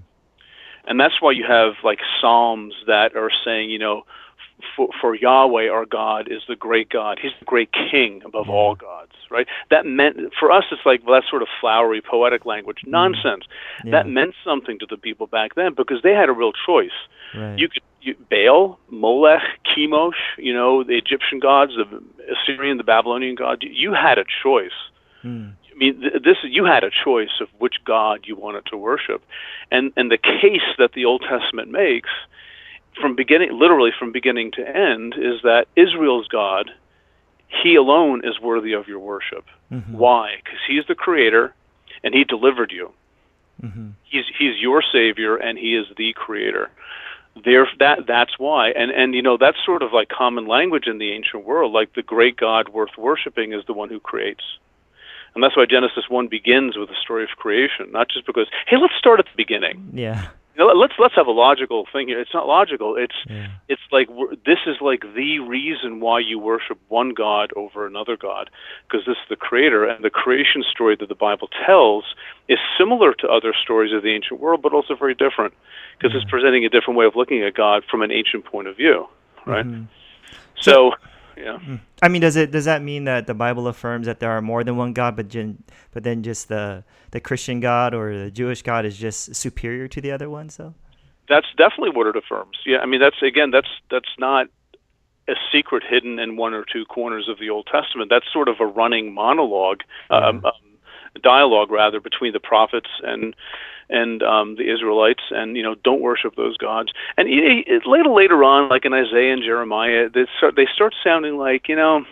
And 0.87 0.99
that's 0.99 1.21
why 1.21 1.33
you 1.33 1.45
have 1.47 1.75
like 1.85 1.99
Psalms 2.21 2.75
that 2.87 3.15
are 3.15 3.31
saying, 3.45 3.71
you 3.71 3.79
know, 3.79 4.05
for, 4.77 4.89
for 5.01 5.15
Yahweh 5.15 5.69
our 5.69 5.87
God 5.87 6.29
is 6.31 6.43
the 6.49 6.57
great 6.57 6.89
God. 6.89 7.19
He's 7.21 7.33
the 7.39 7.45
great 7.45 7.71
King 7.73 8.23
above 8.25 8.47
Yeah. 8.49 8.53
all 8.55 8.75
gods, 8.75 9.13
right? 9.31 9.47
That 9.71 9.87
meant 9.87 10.17
for 10.39 10.51
us, 10.51 10.65
it's 10.71 10.85
like 10.85 11.05
well, 11.07 11.15
that's 11.21 11.31
sort 11.31 11.43
of 11.43 11.49
flowery 11.61 12.01
poetic 12.01 12.45
language, 12.47 12.79
nonsense. 12.87 13.45
Yeah. 13.85 13.91
That 13.93 14.09
meant 14.09 14.35
something 14.45 14.79
to 14.81 14.87
the 14.87 14.97
people 14.97 15.27
back 15.27 15.55
then 15.55 15.75
because 15.75 16.03
they 16.03 16.13
had 16.13 16.29
a 16.29 16.33
real 16.33 16.53
choice. 16.67 16.91
right. 17.35 17.59
You 17.59 17.69
could 17.69 17.83
you, 18.01 18.15
Baal, 18.31 18.79
Molech, 18.91 19.43
Chemosh, 19.67 20.13
you 20.39 20.55
know, 20.55 20.85
the 20.85 20.97
Egyptian 20.97 21.41
gods, 21.41 21.73
the 21.77 22.03
Assyrian, 22.33 22.77
the 22.79 22.85
Babylonian 22.85 23.35
gods. 23.35 23.63
You 23.65 23.93
had 23.93 24.19
a 24.19 24.25
choice. 24.43 24.71
Hmm. 25.23 25.49
I 25.73 25.77
mean, 25.77 26.01
th- 26.01 26.23
this 26.25 26.37
you 26.45 26.65
had 26.65 26.85
a 26.85 26.91
choice 26.91 27.41
of 27.41 27.49
which 27.59 27.77
God 27.85 28.21
you 28.25 28.37
wanted 28.37 28.67
to 28.67 28.77
worship, 28.77 29.23
and 29.71 29.93
and 29.97 30.11
the 30.11 30.19
case 30.19 30.63
that 30.79 30.93
the 30.95 31.05
Old 31.05 31.25
Testament 31.29 31.71
makes, 31.71 32.11
from 33.01 33.15
beginning, 33.17 33.51
literally 33.59 33.91
from 33.99 34.13
beginning 34.13 34.53
to 34.53 34.67
end, 34.69 35.15
is 35.17 35.43
that 35.43 35.67
Israel's 35.77 36.29
God, 36.29 36.71
He 37.63 37.75
alone 37.77 38.23
is 38.25 38.41
worthy 38.41 38.73
of 38.75 38.89
your 38.89 38.99
worship. 38.99 39.45
Mhm. 39.73 39.93
Why? 39.93 40.37
Because 40.45 40.61
He's 40.67 40.87
the 40.87 40.95
Creator, 40.95 41.55
and 42.05 42.15
He 42.15 42.25
delivered 42.25 42.73
you. 42.73 42.93
Mhm. 43.63 43.93
He's 44.05 44.25
He's 44.39 44.61
your 44.61 44.83
Savior, 44.83 45.37
and 45.37 45.59
He 45.59 45.75
is 45.75 45.87
the 45.97 46.13
Creator. 46.13 46.71
There, 47.45 47.69
that 47.79 48.07
that's 48.07 48.39
why, 48.39 48.71
and 48.71 48.91
and 48.91 49.15
you 49.15 49.23
know 49.23 49.37
that's 49.37 49.65
sort 49.65 49.83
of 49.83 49.93
like 49.93 50.09
common 50.09 50.47
language 50.47 50.87
in 50.87 50.99
the 50.99 51.13
ancient 51.13 51.45
world. 51.45 51.73
Like 51.73 51.93
the 51.95 52.03
great 52.03 52.37
God 52.37 52.69
worth 52.71 52.97
worshiping 52.99 53.53
is 53.53 53.65
the 53.67 53.73
one 53.73 53.89
who 53.89 54.01
creates. 54.01 54.45
And 55.35 55.45
that's 55.45 55.57
why 55.57 55.67
Genesis 55.67 56.09
1 56.09 56.27
begins 56.27 56.77
with 56.77 56.89
the 56.89 56.97
story 56.97 57.23
of 57.23 57.29
creation, 57.37 57.93
not 57.93 58.09
just 58.09 58.27
because, 58.27 58.49
hey, 58.67 58.77
let's 58.77 58.95
start 58.97 59.21
at 59.21 59.27
the 59.27 59.37
beginning. 59.37 59.91
Yeah. 59.93 60.29
Let's 60.59 60.95
let's 60.99 61.15
have 61.15 61.29
a 61.29 61.33
logical 61.33 61.87
thing 61.93 62.09
here. 62.09 62.21
It's 62.21 62.35
not 62.35 62.49
logical. 62.49 62.97
It's 62.97 63.15
Yeah. 63.29 63.47
it's 63.69 63.83
like 63.93 64.09
this 64.45 64.59
is 64.67 64.81
like 64.81 65.05
the 65.15 65.39
reason 65.39 66.01
why 66.01 66.19
you 66.19 66.39
worship 66.39 66.79
one 66.89 67.11
God 67.11 67.53
over 67.55 67.87
another 67.87 68.17
God, 68.17 68.51
because 68.89 69.07
this 69.07 69.17
is 69.17 69.29
the 69.29 69.37
Creator, 69.37 69.85
and 69.85 70.05
the 70.05 70.11
creation 70.11 70.65
story 70.69 70.97
that 70.97 71.09
the 71.09 71.15
Bible 71.15 71.49
tells 71.65 72.05
is 72.49 72.59
similar 72.77 73.15
to 73.15 73.29
other 73.29 73.55
stories 73.55 73.93
of 73.93 74.03
the 74.03 74.13
ancient 74.13 74.41
world, 74.41 74.61
but 74.61 74.73
also 74.73 74.97
very 74.97 75.15
different, 75.15 75.55
because 75.97 76.17
it's 76.17 76.29
presenting 76.29 76.65
a 76.65 76.69
different 76.69 76.99
way 76.99 77.07
of 77.07 77.15
looking 77.15 77.43
at 77.43 77.55
God 77.55 77.85
from 77.89 78.03
an 78.03 78.11
ancient 78.11 78.45
point 78.45 78.67
of 78.67 78.77
view, 78.77 79.09
right? 79.47 79.65
Mhm. 79.67 79.87
So, 80.57 80.93
yeah. 81.39 81.59
I 82.03 82.09
mean, 82.09 82.23
does 82.23 82.37
it 82.37 82.51
does 82.51 82.65
that 82.65 82.83
mean 82.83 83.05
that 83.05 83.27
the 83.27 83.35
Bible 83.35 83.69
affirms 83.69 84.07
that 84.07 84.21
there 84.21 84.31
are 84.31 84.43
more 84.43 84.65
than 84.65 84.77
one 84.77 84.93
God, 84.93 85.17
but 85.17 85.29
gen, 85.29 85.63
but 85.93 86.03
then 86.03 86.23
just 86.23 86.49
the 86.49 86.85
the 87.11 87.21
Christian 87.21 87.61
God 87.61 87.95
or 87.95 88.17
the 88.17 88.31
Jewish 88.31 88.63
God 88.63 88.85
is 88.85 88.97
just 88.97 89.35
superior 89.35 89.89
to 89.89 90.01
the 90.01 90.13
other 90.13 90.29
ones, 90.29 90.57
though? 90.57 90.75
That's 91.29 91.47
definitely 91.57 91.91
what 91.91 92.07
it 92.07 92.17
affirms. 92.17 92.59
Yeah, 92.65 92.79
I 92.79 92.87
mean 92.87 93.01
that's 93.01 93.23
again 93.23 93.51
that's 93.51 93.69
that's 93.91 94.11
not 94.19 94.49
a 95.29 95.35
secret 95.53 95.83
hidden 95.89 96.19
in 96.19 96.37
one 96.37 96.55
or 96.55 96.65
two 96.65 96.85
corners 96.87 97.29
of 97.29 97.39
the 97.39 97.51
Old 97.51 97.69
Testament. 97.71 98.11
That's 98.11 98.27
sort 98.33 98.49
of 98.49 98.57
a 98.61 98.67
running 98.67 99.13
monologue, 99.13 99.81
um, 100.11 100.43
um, 100.45 100.53
dialogue 101.23 101.71
rather 101.71 102.01
between 102.01 102.33
the 102.33 102.41
prophets 102.41 102.89
and 103.03 103.37
and 103.91 104.23
um, 104.23 104.57
the 104.57 104.71
Israelites, 104.73 105.23
and 105.31 105.57
you 105.57 105.63
know 105.63 105.75
don't 105.85 106.01
worship 106.01 106.37
those 106.37 106.57
gods. 106.57 106.91
And 107.17 107.29
it, 107.29 107.67
it, 107.67 107.83
later 107.87 108.11
later 108.11 108.45
on, 108.45 108.69
like 108.69 108.85
in 108.85 108.93
Isaiah 108.93 109.33
and 109.33 109.43
Jeremiah, 109.43 110.09
they 110.09 110.27
start 110.37 110.57
they 110.57 110.67
start 110.75 110.95
sounding 111.03 111.37
like 111.37 111.69
you 111.69 111.77
know 111.77 112.05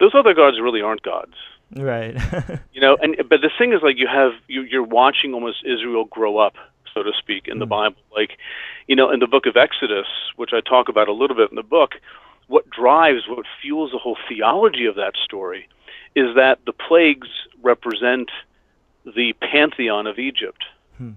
those 0.00 0.12
other 0.14 0.34
gods 0.34 0.58
really 0.60 0.80
aren't 0.82 1.02
gods. 1.02 1.34
Right. 1.76 2.16
You 2.72 2.80
know, 2.80 2.96
and 3.02 3.16
but 3.28 3.40
the 3.40 3.50
thing 3.58 3.72
is, 3.72 3.80
like, 3.82 3.98
you 3.98 4.06
have 4.06 4.32
you, 4.46 4.62
you're 4.62 4.84
watching 4.84 5.34
almost 5.34 5.64
Israel 5.64 6.04
grow 6.04 6.38
up, 6.38 6.54
so 6.94 7.02
to 7.02 7.10
speak, 7.18 7.48
in 7.48 7.58
the 7.58 7.66
Mm. 7.66 7.70
Bible. 7.70 7.96
Like, 8.14 8.38
you 8.86 8.94
know, 8.94 9.10
in 9.10 9.18
the 9.18 9.26
book 9.26 9.46
of 9.46 9.56
Exodus, 9.56 10.06
which 10.36 10.50
I 10.52 10.60
talk 10.60 10.88
about 10.88 11.08
a 11.08 11.12
little 11.12 11.34
bit 11.34 11.50
in 11.50 11.56
the 11.56 11.64
book, 11.64 11.94
what 12.46 12.70
drives, 12.70 13.22
what 13.28 13.44
fuels 13.60 13.90
the 13.90 13.98
whole 13.98 14.16
theology 14.28 14.86
of 14.86 14.94
that 14.94 15.14
story, 15.24 15.68
is 16.14 16.36
that 16.36 16.60
the 16.66 16.72
plagues 16.72 17.28
represent 17.62 18.30
the 19.04 19.32
pantheon 19.40 20.06
of 20.06 20.18
Egypt, 20.20 20.62
Hmm. 20.98 21.12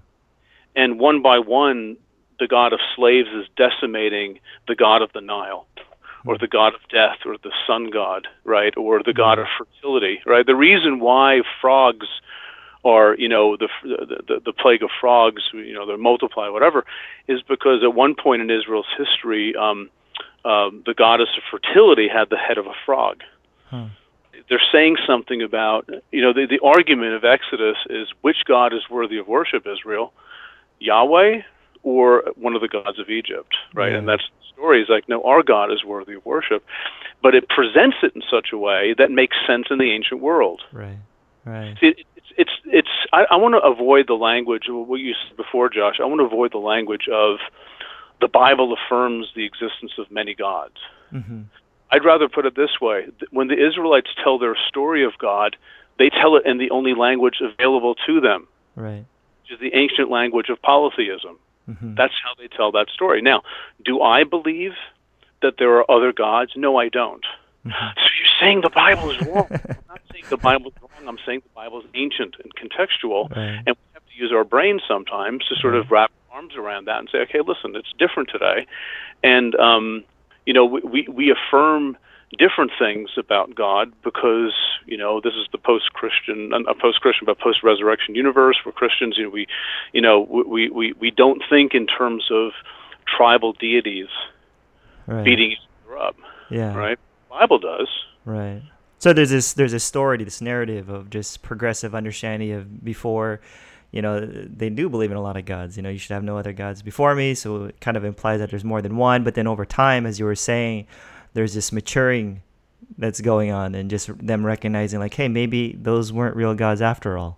and 0.75 0.99
one 0.99 1.21
by 1.21 1.39
one, 1.39 1.97
the 2.39 2.47
god 2.47 2.71
of 2.73 2.79
slaves 2.95 3.29
is 3.29 3.47
decimating 3.57 4.39
the 4.67 4.75
god 4.75 5.01
of 5.01 5.11
the 5.13 5.21
Nile 5.21 5.67
or 6.25 6.37
the 6.37 6.47
god 6.47 6.73
of 6.73 6.81
death 6.89 7.17
or 7.25 7.37
the 7.37 7.51
sun 7.65 7.89
god, 7.89 8.27
right? 8.43 8.75
Or 8.77 9.01
the 9.03 9.13
god 9.13 9.39
of 9.39 9.47
fertility, 9.57 10.21
right? 10.25 10.45
The 10.45 10.55
reason 10.55 10.99
why 10.99 11.41
frogs 11.59 12.07
are, 12.83 13.15
you 13.17 13.27
know, 13.27 13.57
the 13.57 13.69
the, 13.83 14.41
the 14.45 14.53
plague 14.53 14.83
of 14.83 14.89
frogs, 14.99 15.43
you 15.53 15.73
know, 15.73 15.85
they 15.85 15.95
multiply, 15.95 16.49
whatever, 16.49 16.85
is 17.27 17.41
because 17.47 17.83
at 17.83 17.93
one 17.93 18.15
point 18.15 18.41
in 18.41 18.49
Israel's 18.49 18.87
history, 18.97 19.55
um, 19.55 19.89
um, 20.45 20.83
the 20.85 20.93
goddess 20.95 21.29
of 21.37 21.43
fertility 21.49 22.07
had 22.07 22.29
the 22.29 22.37
head 22.37 22.57
of 22.57 22.65
a 22.65 22.73
frog. 22.85 23.21
Huh. 23.69 23.87
They're 24.49 24.61
saying 24.71 24.97
something 25.07 25.41
about, 25.41 25.89
you 26.11 26.21
know, 26.21 26.33
the, 26.33 26.45
the 26.49 26.59
argument 26.63 27.13
of 27.13 27.23
Exodus 27.23 27.77
is 27.89 28.07
which 28.21 28.37
God 28.47 28.73
is 28.73 28.81
worthy 28.89 29.17
of 29.17 29.27
worship, 29.27 29.65
Israel, 29.67 30.13
Yahweh 30.79 31.41
or 31.83 32.23
one 32.35 32.55
of 32.55 32.61
the 32.61 32.67
gods 32.67 32.99
of 32.99 33.09
Egypt, 33.09 33.55
right? 33.73 33.91
Yeah. 33.91 33.97
And 33.97 34.07
that's 34.07 34.23
the 34.23 34.53
story. 34.53 34.81
Is 34.81 34.89
like, 34.89 35.09
no, 35.09 35.23
our 35.23 35.43
God 35.43 35.71
is 35.71 35.83
worthy 35.83 36.13
of 36.13 36.25
worship, 36.25 36.63
but 37.23 37.33
it 37.33 37.49
presents 37.49 37.97
it 38.03 38.13
in 38.15 38.21
such 38.29 38.49
a 38.53 38.57
way 38.57 38.93
that 38.97 39.11
makes 39.11 39.35
sense 39.47 39.67
in 39.69 39.77
the 39.77 39.91
ancient 39.91 40.21
world. 40.21 40.61
right. 40.71 40.97
Right. 41.43 41.75
See, 41.79 41.87
it, 41.87 42.05
it's 42.15 42.27
it's 42.37 42.51
it's. 42.65 42.89
I, 43.11 43.25
I 43.31 43.35
want 43.37 43.55
to 43.55 43.67
avoid 43.67 44.05
the 44.07 44.13
language. 44.13 44.65
What 44.67 44.99
you 44.99 45.15
said 45.27 45.37
before, 45.37 45.69
Josh. 45.69 45.95
I 45.99 46.05
want 46.05 46.19
to 46.19 46.25
avoid 46.25 46.53
the 46.53 46.59
language 46.59 47.07
of 47.11 47.37
the 48.19 48.27
Bible 48.27 48.75
affirms 48.77 49.31
the 49.35 49.43
existence 49.43 49.93
of 49.97 50.11
many 50.11 50.35
gods. 50.35 50.75
Mm-hmm. 51.11 51.41
I'd 51.91 52.05
rather 52.05 52.29
put 52.29 52.45
it 52.45 52.55
this 52.55 52.79
way: 52.81 53.07
when 53.31 53.47
the 53.47 53.55
Israelites 53.67 54.09
tell 54.23 54.37
their 54.39 54.55
story 54.67 55.03
of 55.03 55.13
God, 55.17 55.55
they 55.99 56.09
tell 56.09 56.35
it 56.37 56.45
in 56.45 56.57
the 56.57 56.71
only 56.71 56.93
language 56.93 57.41
available 57.41 57.95
to 58.07 58.21
them, 58.21 58.47
Right. 58.75 59.05
which 59.43 59.51
is 59.51 59.59
the 59.59 59.73
ancient 59.77 60.09
language 60.09 60.49
of 60.49 60.61
polytheism. 60.61 61.37
Mm-hmm. 61.69 61.95
That's 61.95 62.13
how 62.23 62.33
they 62.37 62.47
tell 62.47 62.71
that 62.73 62.87
story. 62.89 63.21
Now, 63.21 63.43
do 63.85 64.01
I 64.01 64.23
believe 64.23 64.73
that 65.41 65.55
there 65.59 65.75
are 65.77 65.89
other 65.91 66.11
gods? 66.11 66.53
No, 66.55 66.77
I 66.77 66.89
don't. 66.89 67.25
Mhm. 67.67 67.71
So 67.95 68.01
you're 68.17 68.35
saying 68.39 68.61
the 68.61 68.69
Bible 68.71 69.11
is 69.11 69.21
wrong. 69.27 69.47
I'm 69.51 69.75
not 69.87 70.01
saying 70.11 70.23
the 70.29 70.37
Bible 70.37 70.71
is 70.71 70.81
wrong. 70.81 71.07
I'm 71.07 71.19
saying 71.25 71.41
the 71.43 71.53
Bible 71.55 71.79
is 71.81 71.85
ancient 71.93 72.35
and 72.43 72.53
contextual, 72.55 73.29
Right. 73.35 73.61
and 73.65 73.67
we 73.67 73.93
have 73.93 74.03
to 74.07 74.15
use 74.15 74.31
our 74.31 74.43
brains 74.43 74.81
sometimes 74.87 75.45
to 75.49 75.55
sort 75.55 75.75
of 75.75 75.91
wrap 75.91 76.11
our 76.31 76.37
arms 76.37 76.55
around 76.55 76.85
that 76.85 76.97
and 76.99 77.09
say, 77.11 77.19
okay, 77.19 77.41
listen, 77.41 77.75
it's 77.75 77.91
different 77.99 78.29
today, 78.29 78.65
and 79.23 79.53
um, 79.55 80.03
you 80.45 80.53
know, 80.53 80.65
we, 80.65 81.07
we 81.09 81.31
affirm 81.31 81.97
different 82.39 82.71
things 82.79 83.09
about 83.17 83.53
God 83.55 83.91
because 84.03 84.53
you 84.85 84.97
know 84.97 85.19
this 85.21 85.33
is 85.33 85.47
the 85.51 85.57
post-Christian, 85.57 86.51
a 86.53 86.73
post-Christian 86.73 87.25
but 87.25 87.39
post-resurrection 87.39 88.15
universe. 88.15 88.57
We're 88.65 88.71
Christians. 88.71 89.17
You 89.17 89.25
know, 89.25 89.29
we, 89.29 89.47
you 89.93 90.01
know, 90.01 90.21
we 90.21 90.69
we 90.69 90.93
we 90.93 91.11
don't 91.11 91.41
think 91.49 91.73
in 91.73 91.87
terms 91.87 92.29
of 92.31 92.51
tribal 93.07 93.53
deities 93.53 94.07
Right. 95.07 95.25
beating 95.25 95.51
each 95.51 95.57
other 95.87 95.97
up, 95.97 96.15
Yeah. 96.49 96.73
right? 96.75 96.97
The 97.29 97.35
Bible 97.39 97.59
does. 97.59 97.89
Right. 98.23 98.61
So 98.99 99.13
there's 99.13 99.31
this 99.31 99.53
there's 99.53 99.71
this 99.71 99.83
story, 99.83 100.23
this 100.23 100.41
narrative 100.41 100.89
of 100.89 101.09
just 101.09 101.41
progressive 101.41 101.95
understanding 101.95 102.51
of 102.51 102.85
before, 102.85 103.41
you 103.91 104.01
know, 104.01 104.19
they 104.21 104.69
do 104.69 104.89
believe 104.89 105.11
in 105.11 105.17
a 105.17 105.21
lot 105.21 105.37
of 105.37 105.45
gods. 105.45 105.75
You 105.77 105.83
know, 105.83 105.89
you 105.89 105.97
should 105.97 106.13
have 106.13 106.23
no 106.23 106.37
other 106.37 106.53
gods 106.53 106.81
before 106.81 107.13
me. 107.15 107.33
So 107.35 107.65
it 107.65 107.81
kind 107.81 107.97
of 107.97 108.05
implies 108.05 108.39
that 108.39 108.49
there's 108.49 108.63
more 108.63 108.81
than 108.81 108.95
one. 108.95 109.23
But 109.23 109.35
then 109.35 109.47
over 109.47 109.65
time, 109.65 110.05
as 110.05 110.19
you 110.19 110.25
were 110.25 110.35
saying, 110.35 110.87
there's 111.33 111.53
this 111.53 111.71
maturing 111.71 112.41
that's 112.97 113.21
going 113.21 113.51
on, 113.51 113.73
and 113.73 113.89
just 113.89 114.09
them 114.25 114.45
recognizing 114.45 114.99
like, 114.99 115.13
hey, 115.13 115.27
maybe 115.27 115.73
those 115.73 116.11
weren't 116.11 116.35
real 116.35 116.53
gods 116.55 116.81
after 116.81 117.17
all. 117.17 117.37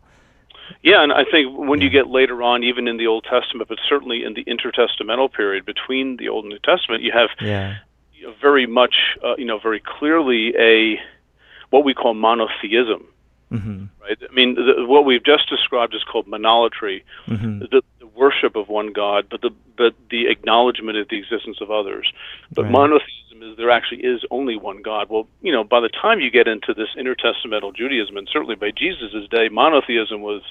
Yeah, 0.82 1.04
and 1.04 1.12
I 1.14 1.26
think 1.30 1.56
when 1.58 1.82
you 1.82 1.90
get 1.90 2.08
later 2.08 2.42
on, 2.42 2.64
even 2.64 2.88
in 2.88 2.98
the 2.98 3.06
Old 3.08 3.26
Testament, 3.30 3.70
but 3.70 3.78
certainly 3.88 4.24
in 4.24 4.34
the 4.34 4.44
intertestamental 4.46 5.32
period 5.32 5.66
between 5.66 6.18
the 6.18 6.30
Old 6.30 6.46
and 6.46 6.52
New 6.54 6.60
Testament, 6.60 7.04
you 7.04 7.12
have 7.12 7.30
Yeah. 7.42 7.76
very 8.42 8.66
much, 8.66 8.96
uh, 9.24 9.36
you 9.38 9.46
know, 9.46 9.60
very 9.60 9.80
clearly 9.80 10.54
a 10.58 11.00
what 11.70 11.84
we 11.84 11.94
call 11.94 12.14
monotheism, 12.14 13.06
Mm-hmm. 13.54 13.86
right? 14.02 14.18
I 14.30 14.34
mean, 14.34 14.56
the, 14.56 14.86
what 14.88 15.06
we've 15.06 15.24
just 15.24 15.48
described 15.50 15.94
is 15.94 16.04
called 16.04 16.28
monolatry, 16.28 17.04
Mm-hmm. 17.28 17.60
the, 17.60 17.82
the 18.00 18.08
worship 18.08 18.56
of 18.56 18.68
one 18.70 18.94
God, 18.94 19.28
but 19.30 19.42
the 19.42 19.52
but 19.78 19.94
the 20.10 20.28
acknowledgement 20.28 20.98
of 20.98 21.08
the 21.10 21.18
existence 21.18 21.58
of 21.62 21.72
others. 21.72 22.12
But 22.52 22.64
Right. 22.64 22.72
monotheism 22.72 23.44
is 23.44 23.58
there 23.58 23.72
actually 23.72 24.02
is 24.02 24.24
only 24.32 24.56
one 24.56 24.82
God. 24.82 25.10
Well, 25.10 25.28
you 25.42 25.52
know, 25.52 25.64
by 25.64 25.80
the 25.80 25.90
time 25.90 26.20
you 26.20 26.30
get 26.32 26.48
into 26.48 26.74
this 26.74 26.90
intertestamental 26.98 27.76
Judaism, 27.76 28.18
and 28.18 28.28
certainly 28.32 28.56
by 28.56 28.72
Jesus' 28.72 29.28
day, 29.30 29.50
monotheism 29.50 30.22
was 30.22 30.42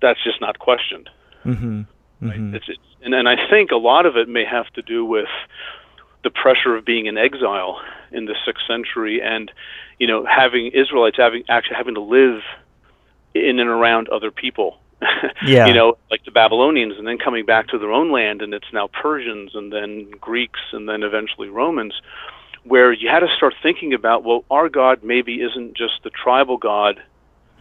that's 0.00 0.22
just 0.24 0.40
not 0.40 0.58
questioned. 0.58 1.08
Mm-hmm. 1.44 1.82
Right? 2.20 2.38
Mm-hmm. 2.38 2.54
It's, 2.56 2.68
it's, 2.68 2.78
and, 3.02 3.14
and 3.14 3.28
I 3.28 3.36
think 3.50 3.70
a 3.70 3.76
lot 3.76 4.06
of 4.06 4.16
it 4.16 4.28
may 4.28 4.44
have 4.44 4.68
to 4.74 4.82
do 4.82 5.04
with 5.04 5.28
the 6.24 6.30
pressure 6.30 6.76
of 6.76 6.84
being 6.84 7.06
in 7.06 7.18
exile 7.18 7.80
in 8.14 8.26
the 8.26 8.34
sixth 8.44 8.66
century, 8.66 9.20
and 9.22 9.50
you 9.98 10.06
know, 10.06 10.24
having 10.24 10.70
Israelites 10.72 11.16
having 11.16 11.44
actually 11.48 11.76
having 11.76 11.94
to 11.94 12.00
live 12.00 12.42
in 13.34 13.58
and 13.58 13.68
around 13.68 14.08
other 14.08 14.30
people. 14.30 14.78
Yeah. 15.44 15.66
you 15.66 15.74
know, 15.74 15.98
like 16.08 16.24
the 16.24 16.30
Babylonians, 16.30 16.96
and 16.96 17.06
then 17.06 17.18
coming 17.18 17.44
back 17.44 17.66
to 17.68 17.78
their 17.78 17.90
own 17.90 18.12
land, 18.12 18.42
and 18.42 18.54
it's 18.54 18.72
now 18.72 18.86
Persians, 18.86 19.54
and 19.54 19.72
then 19.72 20.10
Greeks, 20.20 20.60
and 20.72 20.88
then 20.88 21.02
eventually 21.02 21.48
Romans, 21.48 22.00
where 22.62 22.92
you 22.92 23.08
had 23.08 23.20
to 23.20 23.28
start 23.36 23.54
thinking 23.60 23.92
about, 23.92 24.22
well, 24.22 24.44
our 24.50 24.68
God 24.68 25.02
maybe 25.02 25.42
isn't 25.42 25.76
just 25.76 25.94
the 26.04 26.10
tribal 26.10 26.58
God. 26.58 27.02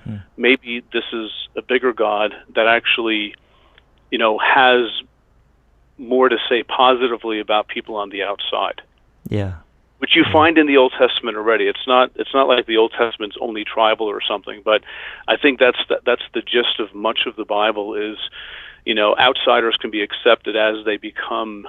Hmm. 0.03 0.17
Maybe 0.37 0.83
this 0.93 1.05
is 1.11 1.31
a 1.55 1.63
bigger 1.63 1.91
God 1.91 2.35
that 2.53 2.67
actually, 2.67 3.33
you 4.11 4.19
know, 4.19 4.37
has 4.37 4.89
more 5.97 6.29
to 6.29 6.37
say 6.49 6.63
positively 6.63 7.39
about 7.39 7.67
people 7.67 7.95
on 7.95 8.09
the 8.09 8.23
outside 8.23 8.81
Yeah. 9.29 9.55
Which 10.01 10.15
you 10.15 10.25
find 10.33 10.57
in 10.57 10.65
the 10.65 10.77
Old 10.77 10.93
Testament 10.97 11.37
already. 11.37 11.65
It's 11.67 11.85
not 11.85 12.11
it's 12.15 12.33
not 12.33 12.47
like 12.47 12.65
the 12.65 12.77
Old 12.77 12.91
Testament's 12.97 13.37
only 13.39 13.63
tribal 13.63 14.07
or 14.07 14.19
something, 14.19 14.63
but 14.65 14.81
I 15.27 15.37
think 15.37 15.59
that's 15.59 15.77
the, 15.89 16.01
that's 16.03 16.23
the 16.33 16.41
gist 16.41 16.79
of 16.79 16.95
much 16.95 17.19
of 17.27 17.35
the 17.35 17.45
Bible 17.45 17.93
is, 17.93 18.17
you 18.83 18.95
know, 18.95 19.15
outsiders 19.17 19.77
can 19.79 19.91
be 19.91 20.01
accepted 20.01 20.55
as 20.55 20.83
they 20.85 20.97
become 20.97 21.67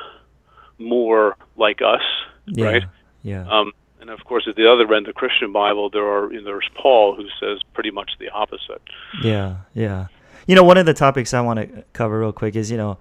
more 0.78 1.36
like 1.58 1.82
us, 1.82 2.00
Yeah. 2.46 2.64
right? 2.64 2.82
Yeah. 3.22 3.46
Um, 3.50 3.72
and 4.00 4.08
of 4.08 4.24
course, 4.24 4.44
at 4.48 4.56
the 4.56 4.66
other 4.66 4.92
end, 4.94 5.04
the 5.04 5.12
Christian 5.12 5.52
Bible, 5.52 5.90
there 5.90 6.06
are 6.06 6.32
you 6.32 6.38
know, 6.38 6.44
there's 6.46 6.70
Paul 6.74 7.14
who 7.14 7.26
says 7.38 7.60
pretty 7.74 7.90
much 7.90 8.12
the 8.18 8.30
opposite. 8.30 8.80
Yeah, 9.22 9.56
yeah. 9.74 10.06
You 10.46 10.56
know, 10.56 10.64
one 10.64 10.78
of 10.78 10.86
the 10.86 10.94
topics 10.94 11.34
I 11.34 11.42
want 11.42 11.60
to 11.60 11.84
cover 11.92 12.18
real 12.18 12.32
quick 12.32 12.56
is, 12.56 12.70
you 12.70 12.78
know, 12.78 12.96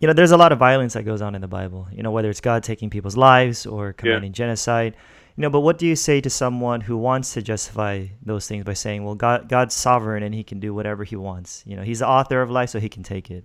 you 0.00 0.06
know, 0.06 0.12
there's 0.12 0.30
a 0.30 0.36
lot 0.36 0.52
of 0.52 0.58
violence 0.58 0.94
that 0.94 1.04
goes 1.04 1.20
on 1.22 1.34
in 1.34 1.40
the 1.40 1.48
Bible. 1.48 1.88
You 1.92 2.02
know, 2.02 2.10
whether 2.10 2.30
it's 2.30 2.40
God 2.40 2.62
taking 2.62 2.90
people's 2.90 3.16
lives 3.16 3.66
or 3.66 3.92
committing 3.92 4.32
genocide. 4.32 4.94
You 5.36 5.42
know, 5.42 5.50
but 5.50 5.60
what 5.60 5.78
do 5.78 5.86
you 5.86 5.94
say 5.94 6.20
to 6.20 6.30
someone 6.30 6.80
who 6.80 6.96
wants 6.96 7.32
to 7.34 7.42
justify 7.42 8.06
those 8.24 8.48
things 8.48 8.64
by 8.64 8.74
saying, 8.74 9.04
"Well, 9.04 9.14
God, 9.14 9.48
God's 9.48 9.74
sovereign 9.74 10.22
and 10.24 10.34
He 10.34 10.42
can 10.42 10.58
do 10.60 10.74
whatever 10.74 11.04
He 11.04 11.14
wants. 11.16 11.62
You 11.66 11.76
know, 11.76 11.82
He's 11.82 12.00
the 12.00 12.08
author 12.08 12.42
of 12.42 12.50
life, 12.50 12.70
so 12.70 12.80
He 12.80 12.88
can 12.88 13.02
take 13.04 13.30
it." 13.30 13.44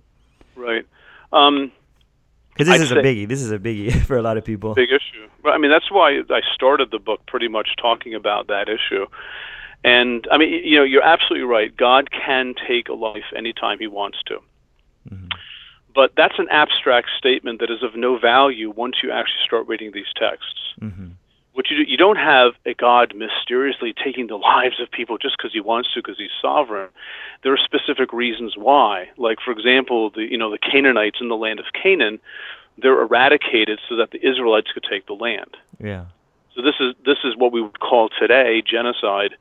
Right. 0.56 0.84
Um, 1.32 1.70
Because 2.52 2.66
this 2.68 2.74
I'd 2.80 2.84
is 2.84 2.90
a 2.92 2.96
biggie. 2.96 3.28
This 3.28 3.40
is 3.42 3.50
a 3.52 3.58
biggie 3.58 3.92
for 4.08 4.16
a 4.16 4.22
lot 4.22 4.36
of 4.36 4.44
people. 4.44 4.74
big 4.74 4.90
issue. 4.90 5.28
I 5.44 5.58
mean, 5.58 5.70
that's 5.70 5.90
why 5.90 6.20
I 6.30 6.40
started 6.52 6.90
the 6.90 6.98
book 6.98 7.20
pretty 7.26 7.48
much 7.48 7.70
talking 7.80 8.14
about 8.14 8.46
that 8.48 8.68
issue. 8.68 9.06
And 9.84 10.26
I 10.32 10.38
mean, 10.38 10.64
you 10.64 10.78
know, 10.78 10.84
you're 10.84 11.02
absolutely 11.04 11.44
right. 11.46 11.76
God 11.76 12.10
can 12.10 12.54
take 12.66 12.88
a 12.88 12.94
life 12.94 13.24
anytime 13.36 13.78
He 13.78 13.86
wants 13.86 14.18
to. 14.26 14.40
Mhm. 15.12 15.30
But 15.94 16.12
that's 16.16 16.38
an 16.38 16.48
abstract 16.50 17.08
statement 17.16 17.60
that 17.60 17.70
is 17.70 17.82
of 17.82 17.94
no 17.94 18.18
value 18.18 18.70
once 18.70 18.96
you 19.02 19.10
actually 19.10 19.44
start 19.44 19.66
reading 19.68 19.92
these 19.92 20.12
texts. 20.16 20.74
hmm 20.78 21.12
What 21.52 21.70
you 21.70 21.76
do, 21.84 21.90
you 21.90 21.96
don't 21.96 22.16
have 22.16 22.54
a 22.66 22.74
God 22.74 23.14
mysteriously 23.14 23.94
taking 23.94 24.26
the 24.26 24.36
lives 24.36 24.80
of 24.80 24.90
people 24.90 25.18
just 25.18 25.36
because 25.38 25.52
He 25.52 25.60
wants 25.60 25.92
to, 25.94 26.00
because 26.00 26.18
He's 26.18 26.34
sovereign. 26.42 26.88
There 27.42 27.52
are 27.52 27.58
specific 27.58 28.12
reasons 28.12 28.54
why. 28.56 29.08
Like, 29.16 29.38
for 29.44 29.52
example, 29.52 30.10
the 30.10 30.22
you 30.22 30.38
know 30.38 30.50
the 30.50 30.58
Canaanites 30.58 31.18
in 31.20 31.28
the 31.28 31.36
land 31.36 31.60
of 31.60 31.66
Canaan, 31.80 32.18
they're 32.76 33.00
eradicated 33.00 33.78
so 33.88 33.96
that 33.96 34.10
the 34.10 34.26
Israelites 34.26 34.72
could 34.72 34.84
take 34.90 35.06
the 35.06 35.14
land. 35.14 35.56
Yeah. 35.78 36.06
So 36.54 36.62
this 36.62 36.74
is 36.80 36.94
this 37.04 37.18
is 37.24 37.36
what 37.36 37.52
we 37.52 37.62
would 37.62 37.80
call 37.80 38.08
today 38.08 38.62
genocide 38.62 39.34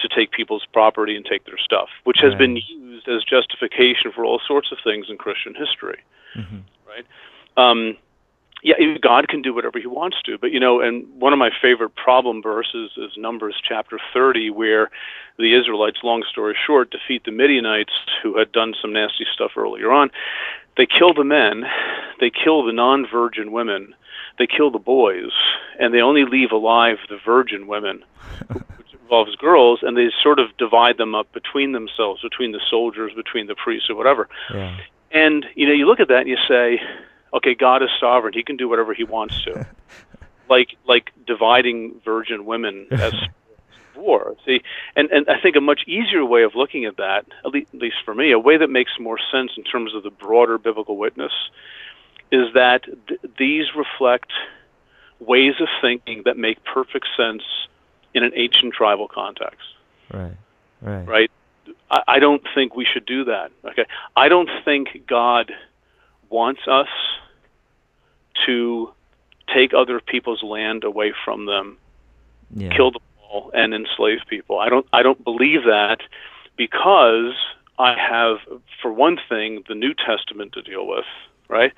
to 0.00 0.08
take 0.08 0.30
people's 0.32 0.66
property 0.72 1.16
and 1.16 1.24
take 1.24 1.44
their 1.44 1.58
stuff, 1.58 1.88
which 2.04 2.18
has 2.20 2.30
Right. 2.32 2.38
been 2.38 2.56
used 2.56 3.08
as 3.08 3.24
justification 3.24 4.12
for 4.12 4.24
all 4.24 4.40
sorts 4.46 4.72
of 4.72 4.78
things 4.82 5.08
in 5.08 5.16
Christian 5.18 5.54
history. 5.54 6.00
hmm 6.34 6.58
Um, 7.56 7.96
yeah, 8.62 8.76
God 9.00 9.28
can 9.28 9.42
do 9.42 9.54
whatever 9.54 9.78
He 9.78 9.86
wants 9.86 10.20
to, 10.22 10.36
but 10.38 10.50
you 10.52 10.60
know, 10.60 10.80
and 10.80 11.06
one 11.18 11.32
of 11.32 11.38
my 11.38 11.50
favorite 11.62 11.94
problem 11.96 12.42
verses 12.42 12.90
is 12.96 13.16
Numbers 13.16 13.60
chapter 13.66 13.98
30, 14.12 14.50
where 14.50 14.90
the 15.38 15.54
Israelites, 15.54 15.98
long 16.02 16.22
story 16.30 16.54
short, 16.66 16.90
defeat 16.90 17.24
the 17.24 17.32
Midianites 17.32 17.92
who 18.22 18.38
had 18.38 18.52
done 18.52 18.74
some 18.80 18.92
nasty 18.92 19.26
stuff 19.32 19.52
earlier 19.56 19.90
on. 19.90 20.10
They 20.76 20.86
kill 20.86 21.14
the 21.14 21.24
men, 21.24 21.64
they 22.20 22.30
kill 22.30 22.64
the 22.64 22.72
non-virgin 22.72 23.50
women, 23.50 23.94
they 24.38 24.46
kill 24.46 24.70
the 24.70 24.78
boys, 24.78 25.32
and 25.78 25.92
they 25.92 26.00
only 26.00 26.24
leave 26.24 26.52
alive 26.52 26.98
the 27.08 27.18
virgin 27.24 27.66
women, 27.66 28.04
involves 29.10 29.34
girls, 29.36 29.80
and 29.82 29.96
they 29.96 30.08
sort 30.22 30.38
of 30.38 30.56
divide 30.56 30.96
them 30.96 31.16
up 31.16 31.32
between 31.32 31.72
themselves, 31.72 32.22
between 32.22 32.52
the 32.52 32.60
soldiers, 32.70 33.12
between 33.14 33.48
the 33.48 33.56
priests, 33.56 33.90
or 33.90 33.96
whatever. 33.96 34.28
Yeah. 34.54 34.78
And 35.10 35.44
you 35.56 35.66
know, 35.66 35.72
you 35.72 35.86
look 35.86 35.98
at 35.98 36.08
that 36.08 36.20
and 36.20 36.28
you 36.28 36.36
say, 36.48 36.80
okay, 37.34 37.56
God 37.56 37.82
is 37.82 37.88
sovereign; 37.98 38.32
He 38.32 38.44
can 38.44 38.56
do 38.56 38.68
whatever 38.68 38.94
He 38.94 39.02
wants 39.02 39.42
to. 39.42 39.66
like 40.48 40.76
like 40.86 41.10
dividing 41.26 42.00
virgin 42.04 42.44
women 42.44 42.86
as 42.92 43.12
war. 43.96 44.36
See, 44.46 44.62
and 44.94 45.10
and 45.10 45.28
I 45.28 45.40
think 45.40 45.56
a 45.56 45.60
much 45.60 45.80
easier 45.88 46.24
way 46.24 46.44
of 46.44 46.54
looking 46.54 46.84
at 46.84 46.96
that, 46.98 47.26
at 47.44 47.50
least, 47.50 47.74
at 47.74 47.80
least 47.80 47.96
for 48.04 48.14
me, 48.14 48.30
a 48.30 48.38
way 48.38 48.58
that 48.58 48.70
makes 48.70 48.92
more 49.00 49.18
sense 49.32 49.50
in 49.56 49.64
terms 49.64 49.92
of 49.92 50.04
the 50.04 50.10
broader 50.10 50.56
biblical 50.56 50.96
witness, 50.96 51.32
is 52.30 52.54
that 52.54 52.84
th- 53.08 53.20
these 53.38 53.66
reflect 53.74 54.30
ways 55.18 55.54
of 55.60 55.68
thinking 55.82 56.22
that 56.26 56.36
make 56.36 56.64
perfect 56.64 57.08
sense 57.16 57.42
in 58.14 58.22
an 58.24 58.32
ancient 58.34 58.74
tribal 58.74 59.08
context 59.08 59.66
Right. 60.12 60.32
Right. 60.82 61.06
right? 61.06 61.30
I, 61.90 62.02
I 62.08 62.18
don't 62.18 62.42
think 62.54 62.74
we 62.74 62.84
should 62.84 63.06
do 63.06 63.24
that. 63.24 63.50
Okay, 63.64 63.84
I 64.16 64.28
don't 64.28 64.50
think 64.64 65.06
God 65.06 65.52
wants 66.28 66.62
us 66.66 66.88
to 68.46 68.92
take 69.54 69.72
other 69.74 70.00
people's 70.00 70.42
land 70.42 70.84
away 70.84 71.12
from 71.24 71.46
them, 71.46 71.76
Yeah. 72.54 72.74
kill 72.74 72.92
them 72.92 73.02
all, 73.28 73.50
and 73.54 73.74
enslave 73.74 74.20
people. 74.28 74.58
I 74.58 74.68
don't. 74.68 74.86
I 74.92 75.02
don't 75.02 75.22
believe 75.22 75.64
that 75.64 75.98
because 76.56 77.34
I 77.78 77.94
have, 77.98 78.38
for 78.82 78.92
one 78.92 79.18
thing, 79.28 79.62
the 79.68 79.74
New 79.74 79.94
Testament 79.94 80.52
to 80.54 80.62
deal 80.62 80.86
with. 80.86 81.04
Right? 81.50 81.72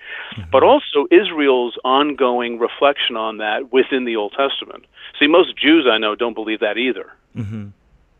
But 0.52 0.62
also 0.62 1.06
Israel's 1.10 1.76
ongoing 1.84 2.58
reflection 2.58 3.16
on 3.16 3.38
that 3.38 3.72
within 3.72 4.04
the 4.04 4.16
Old 4.16 4.34
Testament. 4.36 4.84
See, 5.18 5.26
most 5.26 5.56
Jews 5.56 5.86
I 5.90 5.98
know 5.98 6.14
don't 6.14 6.34
believe 6.34 6.60
that 6.60 6.76
either, 6.78 7.06
hmm 7.34 7.68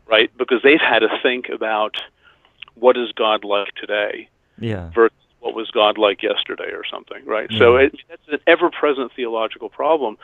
right? 0.05 0.29
Because 0.37 0.59
they've 0.63 0.81
had 0.81 0.99
to 0.99 1.07
think 1.21 1.47
about 1.47 1.95
what 2.75 2.97
is 2.97 3.11
God 3.13 3.45
like 3.45 3.73
today 3.79 4.27
Yeah. 4.59 4.89
versus 4.93 5.15
what 5.39 5.55
was 5.55 5.71
God 5.71 5.97
like 5.97 6.23
yesterday 6.23 6.71
or 6.71 6.83
something, 6.89 7.25
right? 7.25 7.49
So 7.57 7.75
it, 7.75 7.93
that's 8.09 8.27
an 8.29 8.39
ever-present 8.47 9.11
theological 9.15 9.69
problem. 9.69 10.17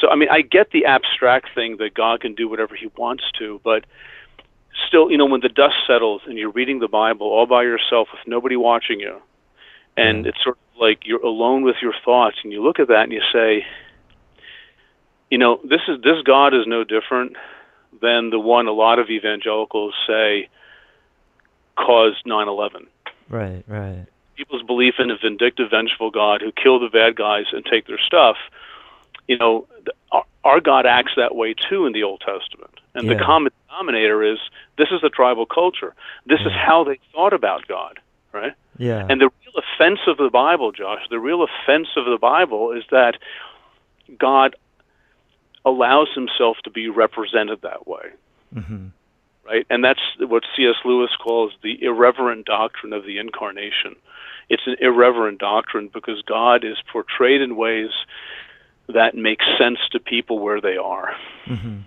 So 0.00 0.08
I 0.08 0.16
mean, 0.16 0.28
I 0.30 0.42
get 0.42 0.70
the 0.72 0.84
abstract 0.84 1.48
thing 1.54 1.76
that 1.78 1.94
God 1.94 2.20
can 2.20 2.34
do 2.34 2.48
whatever 2.48 2.74
He 2.74 2.88
wants 2.96 3.24
to, 3.38 3.60
but 3.64 3.84
still, 4.86 5.10
you 5.10 5.16
know, 5.16 5.26
when 5.26 5.40
the 5.40 5.48
dust 5.48 5.76
settles 5.86 6.22
and 6.26 6.36
you're 6.38 6.50
reading 6.50 6.80
the 6.80 6.88
Bible 6.88 7.26
all 7.28 7.46
by 7.46 7.62
yourself 7.62 8.08
with 8.12 8.22
nobody 8.26 8.56
watching 8.56 9.00
you, 9.00 9.20
and 9.96 10.24
Yeah. 10.24 10.30
it's 10.30 10.42
sort 10.42 10.56
of 10.56 10.63
like 10.80 11.00
you're 11.04 11.24
alone 11.24 11.62
with 11.62 11.76
your 11.80 11.94
thoughts, 12.04 12.36
and 12.42 12.52
you 12.52 12.62
look 12.62 12.78
at 12.78 12.88
that 12.88 13.04
and 13.04 13.12
you 13.12 13.22
say, 13.32 13.64
you 15.30 15.38
know, 15.38 15.60
this 15.64 15.80
is 15.88 16.00
this 16.02 16.22
God 16.24 16.54
is 16.54 16.66
no 16.66 16.84
different 16.84 17.36
than 18.00 18.30
the 18.30 18.38
one 18.38 18.66
a 18.66 18.72
lot 18.72 18.98
of 18.98 19.08
evangelicals 19.10 19.94
say 20.06 20.48
caused 21.76 22.24
9/11 22.24 22.86
Right. 23.28 23.64
Right. 23.66 24.06
people's 24.36 24.62
belief 24.62 24.94
in 24.98 25.10
a 25.10 25.16
vindictive, 25.16 25.70
vengeful 25.70 26.10
God 26.10 26.40
who 26.42 26.52
kill 26.52 26.78
the 26.78 26.88
bad 26.88 27.16
guys 27.16 27.46
and 27.52 27.64
take 27.64 27.86
their 27.86 27.98
stuff, 27.98 28.36
you 29.26 29.38
know, 29.38 29.66
our, 30.12 30.24
our 30.44 30.60
God 30.60 30.86
acts 30.86 31.12
that 31.16 31.34
way 31.34 31.54
too 31.54 31.86
in 31.86 31.92
the 31.92 32.02
Old 32.02 32.20
Testament. 32.20 32.80
And 32.94 33.08
the 33.08 33.16
common 33.16 33.52
denominator 33.68 34.22
is 34.22 34.38
this 34.78 34.88
is 34.92 35.02
a 35.02 35.08
tribal 35.08 35.46
culture. 35.46 35.94
This 36.26 36.40
is 36.40 36.52
how 36.52 36.84
they 36.84 36.98
thought 37.12 37.32
about 37.32 37.66
God, 37.66 37.98
right? 38.32 38.52
Yeah. 38.78 39.06
And 39.08 39.20
the 39.20 39.28
real 39.28 39.62
offense 39.74 40.00
of 40.06 40.16
the 40.16 40.30
Bible, 40.30 40.72
Josh, 40.72 41.02
the 41.10 41.20
real 41.20 41.44
offense 41.44 41.88
of 41.96 42.04
the 42.04 42.18
Bible 42.20 42.72
is 42.72 42.84
that 42.90 43.16
God 44.18 44.56
allows 45.64 46.08
himself 46.14 46.58
to 46.64 46.70
be 46.70 46.88
represented 46.88 47.62
that 47.62 47.86
way 47.86 48.10
hmm 48.52 48.88
right? 49.44 49.66
And 49.70 49.84
that's 49.84 50.00
what 50.18 50.44
C.S. 50.56 50.76
Lewis 50.84 51.10
calls 51.22 51.52
the 51.62 51.82
irreverent 51.82 52.46
doctrine 52.46 52.92
of 52.92 53.04
the 53.04 53.18
incarnation. 53.18 53.96
It's 54.48 54.62
an 54.66 54.76
irreverent 54.80 55.38
doctrine 55.38 55.90
because 55.92 56.22
God 56.22 56.64
is 56.64 56.76
portrayed 56.92 57.40
in 57.40 57.56
ways 57.56 57.90
that 58.88 59.14
make 59.14 59.40
sense 59.58 59.78
to 59.92 60.00
people 60.00 60.38
where 60.38 60.60
they 60.60 60.76
are. 60.76 61.14
hmm 61.44 61.80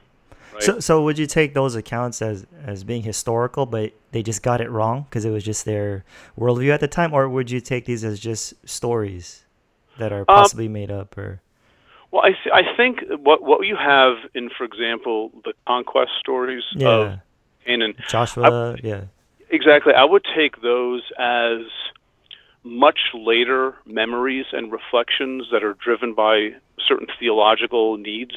Right? 0.53 0.63
So, 0.63 0.79
so 0.79 1.03
would 1.03 1.17
you 1.17 1.27
take 1.27 1.53
those 1.53 1.75
accounts 1.75 2.21
as 2.21 2.45
as 2.65 2.83
being 2.83 3.03
historical, 3.03 3.65
but 3.65 3.93
they 4.11 4.23
just 4.23 4.41
got 4.41 4.61
it 4.61 4.69
wrong 4.69 5.03
because 5.03 5.25
it 5.25 5.29
was 5.29 5.43
just 5.43 5.65
their 5.65 6.03
worldview 6.39 6.73
at 6.73 6.79
the 6.79 6.87
time, 6.87 7.13
or 7.13 7.27
would 7.29 7.51
you 7.51 7.59
take 7.59 7.85
these 7.85 8.03
as 8.03 8.19
just 8.19 8.53
stories 8.67 9.45
that 9.97 10.11
are 10.11 10.21
Um, 10.21 10.25
possibly 10.25 10.67
made 10.67 10.91
up? 10.91 11.17
Or 11.17 11.41
well, 12.11 12.23
I, 12.23 12.29
th- 12.29 12.53
I 12.53 12.75
think 12.75 12.99
what 13.23 13.43
what 13.43 13.65
you 13.67 13.75
have 13.75 14.17
in, 14.33 14.49
for 14.57 14.63
example, 14.63 15.31
the 15.43 15.53
conquest 15.67 16.11
stories 16.19 16.63
of 16.75 16.81
yeah, 16.81 17.17
Canaan, 17.65 17.93
Joshua, 18.07 18.77
yeah, 18.83 19.01
exactly. 19.49 19.93
I 19.93 20.05
would 20.05 20.25
take 20.35 20.61
those 20.61 21.03
as 21.19 21.61
much 22.63 22.99
later 23.13 23.75
memories 23.85 24.45
and 24.51 24.71
reflections 24.71 25.47
that 25.51 25.63
are 25.63 25.75
driven 25.75 26.13
by 26.13 26.49
certain 26.85 27.07
theological 27.19 27.97
needs 27.97 28.35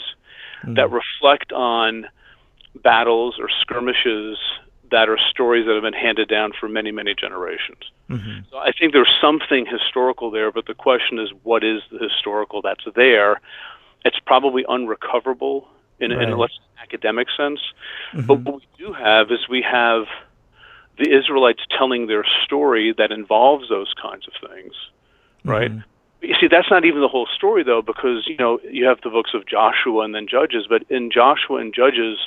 Mm. 0.64 0.76
that 0.76 0.90
reflect 0.90 1.52
on 1.52 2.06
battles 2.82 3.36
or 3.38 3.48
skirmishes 3.60 4.38
that 4.90 5.08
are 5.08 5.18
stories 5.30 5.66
that 5.66 5.74
have 5.74 5.82
been 5.82 5.92
handed 5.92 6.28
down 6.28 6.52
for 6.58 6.68
many, 6.68 6.90
many 6.90 7.14
generations. 7.14 7.78
hmm 8.08 8.40
So 8.50 8.58
I 8.58 8.72
think 8.72 8.92
there's 8.92 9.14
something 9.20 9.66
historical 9.66 10.30
there, 10.30 10.50
but 10.50 10.66
the 10.66 10.74
question 10.74 11.18
is, 11.18 11.30
what 11.44 11.62
is 11.64 11.80
the 11.92 11.98
historical 11.98 12.60
that's 12.62 12.84
there? 12.96 13.40
It's 14.04 14.18
probably 14.26 14.64
unrecoverable 14.68 15.68
in, 16.00 16.10
in 16.12 16.18
Right. 16.18 16.28
a 16.32 16.36
less 16.36 16.58
academic 16.82 17.28
sense. 17.36 17.60
Mhm. 18.12 18.26
But 18.26 18.38
what 18.40 18.54
we 18.56 18.66
do 18.84 18.92
have 18.92 19.30
is 19.30 19.48
we 19.48 19.62
have 19.62 20.06
the 20.98 21.10
Israelites 21.10 21.62
telling 21.78 22.06
their 22.08 22.24
story 22.44 22.92
that 22.98 23.10
involves 23.12 23.68
those 23.68 23.92
kinds 23.94 24.26
of 24.26 24.34
things, 24.50 24.74
right? 25.44 25.70
Mhm. 25.70 25.84
You 26.22 26.34
see, 26.40 26.48
that's 26.48 26.70
not 26.70 26.84
even 26.84 27.00
the 27.00 27.08
whole 27.08 27.26
story, 27.34 27.62
though, 27.62 27.82
because 27.82 28.26
you 28.26 28.36
know 28.36 28.60
you 28.70 28.86
have 28.86 29.00
the 29.02 29.10
books 29.10 29.30
of 29.34 29.46
Joshua 29.46 30.02
and 30.04 30.14
then 30.14 30.26
Judges. 30.28 30.66
But 30.68 30.82
in 30.90 31.10
Joshua 31.10 31.56
and 31.58 31.74
Judges, 31.74 32.18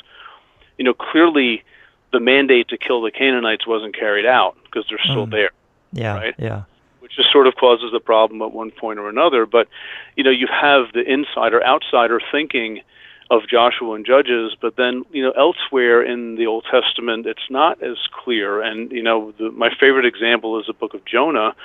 you 0.77 0.85
know, 0.85 0.93
clearly 0.93 1.63
the 2.11 2.19
mandate 2.19 2.67
to 2.69 2.77
kill 2.77 3.01
the 3.01 3.11
Canaanites 3.11 3.67
wasn't 3.67 3.95
carried 3.95 4.25
out 4.25 4.55
because 4.65 4.85
they're 4.89 4.99
still 5.03 5.27
Mm. 5.27 5.31
there, 5.31 5.51
yeah, 5.91 6.15
right? 6.15 6.35
yeah, 6.37 6.61
which 6.99 7.15
just 7.15 7.31
sort 7.31 7.47
of 7.47 7.55
causes 7.55 7.91
the 7.91 7.99
problem 7.99 8.41
at 8.41 8.51
one 8.51 8.71
point 8.71 8.99
or 8.99 9.09
another. 9.09 9.45
But 9.45 9.67
you 10.15 10.23
know, 10.23 10.31
you 10.31 10.47
have 10.47 10.91
the 10.93 11.01
insider 11.01 11.63
outsider 11.63 12.19
thinking 12.31 12.81
of 13.29 13.47
Joshua 13.47 13.93
and 13.95 14.05
Judges, 14.05 14.55
but 14.59 14.75
then 14.75 15.03
you 15.11 15.23
know 15.23 15.31
elsewhere 15.31 16.03
in 16.03 16.35
the 16.35 16.47
Old 16.47 16.65
Testament, 16.69 17.25
it's 17.25 17.49
not 17.49 17.81
as 17.81 17.97
clear. 18.11 18.61
And 18.61 18.91
you 18.91 19.03
know, 19.03 19.33
the, 19.37 19.51
my 19.51 19.69
favorite 19.79 20.05
example 20.05 20.59
is 20.59 20.65
the 20.67 20.73
book 20.73 20.93
of 20.93 21.05
Jonah, 21.05 21.55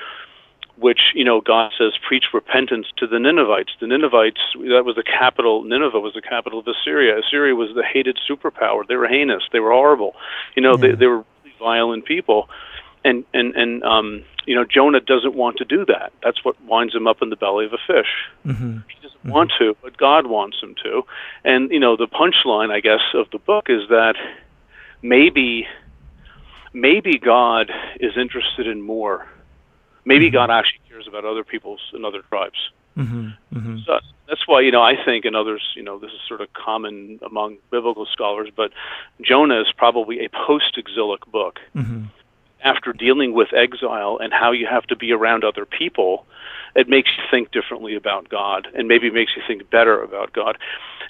which 0.80 1.12
you 1.14 1.24
know 1.24 1.40
God 1.40 1.72
says 1.76 1.92
preach 2.06 2.26
repentance 2.32 2.86
to 2.98 3.06
the 3.06 3.18
Ninevites. 3.18 3.72
The 3.80 3.86
Ninevites 3.86 4.40
that 4.54 4.84
was 4.84 4.96
the 4.96 5.02
capital. 5.02 5.64
Nineveh 5.64 6.00
was 6.00 6.14
the 6.14 6.22
capital 6.22 6.58
of 6.60 6.66
Assyria. 6.68 7.18
Assyria 7.18 7.54
was 7.54 7.70
the 7.74 7.82
hated 7.84 8.18
superpower. 8.28 8.86
They 8.86 8.96
were 8.96 9.08
heinous. 9.08 9.42
They 9.52 9.60
were 9.60 9.72
horrible. 9.72 10.14
You 10.54 10.62
know, 10.62 10.76
they 10.76 10.88
Yeah. 10.90 10.94
they 10.94 11.06
were 11.06 11.24
really 11.42 11.54
violent 11.58 12.04
people. 12.04 12.48
And 13.04 13.24
and 13.32 13.54
and 13.54 13.82
um, 13.84 14.24
you 14.46 14.54
know, 14.54 14.64
Jonah 14.64 15.00
doesn't 15.00 15.34
want 15.34 15.56
to 15.58 15.64
do 15.64 15.84
that. 15.86 16.12
That's 16.22 16.44
what 16.44 16.54
winds 16.64 16.94
him 16.94 17.06
up 17.06 17.22
in 17.22 17.30
the 17.30 17.36
belly 17.36 17.64
of 17.66 17.72
a 17.72 17.78
fish. 17.86 18.12
hmm 18.44 18.78
He 18.88 18.96
doesn't 19.02 19.24
want 19.24 19.52
to, 19.58 19.76
but 19.82 19.96
God 19.96 20.26
wants 20.26 20.60
him 20.62 20.74
to. 20.84 21.02
And 21.44 21.70
you 21.70 21.80
know, 21.80 21.96
the 21.96 22.08
punchline, 22.08 22.70
I 22.70 22.80
guess, 22.80 23.02
of 23.14 23.30
the 23.30 23.38
book 23.38 23.66
is 23.68 23.88
that 23.88 24.14
maybe 25.02 25.66
maybe 26.72 27.18
God 27.18 27.70
is 28.00 28.16
interested 28.16 28.66
in 28.66 28.80
more. 28.82 29.26
Maybe 30.08 30.28
Mhm. 30.28 30.32
God 30.32 30.50
actually 30.50 30.80
cares 30.88 31.06
about 31.06 31.24
other 31.24 31.44
people's 31.44 31.82
and 31.92 32.04
other 32.04 32.22
tribes. 32.30 32.70
hmm 32.96 33.28
hmm 33.52 33.76
So 33.86 34.00
that's 34.26 34.44
why 34.48 34.60
you 34.62 34.72
know 34.72 34.82
I 34.82 34.96
think, 35.04 35.24
and 35.24 35.36
others, 35.36 35.62
you 35.76 35.82
know, 35.82 35.98
this 35.98 36.10
is 36.10 36.20
sort 36.26 36.40
of 36.40 36.52
common 36.52 37.20
among 37.22 37.58
biblical 37.70 38.06
scholars, 38.06 38.48
but 38.56 38.72
Jonah 39.20 39.60
is 39.60 39.70
probably 39.76 40.24
a 40.24 40.28
post-exilic 40.30 41.24
book 41.26 41.60
hmm 41.74 42.04
after 42.64 42.92
dealing 42.92 43.32
with 43.34 43.52
exile 43.54 44.18
and 44.20 44.32
how 44.32 44.50
you 44.50 44.66
have 44.66 44.84
to 44.84 44.96
be 44.96 45.12
around 45.12 45.44
other 45.44 45.64
people, 45.64 46.26
it 46.74 46.88
makes 46.88 47.10
you 47.16 47.22
think 47.30 47.52
differently 47.52 47.94
about 47.94 48.28
God 48.28 48.66
and 48.74 48.88
maybe 48.88 49.10
makes 49.10 49.32
you 49.36 49.42
think 49.46 49.70
better 49.70 50.02
about 50.02 50.32
God. 50.32 50.58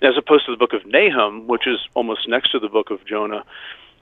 As 0.03 0.17
opposed 0.17 0.45
to 0.47 0.51
the 0.51 0.59
book 0.59 0.75
of 0.75 0.85
Nahum, 0.87 1.47
which 1.47 1.67
is 1.67 1.79
almost 1.95 2.29
next 2.29 2.51
to 2.53 2.59
the 2.59 2.69
book 2.69 2.91
of 2.91 3.05
Jonah, 3.07 3.45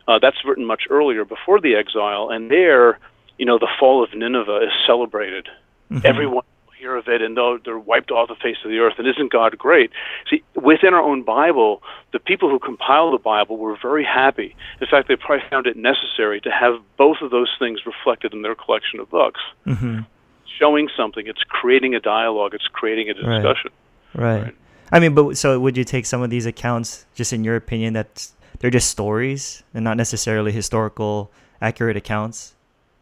uh, 0.08 0.18
that's 0.18 0.44
written 0.44 0.64
much 0.64 0.84
earlier 0.90 1.24
before 1.24 1.60
the 1.60 1.74
exile, 1.74 2.30
and 2.30 2.50
there, 2.50 2.98
you 3.38 3.44
know, 3.46 3.58
the 3.58 3.68
fall 3.78 4.02
of 4.02 4.14
Nineveh 4.14 4.60
is 4.64 4.72
celebrated. 4.86 5.48
Mhm. 5.92 6.04
Everyone 6.04 6.44
will 6.66 6.72
hear 6.78 6.96
of 6.96 7.06
it, 7.08 7.22
and 7.22 7.36
they're, 7.36 7.58
they're 7.64 7.78
wiped 7.78 8.10
off 8.10 8.28
the 8.28 8.34
face 8.36 8.56
of 8.64 8.70
the 8.70 8.78
earth. 8.78 8.94
And 8.98 9.06
isn't 9.06 9.30
God 9.32 9.56
great? 9.58 9.90
See, 10.28 10.42
within 10.54 10.94
our 10.94 11.02
own 11.02 11.22
Bible, 11.22 11.82
the 12.12 12.18
people 12.18 12.48
who 12.50 12.58
compiled 12.58 13.14
the 13.14 13.22
Bible 13.22 13.56
were 13.58 13.76
very 13.80 14.04
happy. 14.04 14.56
In 14.80 14.86
fact, 14.86 15.08
they 15.08 15.16
probably 15.16 15.44
found 15.50 15.66
it 15.66 15.76
necessary 15.76 16.40
to 16.40 16.50
have 16.50 16.80
both 16.96 17.18
of 17.22 17.30
those 17.30 17.50
things 17.58 17.84
reflected 17.86 18.32
in 18.32 18.42
their 18.42 18.54
collection 18.54 19.00
of 19.00 19.08
books, 19.10 19.40
hmm 19.64 20.00
showing 20.58 20.88
something. 20.96 21.26
It's 21.26 21.42
creating 21.44 21.94
a 21.94 22.00
dialogue. 22.00 22.54
It's 22.54 22.66
creating 22.68 23.10
a 23.10 23.12
Right. 23.28 23.42
discussion. 23.42 23.70
Right. 24.14 24.42
Right. 24.44 24.54
I 24.90 25.00
mean, 25.00 25.14
but 25.14 25.36
so 25.36 25.60
would 25.60 25.76
you 25.76 25.84
take 25.84 26.06
some 26.06 26.22
of 26.22 26.30
these 26.30 26.46
accounts, 26.46 27.04
just 27.14 27.30
in 27.34 27.44
your 27.44 27.56
opinion, 27.56 27.92
that 27.92 28.28
they're 28.58 28.70
just 28.70 28.88
stories 28.88 29.62
and 29.74 29.84
not 29.84 29.98
necessarily 29.98 30.52
historical, 30.52 31.30
accurate 31.60 31.98
accounts? 31.98 32.54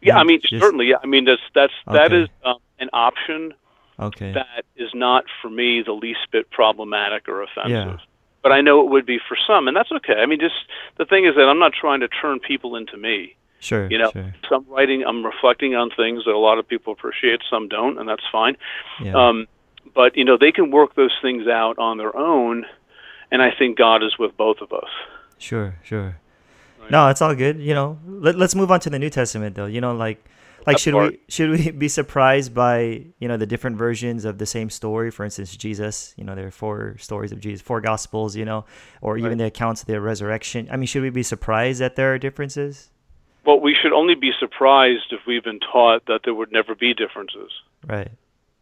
Yeah, 0.05 0.17
I 0.19 0.23
mean, 0.23 0.39
just- 0.41 0.61
certainly. 0.61 0.87
Yeah, 0.87 0.97
I 1.03 1.07
mean, 1.07 1.25
that's 1.25 1.41
that's 1.53 1.73
that 1.87 2.11
Okay. 2.13 2.21
is 2.23 2.29
um, 2.43 2.57
an 2.79 2.89
option 2.93 3.53
Okay. 3.99 4.31
that 4.33 4.65
is 4.75 4.89
not 4.93 5.25
for 5.41 5.49
me 5.49 5.81
the 5.81 5.93
least 5.93 6.19
bit 6.31 6.49
problematic 6.51 7.27
or 7.29 7.41
offensive. 7.41 7.71
Yeah. 7.71 7.97
But 8.43 8.51
I 8.51 8.61
know 8.61 8.81
it 8.81 8.89
would 8.91 9.05
be 9.05 9.17
for 9.27 9.35
some, 9.47 9.67
and 9.67 9.75
that's 9.75 9.91
okay. 9.91 10.15
I 10.21 10.25
mean, 10.27 10.39
just 10.39 10.55
the 10.97 11.05
thing 11.05 11.25
is 11.25 11.33
that 11.35 11.47
I'm 11.49 11.59
not 11.59 11.73
trying 11.73 12.01
to 12.01 12.07
turn 12.07 12.39
people 12.39 12.75
into 12.75 12.95
me. 12.97 13.35
Sure. 13.59 13.87
You 13.89 13.97
know, 13.97 14.11
Sure. 14.11 14.33
some 14.47 14.65
writing, 14.69 15.03
I'm 15.03 15.25
reflecting 15.25 15.73
on 15.75 15.89
things 15.89 16.25
that 16.25 16.33
a 16.35 16.37
lot 16.37 16.59
of 16.59 16.67
people 16.67 16.93
appreciate, 16.93 17.41
some 17.49 17.67
don't, 17.67 17.97
and 17.97 18.07
that's 18.07 18.27
fine. 18.31 18.55
Yeah. 19.01 19.13
Um, 19.15 19.47
but 19.95 20.15
you 20.15 20.23
know, 20.25 20.37
they 20.37 20.51
can 20.51 20.69
work 20.69 20.93
those 20.95 21.15
things 21.21 21.47
out 21.47 21.79
on 21.79 21.97
their 21.97 22.15
own, 22.15 22.65
and 23.31 23.41
I 23.41 23.49
think 23.49 23.77
God 23.77 24.03
is 24.03 24.19
with 24.19 24.35
both 24.37 24.61
of 24.61 24.71
us. 24.71 24.89
Sure, 25.39 25.79
sure. 25.83 26.19
No, 26.91 27.07
it's 27.09 27.21
all 27.21 27.35
good. 27.35 27.59
You 27.59 27.73
know, 27.73 27.99
let, 28.05 28.35
let's 28.37 28.55
move 28.55 28.71
on 28.71 28.79
to 28.81 28.89
the 28.89 28.99
New 28.99 29.09
Testament, 29.09 29.55
though. 29.55 29.65
You 29.65 29.81
know, 29.81 29.95
like, 29.95 30.23
like 30.67 30.77
should 30.79 30.95
we 30.95 31.19
should 31.27 31.49
we 31.51 31.71
be 31.85 31.87
surprised 31.87 32.53
by 32.53 33.05
you 33.19 33.27
know 33.27 33.37
the 33.37 33.45
different 33.45 33.77
versions 33.77 34.25
of 34.25 34.37
the 34.37 34.45
same 34.45 34.69
story? 34.69 35.11
For 35.11 35.23
instance, 35.23 35.55
Jesus. 35.55 36.13
You 36.17 36.23
know, 36.23 36.35
there 36.35 36.47
are 36.47 36.51
four 36.51 36.97
stories 36.99 37.31
of 37.31 37.39
Jesus, 37.39 37.61
four 37.61 37.81
Gospels. 37.81 38.35
You 38.35 38.45
know, 38.45 38.65
or 39.01 39.17
even 39.17 39.31
Right. 39.31 39.37
the 39.37 39.45
accounts 39.45 39.81
of 39.81 39.87
the 39.87 39.99
resurrection. 40.01 40.67
I 40.71 40.77
mean, 40.77 40.87
should 40.87 41.01
we 41.03 41.09
be 41.09 41.23
surprised 41.23 41.81
that 41.81 41.95
there 41.95 42.13
are 42.13 42.17
differences? 42.17 42.89
Well, 43.45 43.59
we 43.59 43.75
should 43.79 43.93
only 43.93 44.15
be 44.15 44.31
surprised 44.39 45.11
if 45.11 45.19
we've 45.27 45.43
been 45.43 45.59
taught 45.59 46.07
that 46.07 46.21
there 46.23 46.33
would 46.33 46.51
never 46.51 46.73
be 46.73 46.95
differences. 46.95 47.51
Right. 47.85 48.09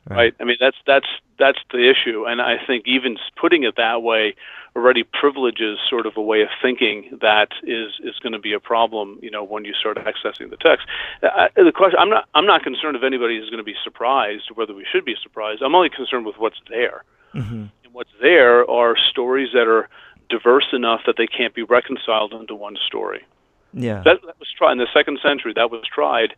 Right. 0.09 0.15
right? 0.15 0.35
I 0.39 0.43
mean, 0.43 0.57
that's 0.59 0.77
that's 0.85 1.07
that's 1.39 1.59
the 1.71 1.89
issue, 1.89 2.25
and 2.25 2.41
I 2.41 2.57
think 2.65 2.83
even 2.87 3.17
putting 3.39 3.63
it 3.63 3.75
that 3.77 4.01
way 4.03 4.35
already 4.75 5.03
privileges 5.03 5.77
sort 5.87 6.05
of 6.05 6.17
a 6.17 6.21
way 6.21 6.41
of 6.41 6.49
thinking 6.61 7.17
that 7.21 7.49
is 7.63 7.93
is 8.03 8.17
going 8.19 8.33
to 8.33 8.39
be 8.39 8.53
a 8.53 8.59
problem. 8.59 9.19
You 9.21 9.31
know, 9.31 9.43
when 9.43 9.65
you 9.65 9.73
start 9.73 9.97
accessing 9.97 10.49
the 10.49 10.57
text. 10.57 10.87
Uh, 11.21 11.47
the 11.55 11.71
question, 11.75 11.99
I'm 11.99 12.09
not 12.09 12.27
I'm 12.33 12.45
not 12.45 12.63
concerned 12.63 12.95
if 12.95 13.03
anybody 13.03 13.37
is 13.37 13.49
going 13.49 13.59
to 13.59 13.63
be 13.63 13.75
surprised, 13.83 14.49
whether 14.53 14.73
we 14.73 14.85
should 14.91 15.05
be 15.05 15.15
surprised. 15.21 15.61
I'm 15.61 15.75
only 15.75 15.89
concerned 15.89 16.25
with 16.25 16.37
what's 16.37 16.61
there. 16.69 17.03
Mm-hmm. 17.33 17.65
And 17.83 17.93
what's 17.93 18.11
there 18.21 18.69
are 18.69 18.95
stories 18.97 19.49
that 19.53 19.67
are 19.67 19.89
diverse 20.29 20.67
enough 20.73 21.01
that 21.05 21.15
they 21.17 21.27
can't 21.27 21.53
be 21.53 21.63
reconciled 21.63 22.33
into 22.33 22.55
one 22.55 22.77
story. 22.87 23.25
Yeah, 23.73 24.03
that, 24.05 24.21
that 24.25 24.39
was 24.39 24.47
tried 24.55 24.73
in 24.73 24.77
the 24.77 24.87
second 24.93 25.19
century. 25.23 25.53
That 25.55 25.71
was 25.71 25.83
tried, 25.93 26.35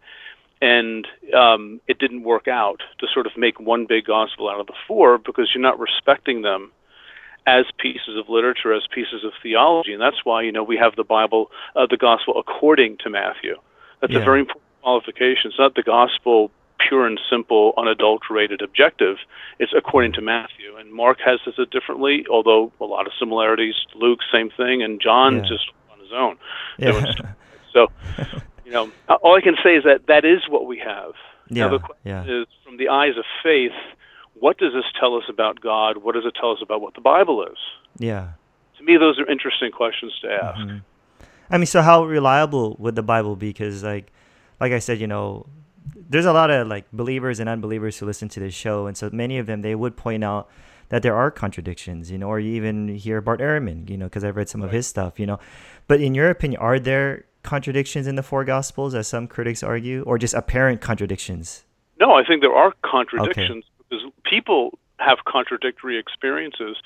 and 0.66 1.08
um, 1.38 1.80
it 1.88 2.00
didn't 2.00 2.24
work 2.24 2.48
out 2.48 2.82
to 2.98 3.06
sort 3.14 3.28
of 3.28 3.34
make 3.38 3.60
one 3.60 3.86
big 3.86 4.06
gospel 4.06 4.50
out 4.50 4.60
of 4.60 4.66
the 4.66 4.74
four 4.88 5.20
because 5.20 5.52
you're 5.54 5.62
not 5.62 5.80
respecting 5.80 6.42
them 6.42 6.72
as 7.46 7.66
pieces 7.78 8.18
of 8.18 8.30
literature, 8.30 8.74
as 8.74 8.82
pieces 8.92 9.24
of 9.24 9.32
theology, 9.44 9.94
and 9.94 10.02
that's 10.02 10.26
why 10.26 10.42
you 10.42 10.52
know 10.52 10.64
we 10.64 10.76
have 10.76 10.96
the 10.96 11.04
Bible, 11.04 11.52
uh, 11.76 11.86
the 11.88 11.98
gospel 11.98 12.40
according 12.40 12.98
to 13.04 13.12
Matthew. 13.12 13.56
That's 14.02 14.14
yeah. 14.14 14.22
a 14.22 14.26
very 14.26 14.40
important 14.40 14.66
qualification. 14.82 15.52
It's 15.52 15.60
not 15.60 15.76
the 15.76 15.84
gospel 15.84 16.50
pure 16.80 17.06
and 17.06 17.20
simple, 17.30 17.74
unadulterated, 17.78 18.62
objective. 18.62 19.18
It's 19.60 19.72
according 19.78 20.14
to 20.14 20.22
Matthew, 20.22 20.76
and 20.78 20.92
Mark 20.92 21.20
has 21.24 21.40
this 21.46 21.56
differently, 21.70 22.26
although 22.30 22.72
a 22.82 22.86
lot 22.86 23.06
of 23.06 23.14
similarities. 23.20 23.76
Luke, 23.94 24.20
same 24.32 24.50
thing, 24.50 24.82
and 24.82 25.00
John 25.00 25.38
yeah. 25.38 25.42
just 25.44 25.72
on 25.92 26.00
his 26.00 26.12
own. 26.12 26.38
Yeah. 26.80 27.14
So, 27.72 27.88
you 28.66 28.72
know, 28.72 28.92
all 29.22 29.36
I 29.38 29.42
can 29.42 29.56
say 29.64 29.76
is 29.76 29.84
that 29.84 30.08
that 30.08 30.26
is 30.26 30.42
what 30.50 30.66
we 30.66 30.80
have. 30.80 31.14
Yeah. 31.50 31.66
Now 31.66 31.72
the 31.72 31.80
question 31.80 32.02
yeah. 32.04 32.42
is, 32.42 32.48
from 32.64 32.78
the 32.78 32.90
eyes 32.90 33.18
of 33.18 33.24
faith, 33.44 33.72
what 34.34 34.58
does 34.58 34.74
this 34.74 34.86
tell 35.00 35.16
us 35.16 35.24
about 35.30 35.62
God? 35.62 35.98
What 35.98 36.16
does 36.16 36.26
it 36.26 36.36
tell 36.40 36.52
us 36.52 36.60
about 36.62 36.82
what 36.82 36.96
the 36.96 37.02
Bible 37.02 37.46
is? 37.46 37.58
Yeah. 37.98 38.32
To 38.78 38.84
me, 38.84 38.98
those 38.98 39.20
are 39.20 39.30
interesting 39.30 39.72
questions 39.72 40.14
to 40.22 40.28
ask. 40.28 40.60
Mm-hmm. 40.60 40.78
I 41.50 41.58
mean, 41.58 41.68
so 41.68 41.82
how 41.82 42.04
reliable 42.04 42.76
would 42.80 42.96
the 42.96 43.04
Bible 43.04 43.36
be? 43.36 43.50
Because, 43.50 43.84
like, 43.84 44.12
like 44.60 44.72
I 44.72 44.80
said, 44.80 45.00
you 45.00 45.08
know, 45.08 45.46
there's 46.10 46.26
a 46.26 46.34
lot 46.34 46.50
of 46.50 46.68
like 46.68 46.86
believers 46.92 47.40
and 47.40 47.48
unbelievers 47.48 47.98
who 47.98 48.06
listen 48.06 48.30
to 48.30 48.40
this 48.40 48.54
show, 48.54 48.88
and 48.88 48.98
so 48.98 49.10
many 49.12 49.38
of 49.38 49.46
them 49.46 49.62
they 49.62 49.76
would 49.76 49.96
point 49.96 50.24
out 50.24 50.50
that 50.90 51.02
there 51.02 51.16
are 51.16 51.32
contradictions, 51.32 52.12
you 52.12 52.18
know, 52.18 52.28
or 52.28 52.40
you 52.40 52.54
even 52.56 52.90
hear 52.90 53.22
Bart 53.22 53.40
Ehrman, 53.40 53.90
you 53.90 53.98
know, 53.98 54.06
because 54.06 54.24
I've 54.24 54.36
read 54.36 54.50
some 54.50 54.62
right. 54.62 54.68
of 54.68 54.74
his 54.74 54.88
stuff, 54.88 55.20
you 55.20 55.26
know. 55.26 55.40
But 55.88 56.02
in 56.02 56.14
your 56.14 56.30
opinion, 56.30 56.62
are 56.62 56.80
there 56.80 57.26
contradictions 57.46 58.08
in 58.08 58.16
the 58.16 58.24
four 58.24 58.44
Gospels, 58.44 58.94
as 58.94 59.08
some 59.08 59.28
critics 59.28 59.64
argue, 59.64 60.04
or 60.04 60.18
just 60.18 60.34
apparent 60.34 60.82
contradictions? 60.82 61.64
No, 62.00 62.14
I 62.14 62.26
think 62.26 62.42
there 62.42 62.54
are 62.54 62.74
contradictions 62.84 63.64
okay. 63.64 63.86
because 63.90 64.12
people 64.24 64.78
have 65.00 65.20
contradictory 65.26 65.98
experiences, 65.98 66.78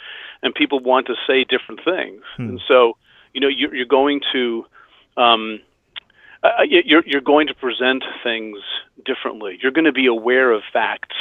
and 0.44 0.54
people 0.54 0.80
want 0.80 1.08
to 1.08 1.16
say 1.26 1.44
different 1.44 1.82
things, 1.84 2.22
hmm. 2.38 2.50
and 2.50 2.62
so 2.68 2.98
you 3.34 3.42
know 3.42 3.48
you're, 3.48 3.74
you're 3.74 3.86
going 3.86 4.22
to. 4.34 4.66
Um, 5.18 5.62
uh, 6.42 6.64
you're, 6.64 7.04
you're 7.06 7.20
going 7.20 7.48
to 7.48 7.54
present 7.54 8.02
things 8.24 8.60
differently. 9.06 9.60
You're 9.62 9.74
going 9.74 9.84
to 9.84 9.92
be 9.92 10.06
aware 10.06 10.54
of 10.54 10.62
facts 10.72 11.18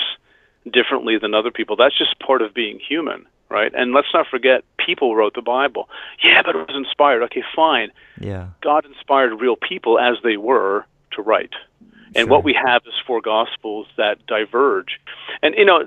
differently 0.72 1.18
than 1.18 1.34
other 1.34 1.50
people. 1.50 1.74
That's 1.74 1.98
just 1.98 2.16
part 2.20 2.40
of 2.40 2.54
being 2.54 2.78
human, 2.78 3.26
right? 3.48 3.72
And 3.74 3.92
let's 3.92 4.08
not 4.12 4.26
forget, 4.26 4.64
people 4.84 5.16
wrote 5.16 5.34
the 5.34 5.42
Bible. 5.42 5.88
Yeah, 6.22 6.42
but 6.44 6.54
it 6.54 6.68
was 6.68 6.76
inspired. 6.76 7.22
Okay, 7.24 7.42
fine. 7.54 7.90
Yeah. 8.20 8.48
God 8.62 8.84
inspired 8.84 9.34
real 9.40 9.56
people 9.56 9.98
as 9.98 10.16
they 10.22 10.36
were 10.36 10.84
to 11.12 11.22
write. 11.22 11.54
And 12.14 12.24
sure. 12.24 12.28
what 12.28 12.44
we 12.44 12.54
have 12.54 12.82
is 12.86 12.94
four 13.06 13.20
gospels 13.20 13.86
that 13.96 14.26
diverge. 14.26 14.98
And, 15.42 15.54
you 15.56 15.64
know, 15.64 15.84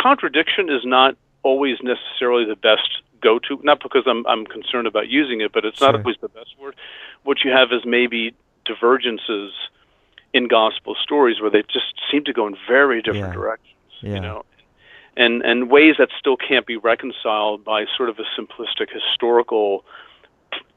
contradiction 0.00 0.70
is 0.70 0.82
not 0.84 1.16
always 1.42 1.78
necessarily 1.82 2.44
the 2.44 2.56
best 2.56 2.88
go 3.20 3.38
to, 3.40 3.60
not 3.62 3.82
because 3.82 4.04
I'm, 4.06 4.26
I'm 4.26 4.46
concerned 4.46 4.86
about 4.86 5.08
using 5.08 5.40
it, 5.40 5.52
but 5.52 5.64
it's 5.64 5.78
sure. 5.78 5.92
not 5.92 6.00
always 6.00 6.16
the 6.20 6.28
best 6.28 6.54
word. 6.60 6.76
What 7.24 7.38
you 7.44 7.50
have 7.50 7.72
is 7.72 7.84
maybe 7.84 8.34
divergences 8.64 9.52
in 10.32 10.48
gospel 10.48 10.94
stories 11.02 11.40
where 11.40 11.50
they 11.50 11.62
just 11.62 11.94
seem 12.10 12.24
to 12.24 12.32
go 12.32 12.46
in 12.46 12.56
very 12.68 13.02
different 13.02 13.28
yeah. 13.28 13.32
directions. 13.32 13.74
Yeah. 14.00 14.14
You 14.14 14.20
know, 14.20 14.44
and 15.16 15.42
and 15.42 15.70
ways 15.70 15.96
that 15.98 16.08
still 16.18 16.36
can't 16.36 16.66
be 16.66 16.76
reconciled 16.76 17.64
by 17.64 17.84
sort 17.96 18.08
of 18.08 18.18
a 18.18 18.40
simplistic 18.40 18.88
historical 18.92 19.84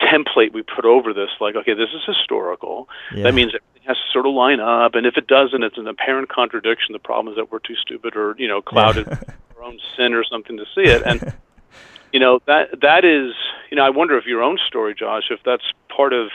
template 0.01 0.53
we 0.53 0.63
put 0.63 0.85
over 0.85 1.13
this. 1.13 1.29
Like, 1.39 1.55
okay, 1.55 1.73
this 1.73 1.89
is 1.93 2.01
historical. 2.05 2.89
Yeah. 3.15 3.23
That 3.23 3.33
means 3.33 3.53
everything 3.53 3.87
has 3.87 3.97
to 3.97 4.11
sort 4.11 4.25
of 4.25 4.33
line 4.33 4.59
up, 4.59 4.95
and 4.95 5.05
if 5.05 5.17
it 5.17 5.27
doesn't, 5.27 5.63
it's 5.63 5.77
an 5.77 5.87
apparent 5.87 6.29
contradiction. 6.29 6.93
The 6.93 6.99
problem 6.99 7.33
is 7.33 7.37
that 7.37 7.51
we're 7.51 7.59
too 7.59 7.75
stupid 7.75 8.15
or 8.15 8.35
you 8.37 8.47
know 8.47 8.61
clouded 8.61 9.07
our 9.57 9.63
own 9.63 9.79
sin 9.95 10.13
or 10.13 10.23
something 10.23 10.57
to 10.57 10.65
see 10.75 10.89
it, 10.89 11.03
and. 11.03 11.33
you 12.11 12.19
know 12.19 12.39
that 12.47 12.81
that 12.81 13.05
is 13.05 13.35
you 13.69 13.77
know 13.77 13.83
I 13.83 13.91
wonder 13.91 14.17
if 14.17 14.25
your 14.25 14.41
own 14.41 14.57
story, 14.65 14.95
Josh, 14.95 15.25
if 15.29 15.41
that's 15.45 15.61
part 15.95 16.11
of 16.11 16.29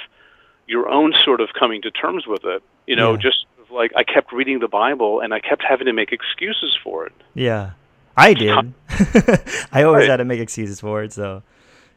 your 0.66 0.88
own 0.88 1.14
sort 1.24 1.40
of 1.40 1.48
coming 1.58 1.82
to 1.82 1.90
terms 1.90 2.26
with 2.26 2.44
it. 2.44 2.62
You 2.86 2.96
know, 2.96 3.12
yeah. 3.12 3.18
just 3.18 3.46
like 3.70 3.92
I 3.96 4.04
kept 4.04 4.32
reading 4.32 4.60
the 4.60 4.68
Bible 4.68 5.20
and 5.20 5.34
I 5.34 5.40
kept 5.40 5.62
having 5.68 5.86
to 5.86 5.92
make 5.92 6.12
excuses 6.12 6.76
for 6.82 7.06
it. 7.06 7.12
Yeah, 7.34 7.72
I 8.16 8.34
did. 8.34 8.74
I 9.72 9.82
always 9.82 10.02
right. 10.02 10.10
had 10.10 10.16
to 10.18 10.24
make 10.24 10.40
excuses 10.40 10.80
for 10.80 11.02
it. 11.02 11.12
So, 11.12 11.42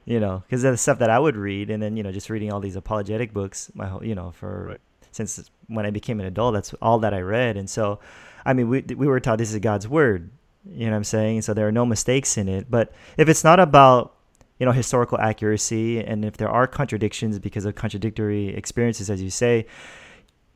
you 0.05 0.19
know, 0.19 0.43
because 0.45 0.63
the 0.63 0.77
stuff 0.77 0.99
that 0.99 1.09
I 1.09 1.19
would 1.19 1.35
read, 1.35 1.69
and 1.69 1.81
then 1.81 1.97
you 1.97 2.03
know, 2.03 2.11
just 2.11 2.29
reading 2.29 2.51
all 2.51 2.59
these 2.59 2.75
apologetic 2.75 3.33
books, 3.33 3.71
my 3.75 3.87
whole, 3.87 4.03
you 4.03 4.15
know, 4.15 4.31
for 4.31 4.67
right. 4.67 4.81
since 5.11 5.49
when 5.67 5.85
I 5.85 5.91
became 5.91 6.19
an 6.19 6.25
adult, 6.25 6.53
that's 6.53 6.73
all 6.81 6.99
that 6.99 7.13
I 7.13 7.21
read, 7.21 7.57
and 7.57 7.69
so, 7.69 7.99
I 8.45 8.53
mean, 8.53 8.69
we 8.69 8.81
we 8.81 9.07
were 9.07 9.19
taught 9.19 9.37
this 9.37 9.53
is 9.53 9.59
God's 9.59 9.87
word. 9.87 10.29
You 10.69 10.85
know 10.85 10.91
what 10.91 10.97
I'm 10.97 11.03
saying? 11.05 11.43
So 11.43 11.53
there 11.53 11.67
are 11.67 11.71
no 11.71 11.85
mistakes 11.85 12.37
in 12.37 12.49
it. 12.49 12.69
But 12.69 12.91
if 13.15 13.29
it's 13.29 13.43
not 13.43 13.59
about 13.59 14.17
you 14.59 14.65
know 14.65 14.71
historical 14.71 15.19
accuracy 15.19 16.03
and 16.03 16.25
if 16.25 16.37
there 16.37 16.49
are 16.49 16.67
contradictions 16.67 17.39
because 17.39 17.65
of 17.65 17.75
contradictory 17.75 18.49
experiences 18.49 19.09
as 19.09 19.21
you 19.21 19.29
say 19.29 19.65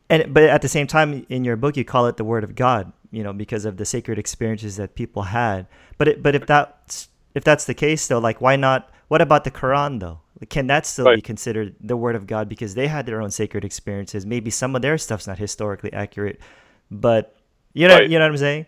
and 0.10 0.34
but 0.34 0.44
at 0.44 0.62
the 0.62 0.68
same 0.68 0.88
time 0.88 1.26
in 1.30 1.44
your 1.44 1.56
book 1.56 1.78
you 1.78 1.86
call 1.86 2.08
it 2.08 2.18
the 2.18 2.24
word 2.24 2.44
of 2.44 2.56
god 2.56 2.92
you 3.12 3.24
know 3.24 3.34
because 3.34 3.66
of 3.66 3.78
the 3.78 3.86
sacred 3.86 4.18
experiences 4.18 4.78
that 4.78 4.96
people 4.96 5.24
had 5.24 5.68
but 5.98 6.08
it, 6.08 6.24
but 6.24 6.36
if 6.36 6.46
that's 6.46 7.10
if 7.36 7.44
that's 7.44 7.66
the 7.66 7.74
case 7.74 8.08
though 8.08 8.20
like 8.20 8.42
why 8.42 8.56
not 8.56 8.90
what 9.08 9.22
about 9.22 9.44
the 9.44 9.52
quran 9.52 10.00
though 10.00 10.20
can 10.50 10.68
that 10.68 10.86
still 10.86 11.06
right. 11.06 11.16
be 11.16 11.22
considered 11.22 11.76
the 11.80 11.96
word 11.96 12.16
of 12.16 12.26
god 12.26 12.50
because 12.50 12.74
they 12.76 12.88
had 12.88 13.06
their 13.06 13.22
own 13.22 13.30
sacred 13.30 13.64
experiences 13.64 14.26
maybe 14.26 14.50
some 14.50 14.76
of 14.76 14.82
their 14.82 14.98
stuff's 14.98 15.28
not 15.28 15.38
historically 15.38 15.92
accurate 15.94 16.40
but 16.90 17.36
you 17.74 17.88
know 17.88 17.96
right. 17.96 18.10
you 18.10 18.18
know 18.18 18.26
what 18.26 18.32
i'm 18.32 18.38
saying 18.38 18.66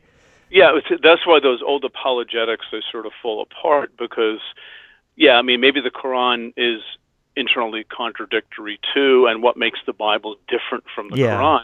yeah 0.49 0.71
that's 1.01 1.25
why 1.25 1.39
those 1.41 1.61
old 1.65 1.83
apologetics 1.83 2.65
they 2.71 2.81
sort 2.91 3.05
of 3.05 3.11
fall 3.21 3.41
apart 3.41 3.91
because 3.97 4.39
yeah, 5.15 5.33
I 5.33 5.41
mean, 5.41 5.61
maybe 5.61 5.81
the 5.81 5.91
Quran 5.91 6.53
is 6.57 6.81
internally 7.35 7.83
contradictory 7.83 8.79
too, 8.93 9.27
and 9.27 9.41
what 9.41 9.57
makes 9.57 9.79
the 9.85 9.93
Bible 9.93 10.35
different 10.47 10.85
from 10.95 11.09
the 11.09 11.17
yeah. 11.17 11.37
Quran? 11.37 11.63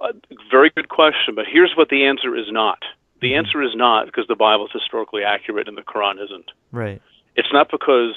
Uh, 0.00 0.12
very 0.50 0.70
good 0.70 0.88
question, 0.88 1.34
but 1.34 1.46
here's 1.50 1.74
what 1.76 1.88
the 1.88 2.04
answer 2.04 2.36
is 2.36 2.46
not. 2.50 2.80
The 3.20 3.28
mm-hmm. 3.28 3.46
answer 3.46 3.62
is 3.62 3.74
not 3.74 4.06
because 4.06 4.26
the 4.28 4.36
Bible 4.36 4.66
is 4.66 4.72
historically 4.72 5.22
accurate 5.24 5.68
and 5.68 5.76
the 5.76 5.82
Quran 5.82 6.22
isn't. 6.22 6.50
Right. 6.70 7.00
It's 7.34 7.52
not 7.52 7.70
because 7.70 8.14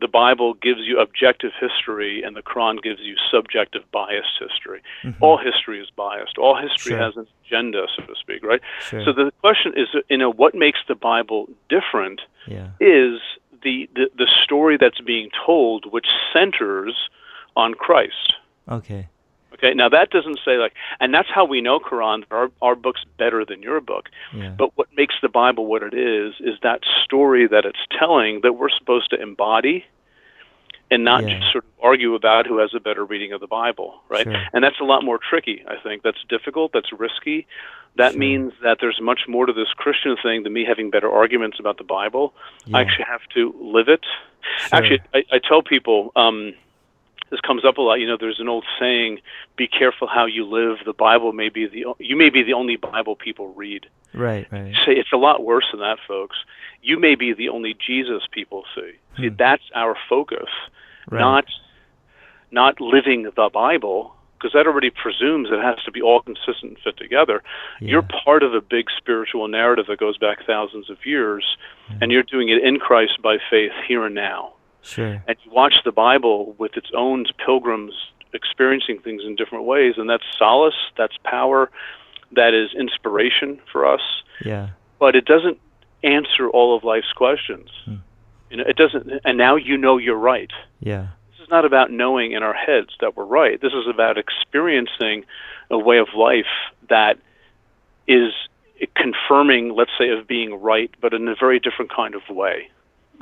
the 0.00 0.08
Bible 0.08 0.54
gives 0.54 0.80
you 0.80 0.98
objective 0.98 1.52
history 1.60 2.22
and 2.22 2.34
the 2.34 2.42
Quran 2.42 2.82
gives 2.82 3.00
you 3.00 3.16
subjective 3.30 3.82
biased 3.92 4.38
history. 4.40 4.82
Mm-hmm. 5.04 5.22
All 5.22 5.38
history 5.38 5.80
is 5.80 5.88
biased. 5.94 6.38
All 6.38 6.56
history 6.56 6.92
sure. 6.92 6.98
has 6.98 7.16
an 7.16 7.26
agenda, 7.44 7.86
so 7.96 8.04
to 8.06 8.14
speak, 8.18 8.42
right? 8.42 8.60
Sure. 8.80 9.04
So 9.04 9.12
the 9.12 9.32
question 9.40 9.72
is, 9.76 9.88
you 10.08 10.16
know, 10.16 10.32
what 10.32 10.54
makes 10.54 10.78
the 10.88 10.94
Bible 10.94 11.48
different 11.68 12.22
yeah. 12.46 12.68
is 12.80 13.20
the, 13.62 13.88
the, 13.94 14.10
the 14.16 14.28
story 14.42 14.78
that's 14.80 15.00
being 15.00 15.28
told, 15.46 15.92
which 15.92 16.06
centers 16.32 16.96
on 17.56 17.74
Christ. 17.74 18.34
Okay. 18.68 19.08
Okay. 19.62 19.74
Now 19.74 19.90
that 19.90 20.10
doesn't 20.10 20.38
say 20.44 20.56
like, 20.56 20.72
and 21.00 21.12
that's 21.12 21.28
how 21.32 21.44
we 21.44 21.60
know 21.60 21.78
Quran. 21.78 22.24
Our 22.30 22.50
our 22.62 22.74
book's 22.74 23.04
better 23.18 23.44
than 23.44 23.62
your 23.62 23.80
book. 23.80 24.08
Yeah. 24.34 24.54
But 24.56 24.76
what 24.76 24.88
makes 24.96 25.14
the 25.20 25.28
Bible 25.28 25.66
what 25.66 25.82
it 25.82 25.94
is 25.94 26.34
is 26.40 26.58
that 26.62 26.80
story 27.04 27.46
that 27.46 27.64
it's 27.66 27.78
telling 27.98 28.40
that 28.42 28.54
we're 28.54 28.70
supposed 28.70 29.10
to 29.10 29.20
embody, 29.20 29.84
and 30.90 31.04
not 31.04 31.28
yeah. 31.28 31.38
just 31.38 31.52
sort 31.52 31.64
of 31.64 31.70
argue 31.82 32.14
about 32.14 32.46
who 32.46 32.58
has 32.58 32.70
a 32.74 32.80
better 32.80 33.04
reading 33.04 33.32
of 33.32 33.40
the 33.40 33.46
Bible, 33.46 34.00
right? 34.08 34.24
Sure. 34.24 34.42
And 34.52 34.64
that's 34.64 34.80
a 34.80 34.84
lot 34.84 35.04
more 35.04 35.18
tricky. 35.18 35.62
I 35.68 35.76
think 35.82 36.02
that's 36.02 36.24
difficult. 36.28 36.72
That's 36.72 36.92
risky. 36.92 37.46
That 37.96 38.12
sure. 38.12 38.20
means 38.20 38.52
that 38.62 38.78
there's 38.80 38.98
much 39.00 39.22
more 39.28 39.46
to 39.46 39.52
this 39.52 39.68
Christian 39.76 40.16
thing 40.22 40.42
than 40.44 40.52
me 40.52 40.64
having 40.64 40.90
better 40.90 41.10
arguments 41.10 41.58
about 41.60 41.76
the 41.76 41.84
Bible. 41.84 42.32
Yeah. 42.66 42.78
I 42.78 42.80
actually 42.82 43.06
have 43.06 43.22
to 43.34 43.54
live 43.60 43.88
it. 43.88 44.04
Sure. 44.58 44.78
Actually, 44.78 45.00
I, 45.12 45.24
I 45.32 45.38
tell 45.38 45.62
people 45.62 46.12
um, 46.16 46.54
this 47.30 47.40
comes 47.40 47.64
up 47.64 47.78
a 47.78 47.80
lot. 47.80 47.94
You 47.94 48.06
know, 48.06 48.16
there's 48.18 48.40
an 48.40 48.48
old 48.48 48.64
saying: 48.78 49.20
"Be 49.56 49.68
careful 49.68 50.08
how 50.08 50.26
you 50.26 50.44
live." 50.44 50.78
The 50.84 50.92
Bible 50.92 51.32
may 51.32 51.48
be 51.48 51.66
the 51.66 51.94
you 51.98 52.16
may 52.16 52.30
be 52.30 52.42
the 52.42 52.52
only 52.52 52.76
Bible 52.76 53.16
people 53.16 53.48
read. 53.54 53.86
Right, 54.12 54.48
right. 54.50 54.74
Say 54.84 54.92
it's 54.92 55.12
a 55.12 55.16
lot 55.16 55.44
worse 55.44 55.66
than 55.70 55.80
that, 55.80 55.98
folks. 56.06 56.36
You 56.82 56.98
may 56.98 57.14
be 57.14 57.32
the 57.32 57.48
only 57.48 57.74
Jesus 57.74 58.22
people 58.30 58.64
see. 58.74 58.92
See, 59.16 59.28
hmm. 59.28 59.36
that's 59.38 59.62
our 59.74 59.96
focus, 60.08 60.48
right. 61.10 61.20
not 61.20 61.44
not 62.50 62.80
living 62.80 63.30
the 63.36 63.50
Bible, 63.52 64.14
because 64.36 64.52
that 64.54 64.66
already 64.66 64.90
presumes 64.90 65.48
it 65.52 65.62
has 65.62 65.82
to 65.84 65.92
be 65.92 66.02
all 66.02 66.20
consistent 66.22 66.72
and 66.72 66.78
fit 66.82 66.96
together. 66.96 67.42
Yeah. 67.80 67.90
You're 67.90 68.08
part 68.24 68.42
of 68.42 68.54
a 68.54 68.60
big 68.60 68.86
spiritual 68.96 69.46
narrative 69.46 69.86
that 69.88 70.00
goes 70.00 70.18
back 70.18 70.38
thousands 70.46 70.90
of 70.90 70.98
years, 71.04 71.56
and 72.00 72.10
you're 72.10 72.24
doing 72.24 72.48
it 72.48 72.64
in 72.64 72.78
Christ 72.78 73.22
by 73.22 73.36
faith 73.50 73.72
here 73.86 74.04
and 74.04 74.16
now. 74.16 74.54
Sure. 74.82 75.22
And 75.26 75.36
you 75.44 75.50
watch 75.52 75.74
the 75.84 75.92
Bible 75.92 76.54
with 76.58 76.76
its 76.76 76.90
own 76.96 77.26
pilgrims 77.44 77.92
experiencing 78.32 78.98
things 79.00 79.22
in 79.24 79.36
different 79.36 79.64
ways, 79.64 79.94
and 79.96 80.08
that's 80.08 80.24
solace, 80.38 80.74
that's 80.96 81.16
power, 81.24 81.70
that 82.32 82.54
is 82.54 82.70
inspiration 82.78 83.60
for 83.70 83.86
us. 83.86 84.00
Yeah. 84.44 84.70
But 84.98 85.16
it 85.16 85.24
doesn't 85.24 85.58
answer 86.02 86.48
all 86.48 86.76
of 86.76 86.84
life's 86.84 87.12
questions. 87.12 87.68
Hmm. 87.84 87.96
You 88.50 88.56
know, 88.58 88.64
it 88.66 88.76
doesn't. 88.76 89.20
And 89.24 89.38
now 89.38 89.56
you 89.56 89.76
know 89.76 89.96
you're 89.96 90.16
right. 90.16 90.50
Yeah. 90.80 91.08
This 91.30 91.44
is 91.44 91.50
not 91.50 91.64
about 91.64 91.90
knowing 91.90 92.32
in 92.32 92.42
our 92.42 92.54
heads 92.54 92.90
that 93.00 93.16
we're 93.16 93.24
right. 93.24 93.60
This 93.60 93.72
is 93.72 93.86
about 93.88 94.18
experiencing 94.18 95.24
a 95.70 95.78
way 95.78 95.98
of 95.98 96.08
life 96.16 96.46
that 96.88 97.18
is 98.08 98.32
confirming, 98.96 99.74
let's 99.74 99.92
say, 99.98 100.10
of 100.10 100.26
being 100.26 100.54
right, 100.54 100.90
but 101.00 101.14
in 101.14 101.28
a 101.28 101.34
very 101.38 101.60
different 101.60 101.92
kind 101.92 102.14
of 102.14 102.22
way. 102.28 102.68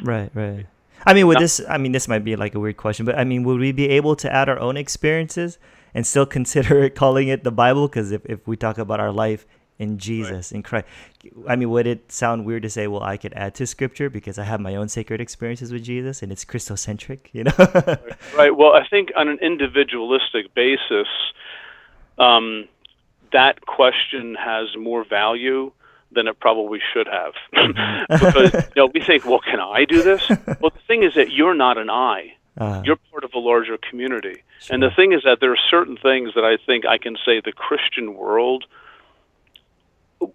Right, 0.03 0.31
right. 0.35 0.67
I 1.07 1.15
mean, 1.15 1.27
would 1.27 1.39
this? 1.39 1.61
I 1.69 1.79
mean, 1.79 1.93
this 1.93 2.09
might 2.09 2.25
be 2.25 2.37
like 2.37 2.55
a 2.55 2.61
weird 2.61 2.77
question, 2.77 3.07
but 3.07 3.19
I 3.19 3.25
mean, 3.25 3.45
would 3.45 3.61
we 3.61 3.73
be 3.73 3.89
able 3.91 4.17
to 4.17 4.33
add 4.33 4.49
our 4.49 4.59
own 4.59 4.77
experiences 4.77 5.59
and 5.95 6.07
still 6.07 6.27
consider 6.27 6.83
it 6.83 6.95
calling 6.95 7.29
it 7.29 7.45
the 7.45 7.53
Bible? 7.53 7.89
Because 7.89 8.13
if, 8.13 8.25
if 8.27 8.47
we 8.47 8.57
talk 8.57 8.79
about 8.79 9.01
our 9.01 9.13
life 9.13 9.47
in 9.79 9.99
Jesus, 9.99 10.51
in 10.51 10.63
Christ, 10.63 10.87
I 11.47 11.57
mean, 11.57 11.71
would 11.71 11.87
it 11.87 12.11
sound 12.11 12.45
weird 12.45 12.63
to 12.65 12.71
say, 12.71 12.89
well, 12.89 13.03
I 13.03 13.17
could 13.17 13.33
add 13.35 13.55
to 13.57 13.67
Scripture 13.67 14.11
because 14.11 14.39
I 14.39 14.45
have 14.45 14.61
my 14.61 14.75
own 14.75 14.89
sacred 14.89 15.21
experiences 15.21 15.73
with 15.73 15.85
Jesus 15.85 16.23
and 16.23 16.33
it's 16.33 16.45
Christocentric, 16.45 17.29
you 17.33 17.45
know? 17.45 17.53
Right. 18.37 18.55
Well, 18.55 18.73
I 18.73 18.87
think 18.89 19.11
on 19.17 19.29
an 19.29 19.39
individualistic 19.41 20.53
basis, 20.55 21.07
um, 22.19 22.69
that 23.33 23.61
question 23.67 24.35
has 24.35 24.69
more 24.77 25.05
value 25.09 25.71
than 26.13 26.27
it 26.27 26.39
probably 26.41 26.81
should 26.93 27.07
have. 27.07 27.35
because 28.09 28.53
you 28.53 28.83
know, 28.83 28.91
we 28.93 29.01
think, 29.01 29.25
well, 29.25 29.41
can 29.41 29.61
I 29.61 29.85
do 29.85 30.03
this? 30.03 30.29
well, 30.61 30.71
the 30.71 30.83
thing 30.87 31.03
is 31.03 31.15
that 31.15 31.31
you're 31.33 31.55
not 31.55 31.79
an 31.79 31.91
I. 31.91 32.35
Uh, 32.57 32.83
You're 32.85 32.97
part 33.13 33.23
of 33.23 33.31
a 33.35 33.39
larger 33.39 33.79
community. 33.79 34.43
And 34.69 34.83
the 34.83 34.91
thing 34.91 35.13
is 35.13 35.23
that 35.23 35.39
there 35.41 35.53
are 35.53 35.59
certain 35.71 35.97
things 35.97 36.35
that 36.35 36.43
I 36.43 36.57
think 36.67 36.85
I 36.85 36.99
can 36.99 37.17
say 37.25 37.41
the 37.41 37.53
Christian 37.53 38.17
world 38.17 38.65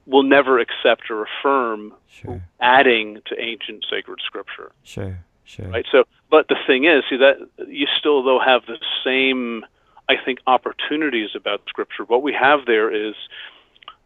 will 0.05 0.23
never 0.23 0.59
accept 0.59 1.09
or 1.09 1.25
affirm 1.25 1.93
sure, 2.07 2.41
adding 2.59 3.19
to 3.25 3.39
ancient 3.39 3.85
sacred 3.89 4.19
scripture 4.25 4.71
sure, 4.83 5.19
sure. 5.43 5.67
right 5.67 5.85
so 5.91 6.03
but 6.29 6.47
the 6.47 6.55
thing 6.65 6.85
is 6.85 7.03
see 7.09 7.17
that 7.17 7.35
you 7.67 7.87
still 7.99 8.23
though 8.23 8.39
have 8.39 8.65
the 8.65 8.77
same 9.03 9.65
i 10.09 10.15
think 10.23 10.39
opportunities 10.47 11.29
about 11.35 11.61
scripture 11.67 12.03
what 12.05 12.23
we 12.23 12.33
have 12.33 12.65
there 12.65 12.89
is 12.93 13.15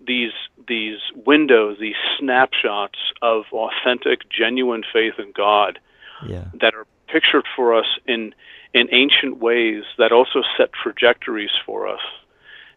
these 0.05 0.31
these 0.67 0.99
windows 1.25 1.77
these 1.79 1.95
snapshots 2.19 2.99
of 3.21 3.45
authentic 3.51 4.29
genuine 4.29 4.83
faith 4.91 5.13
in 5.17 5.31
god 5.35 5.79
Yeah, 6.27 6.45
that 6.61 6.73
are 6.75 6.85
pictured 7.07 7.45
for 7.55 7.73
us 7.73 7.87
in 8.05 8.33
in 8.73 8.87
ancient 8.91 9.37
ways 9.37 9.83
that 9.97 10.11
also 10.11 10.43
set 10.57 10.69
trajectories 10.73 11.51
for 11.65 11.87
us 11.87 12.01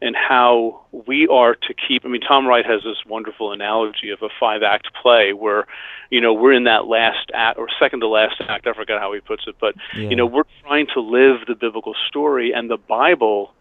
and 0.02 0.16
how 0.16 0.80
we 1.06 1.28
are 1.28 1.54
to 1.54 1.74
keep 1.74 2.04
I 2.04 2.08
mean 2.08 2.20
Tom 2.22 2.46
Wright 2.46 2.64
has 2.64 2.82
this 2.82 3.04
wonderful 3.06 3.52
analogy 3.52 4.10
of 4.10 4.22
a 4.22 4.28
five 4.38 4.62
act 4.62 4.88
play 5.02 5.32
where 5.32 5.66
you 6.10 6.20
know 6.20 6.32
we're 6.32 6.52
in 6.52 6.64
that 6.64 6.86
last 6.86 7.30
act 7.34 7.58
or 7.58 7.68
second 7.78 8.00
to 8.00 8.08
last 8.08 8.40
act 8.48 8.66
I 8.66 8.72
forgot 8.72 9.00
how 9.00 9.12
he 9.12 9.20
puts 9.20 9.44
it 9.46 9.56
but 9.60 9.74
yeah. 9.94 10.08
you 10.08 10.16
know 10.16 10.26
we're 10.26 10.48
trying 10.62 10.86
to 10.94 11.00
live 11.00 11.46
the 11.46 11.54
biblical 11.54 11.94
story 12.08 12.52
and 12.52 12.70
the 12.70 12.78
Bible 12.78 13.52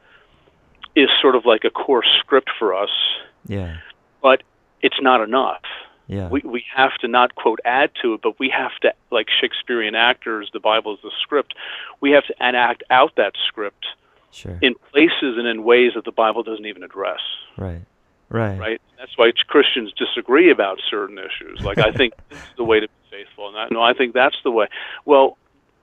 is 0.95 1.09
sort 1.21 1.35
of 1.35 1.45
like 1.45 1.63
a 1.65 1.69
core 1.69 2.03
script 2.19 2.49
for 2.57 2.75
us 2.75 2.89
yeah, 3.47 3.77
but 4.21 4.43
it's 4.81 5.01
not 5.01 5.21
enough 5.21 5.61
yeah, 6.09 6.27
we 6.27 6.41
we 6.43 6.65
have 6.75 6.95
to 7.01 7.07
not 7.07 7.35
quote 7.35 7.59
add 7.65 7.91
to 8.01 8.15
it, 8.15 8.21
but 8.23 8.39
we 8.39 8.49
have 8.49 8.71
to 8.81 8.93
like 9.11 9.27
Shakespearean 9.29 9.93
actors. 9.93 10.49
The 10.51 10.59
Bible 10.59 10.95
is 10.95 10.99
the 11.03 11.11
script. 11.21 11.53
We 12.01 12.09
have 12.11 12.25
to 12.25 12.33
enact 12.41 12.81
out 12.89 13.11
that 13.17 13.33
script 13.47 13.85
sure. 14.31 14.57
in 14.59 14.73
places 14.91 15.37
and 15.37 15.47
in 15.47 15.63
ways 15.63 15.91
that 15.93 16.05
the 16.05 16.11
Bible 16.11 16.41
doesn't 16.41 16.65
even 16.65 16.81
address. 16.81 17.19
right, 17.57 17.85
right, 18.29 18.59
Right? 18.59 18.81
That's 18.97 19.15
why 19.19 19.31
Christians 19.47 19.93
disagree 19.93 20.49
about 20.49 20.79
certain 20.89 21.19
issues. 21.19 21.61
Like 21.61 21.77
I 21.77 21.91
think 21.91 22.15
this 22.29 22.39
is 22.39 22.55
the 22.57 22.63
way 22.63 22.79
to 22.79 22.87
be 22.87 22.93
faithful, 23.17 23.47
and 23.47 23.55
that, 23.55 23.71
no, 23.71 23.83
I 23.83 23.93
think 23.93 24.15
that's 24.15 24.37
the 24.43 24.49
way. 24.49 24.67
Well, 25.05 25.37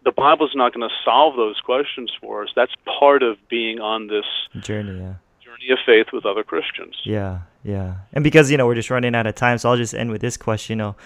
the 0.04 0.10
Bible's 0.10 0.56
not 0.56 0.74
going 0.74 0.88
to 0.88 0.94
solve 1.04 1.36
those 1.36 1.60
questions 1.60 2.10
for 2.20 2.42
us. 2.42 2.48
That's 2.56 2.72
part 2.98 3.22
of 3.22 3.36
being 3.48 3.78
on 3.78 4.08
this 4.08 4.26
Journey, 4.60 4.98
yeah. 4.98 5.14
Journey 5.58 5.72
of 5.72 5.78
faith 5.84 6.06
with 6.12 6.26
other 6.26 6.42
Christians. 6.42 6.96
Yeah, 7.04 7.40
yeah. 7.62 7.96
And 8.12 8.22
because, 8.24 8.50
you 8.50 8.56
know, 8.56 8.66
we're 8.66 8.74
just 8.74 8.90
running 8.90 9.14
out 9.14 9.26
of 9.26 9.34
time, 9.34 9.58
so 9.58 9.70
I'll 9.70 9.76
just 9.76 9.94
end 9.94 10.10
with 10.10 10.20
this 10.20 10.36
question, 10.36 10.78
you 10.78 10.84
know. 10.84 10.96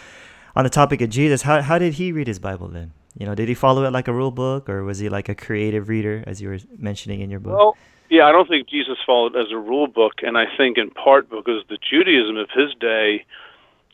On 0.57 0.65
the 0.65 0.71
topic 0.71 1.01
of 1.01 1.11
Jesus, 1.11 1.43
how 1.43 1.63
how 1.63 1.79
did 1.79 1.95
he 1.95 2.11
read 2.11 2.27
his 2.27 2.41
Bible 2.41 2.67
then? 2.67 2.93
You 3.17 3.27
know, 3.27 3.35
did 3.35 3.49
he 3.49 3.55
follow 3.55 3.85
it 3.85 3.93
like 3.93 4.09
a 4.09 4.13
rule 4.13 4.31
book 4.31 4.69
or 4.69 4.83
was 4.83 4.99
he 4.99 5.09
like 5.09 5.29
a 5.29 5.35
creative 5.35 5.89
reader 5.89 6.25
as 6.27 6.41
you 6.41 6.49
were 6.49 6.59
mentioning 6.77 7.21
in 7.21 7.31
your 7.31 7.41
book? 7.41 7.57
Well, 7.57 7.77
yeah, 8.09 8.25
I 8.25 8.33
don't 8.33 8.49
think 8.49 8.69
Jesus 8.69 8.99
followed 9.07 9.37
as 9.37 9.53
a 9.53 9.57
rule 9.57 9.87
book, 9.87 10.15
and 10.23 10.37
I 10.37 10.45
think 10.57 10.77
in 10.77 10.91
part 10.91 11.31
because 11.31 11.63
the 11.69 11.79
Judaism 11.79 12.37
of 12.37 12.51
his 12.51 12.75
day 12.81 13.25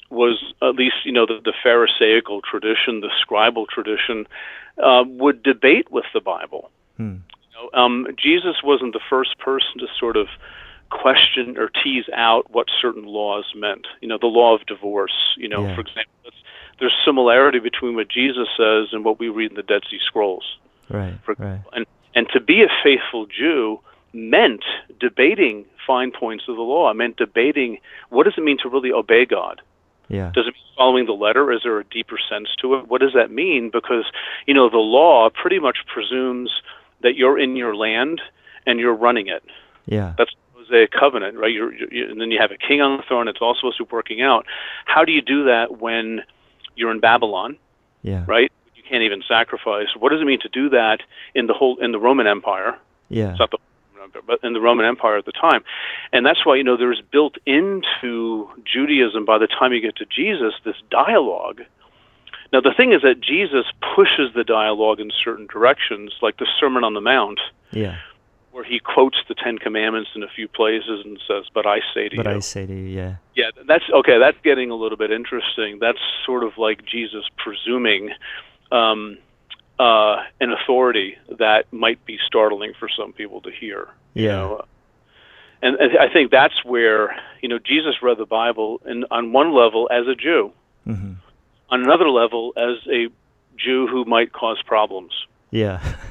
was 0.08 0.54
at 0.62 0.74
least 0.74 0.96
you 1.04 1.12
know 1.12 1.26
the, 1.26 1.40
the 1.44 1.52
Pharisaical 1.62 2.40
tradition, 2.40 3.00
the 3.00 3.10
scribal 3.22 3.66
tradition, 3.68 4.26
uh, 4.82 5.04
would 5.06 5.42
debate 5.42 5.90
with 5.90 6.06
the 6.14 6.20
Bible. 6.20 6.70
Hmm. 6.96 7.16
Um, 7.74 8.06
Jesus 8.22 8.56
wasn't 8.62 8.92
the 8.92 9.00
first 9.10 9.38
person 9.38 9.78
to 9.78 9.86
sort 9.98 10.16
of 10.16 10.28
question 10.90 11.56
or 11.58 11.68
tease 11.82 12.04
out 12.14 12.50
what 12.50 12.66
certain 12.80 13.04
laws 13.04 13.44
meant. 13.56 13.86
You 14.00 14.08
know, 14.08 14.18
the 14.20 14.26
law 14.28 14.54
of 14.54 14.64
divorce. 14.66 15.34
You 15.36 15.48
know, 15.48 15.62
Yeah. 15.66 15.74
for 15.74 15.80
example, 15.80 16.12
there's 16.78 16.94
similarity 17.04 17.58
between 17.58 17.96
what 17.96 18.08
Jesus 18.08 18.48
says 18.56 18.88
and 18.92 19.04
what 19.04 19.18
we 19.18 19.28
read 19.28 19.50
in 19.50 19.56
the 19.56 19.62
Dead 19.62 19.82
Sea 19.90 19.98
Scrolls 20.04 20.58
Right, 20.90 21.14
for 21.24 21.34
right. 21.38 21.60
and 21.72 21.86
and 22.14 22.28
to 22.30 22.40
be 22.40 22.62
a 22.62 22.68
faithful 22.82 23.26
Jew 23.26 23.80
meant 24.14 24.64
debating 25.00 25.64
fine 25.86 26.10
points 26.10 26.44
of 26.48 26.56
the 26.56 26.62
law. 26.62 26.90
It 26.90 26.94
meant 26.94 27.16
debating 27.16 27.78
what 28.08 28.24
does 28.24 28.34
it 28.38 28.44
mean 28.44 28.56
to 28.62 28.68
really 28.68 28.90
obey 28.92 29.26
God. 29.26 29.60
Yeah. 30.08 30.30
Does 30.34 30.46
it 30.46 30.54
mean 30.54 30.62
following 30.76 31.06
the 31.06 31.12
letter? 31.12 31.50
Is 31.52 31.62
there 31.64 31.78
a 31.78 31.84
deeper 31.84 32.16
sense 32.30 32.48
to 32.62 32.74
it? 32.76 32.88
What 32.88 33.00
does 33.00 33.12
that 33.14 33.30
mean? 33.30 33.70
Because 33.70 34.04
you 34.46 34.54
know 34.54 34.70
the 34.70 34.78
law 34.78 35.28
pretty 35.30 35.58
much 35.58 35.78
presumes 35.92 36.50
that 37.06 37.14
you're 37.14 37.38
in 37.38 37.54
your 37.54 37.76
land 37.76 38.20
and 38.66 38.80
you're 38.80 38.94
running 38.94 39.28
it. 39.28 39.44
Yeah. 39.86 40.14
That's 40.18 40.32
the 40.32 40.60
Mosaic 40.60 40.90
covenant, 40.90 41.38
right? 41.38 41.52
You're, 41.52 41.72
you 41.72 42.10
and 42.10 42.20
then 42.20 42.32
you 42.32 42.38
have 42.40 42.50
a 42.50 42.56
king 42.56 42.80
on 42.80 42.96
the 42.96 43.04
throne. 43.04 43.28
It's 43.28 43.38
all 43.40 43.54
supposed 43.54 43.78
to 43.78 43.84
be 43.84 43.90
working 43.92 44.22
out. 44.22 44.44
How 44.86 45.04
do 45.04 45.12
you 45.12 45.22
do 45.22 45.44
that 45.44 45.78
when 45.78 46.22
you're 46.74 46.90
in 46.90 46.98
Babylon? 46.98 47.58
Yeah. 48.02 48.24
right? 48.26 48.50
You 48.74 48.82
can't 48.82 49.04
even 49.04 49.22
sacrifice. 49.26 49.88
What 49.96 50.10
does 50.10 50.20
it 50.20 50.24
mean 50.24 50.40
to 50.40 50.48
do 50.48 50.68
that 50.70 50.98
in 51.34 51.46
the 51.46 51.54
whole 51.54 51.76
in 51.78 51.92
the 51.92 52.00
Roman 52.00 52.26
Empire? 52.26 52.76
Yeah. 53.08 53.30
It's 53.30 53.38
not 53.38 53.52
the 53.52 53.58
Roman 53.94 54.04
Empire, 54.06 54.22
but 54.26 54.44
in 54.44 54.52
the 54.52 54.60
Roman 54.60 54.84
Empire 54.84 55.16
at 55.16 55.26
the 55.26 55.32
time, 55.32 55.62
and 56.12 56.26
that's 56.26 56.44
why 56.44 56.56
you 56.56 56.64
know 56.64 56.76
there's 56.76 57.02
built 57.12 57.36
into 57.46 58.48
Judaism 58.64 59.24
by 59.24 59.38
the 59.38 59.46
time 59.46 59.72
you 59.72 59.80
get 59.80 59.94
to 59.96 60.06
Jesus 60.06 60.54
this 60.64 60.76
dialogue. 60.90 61.62
Now 62.52 62.60
the 62.60 62.72
thing 62.76 62.92
is 62.92 63.02
that 63.02 63.20
Jesus 63.20 63.66
pushes 63.94 64.32
the 64.34 64.44
dialogue 64.44 65.00
in 65.00 65.10
certain 65.24 65.46
directions, 65.52 66.14
like 66.22 66.36
the 66.38 66.46
Sermon 66.60 66.84
on 66.84 66.94
the 66.94 67.00
Mount, 67.00 67.40
Yeah. 67.72 67.96
where 68.52 68.64
he 68.64 68.78
quotes 68.78 69.18
the 69.28 69.34
Ten 69.34 69.58
Commandments 69.58 70.10
in 70.14 70.22
a 70.22 70.28
few 70.28 70.48
places 70.48 71.04
and 71.04 71.20
says, 71.28 71.44
"But 71.52 71.66
I 71.66 71.80
say 71.92 72.08
to 72.08 72.16
But 72.16 72.24
you." 72.26 72.32
But 72.32 72.36
I 72.36 72.40
say 72.40 72.66
to 72.66 72.72
you, 72.72 72.86
yeah. 72.86 73.16
Yeah, 73.34 73.50
that's 73.66 73.84
okay. 73.90 74.18
That's 74.18 74.38
getting 74.42 74.70
a 74.70 74.74
little 74.76 74.96
bit 74.96 75.10
interesting. 75.10 75.78
That's 75.78 75.98
sort 76.24 76.42
of 76.44 76.56
like 76.56 76.84
Jesus 76.86 77.24
presuming 77.36 78.10
um, 78.72 79.18
uh, 79.78 80.22
an 80.40 80.52
authority 80.52 81.16
that 81.38 81.70
might 81.72 82.04
be 82.06 82.18
startling 82.26 82.72
for 82.78 82.88
some 82.88 83.12
people 83.12 83.40
to 83.42 83.50
hear. 83.50 83.88
You 84.14 84.24
Yeah. 84.24 84.32
know? 84.36 84.64
And 85.62 85.76
and 85.76 85.98
I 85.98 86.08
think 86.08 86.30
that's 86.30 86.64
where 86.64 87.14
you 87.42 87.48
know 87.48 87.58
Jesus 87.58 88.02
read 88.02 88.16
the 88.18 88.26
Bible, 88.26 88.80
and 88.86 89.04
on 89.10 89.32
one 89.32 89.52
level 89.52 89.88
as 89.92 90.06
a 90.06 90.14
Jew, 90.14 90.52
hmm 90.84 91.12
on 91.70 91.82
another 91.82 92.08
level 92.08 92.52
as 92.56 92.76
a 92.88 93.08
Jew 93.56 93.86
who 93.86 94.04
might 94.04 94.32
cause 94.32 94.60
problems. 94.66 95.12
Yeah. 95.50 95.80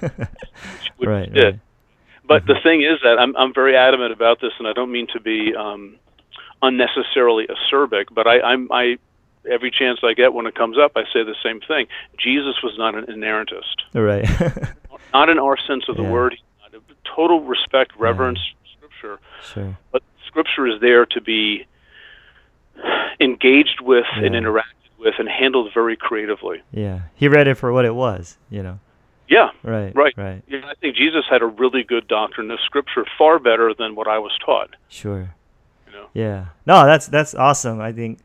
which 0.98 1.08
right, 1.08 1.30
right. 1.36 1.60
But 2.28 2.48
the 2.48 2.56
thing 2.64 2.82
is 2.82 3.00
that 3.04 3.20
I'm 3.20 3.36
I'm 3.38 3.54
very 3.54 3.76
adamant 3.78 4.12
about 4.12 4.42
this, 4.42 4.52
and 4.58 4.68
I 4.68 4.74
don't 4.74 4.92
mean 4.92 5.08
to 5.14 5.20
be 5.20 5.54
um, 5.56 5.98
unnecessarily 6.62 7.48
acerbic, 7.48 8.06
but 8.12 8.26
I, 8.26 8.42
I'm 8.42 8.72
I 8.72 8.98
every 9.50 9.70
chance 9.70 10.00
I 10.04 10.14
get 10.14 10.34
when 10.34 10.48
it 10.48 10.56
comes 10.56 10.78
up, 10.80 10.94
I 10.96 11.04
say 11.14 11.24
the 11.24 11.36
same 11.44 11.60
thing. 11.62 11.86
Jesus 12.18 12.56
was 12.64 12.74
not 12.80 12.96
an 12.96 13.06
inerrantist, 13.06 13.76
Right. 13.94 14.28
not 15.14 15.30
in 15.30 15.38
our 15.38 15.56
sense 15.68 15.84
of 15.88 15.98
the 15.98 16.04
Yeah. 16.04 16.10
word. 16.12 16.36
Total 17.16 17.40
respect, 17.40 17.92
reverence, 17.98 18.40
for 18.40 18.88
Scripture, 18.90 19.20
sure. 19.54 19.78
but 19.92 20.02
Scripture 20.28 20.66
is 20.68 20.82
there 20.82 21.06
to 21.06 21.22
be 21.22 21.66
engaged 23.22 23.80
with 23.82 24.06
and 24.16 24.34
Yeah. 24.34 24.38
With 25.06 25.14
and 25.20 25.30
handled 25.30 25.72
very 25.74 25.96
creatively. 25.96 26.62
Yeah. 26.72 27.02
He 27.16 27.30
read 27.30 27.48
it 27.48 27.56
for 27.56 27.72
what 27.72 27.86
it 27.86 27.96
was, 27.96 28.38
you 28.50 28.62
know. 28.64 28.80
Yeah, 29.28 29.50
Right. 29.64 29.96
Right. 29.96 30.14
Right. 30.18 30.44
yeah. 30.48 30.60
I 30.66 30.76
think 30.76 30.96
Jesus 30.96 31.24
had 31.30 31.42
a 31.42 31.48
really 31.48 31.84
good 31.84 32.08
doctrine 32.08 32.52
of 32.52 32.60
Scripture, 32.66 33.06
far 33.18 33.40
better 33.40 33.74
than 33.74 33.96
what 33.96 34.08
I 34.08 34.20
was 34.20 34.32
taught. 34.46 34.76
Sure. 34.90 35.34
You 35.88 35.94
know. 35.94 36.08
Yeah. 36.14 36.46
No, 36.68 36.86
that's 36.86 37.08
that's 37.08 37.34
awesome. 37.34 37.80
I 37.82 37.92
think 37.92 38.20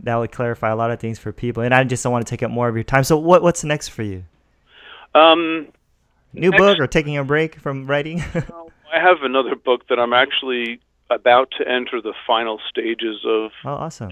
that 0.00 0.16
would 0.16 0.30
clarify 0.32 0.68
a 0.70 0.76
lot 0.76 0.90
of 0.90 1.00
things 1.00 1.18
for 1.18 1.32
people, 1.32 1.62
and 1.62 1.72
I 1.72 1.84
just 1.84 2.02
don't 2.02 2.12
want 2.12 2.26
to 2.26 2.30
take 2.30 2.42
up 2.42 2.50
more 2.50 2.68
of 2.68 2.74
your 2.74 2.84
time. 2.84 3.04
So, 3.04 3.16
what 3.16 3.42
what's 3.42 3.64
next 3.64 3.88
for 3.88 4.02
you? 4.02 4.24
Um, 5.14 5.68
New 6.34 6.50
Next- 6.50 6.60
book 6.60 6.80
or 6.80 6.86
taking 6.86 7.16
a 7.16 7.24
break 7.24 7.56
from 7.56 7.86
writing? 7.86 8.20
I 8.94 9.00
have 9.00 9.22
another 9.22 9.54
book 9.54 9.88
that 9.88 9.98
I'm 9.98 10.12
actually 10.12 10.80
about 11.08 11.50
to 11.58 11.66
enter 11.68 12.00
the 12.02 12.14
final 12.26 12.60
stages 12.68 13.24
of 13.26 13.52
oh, 13.64 13.70
awesome. 13.74 14.10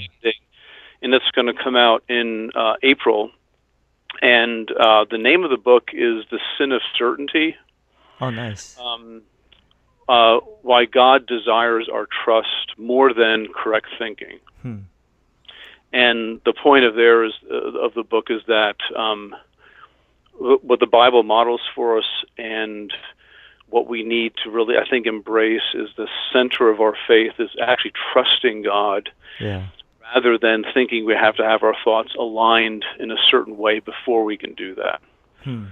And 1.03 1.15
it's 1.15 1.31
going 1.33 1.47
to 1.47 1.55
come 1.55 1.77
out 1.77 2.03
in 2.09 2.51
uh, 2.55 2.75
April. 2.83 3.31
And 4.23 4.71
uh, 4.73 5.07
the 5.11 5.19
name 5.19 5.45
of 5.45 5.51
the 5.51 5.57
book 5.57 5.91
is 5.93 6.25
The 6.31 6.41
Sin 6.59 6.73
of 6.73 6.83
Certainty 6.99 7.57
Oh, 8.21 8.29
nice. 8.31 8.79
um, 8.79 9.23
uh, 10.09 10.39
Why 10.63 10.85
God 10.85 11.27
Desires 11.27 11.89
Our 11.91 12.07
Trust 12.25 12.77
More 12.77 13.15
Than 13.15 13.49
Correct 13.55 13.87
Thinking. 13.99 14.39
Hmm. 14.63 14.79
And 15.93 16.41
the 16.45 16.53
point 16.53 16.85
of 16.85 16.95
there 16.95 17.25
is 17.25 17.33
uh, 17.51 17.55
of 17.79 17.95
the 17.95 18.03
book 18.05 18.27
is 18.31 18.43
that 18.47 18.77
um, 18.97 19.35
what 20.39 20.81
the 20.81 20.87
Bible 20.87 21.23
models 21.23 21.61
for 21.75 21.99
us 21.99 22.05
and 22.39 22.93
what 23.71 23.89
we 23.89 24.03
need 24.03 24.33
to 24.45 24.51
really, 24.51 24.77
I 24.77 24.89
think, 24.89 25.07
embrace 25.07 25.63
is 25.75 25.89
the 25.97 26.09
center 26.33 26.69
of 26.71 26.81
our 26.81 26.95
faith 27.09 27.33
is 27.39 27.51
actually 27.63 27.93
trusting 28.13 28.63
God 28.63 29.11
Yeah. 29.41 29.67
Rather 30.15 30.39
than 30.39 30.65
thinking 30.75 31.05
we 31.07 31.15
have 31.15 31.37
to 31.37 31.45
have 31.45 31.63
our 31.63 31.75
thoughts 31.85 32.15
aligned 32.19 32.85
in 32.99 33.11
a 33.11 33.17
certain 33.31 33.57
way 33.57 33.79
before 33.81 34.25
we 34.25 34.37
can 34.37 34.55
do 34.55 34.75
that. 34.75 35.01
Hmm. 35.45 35.67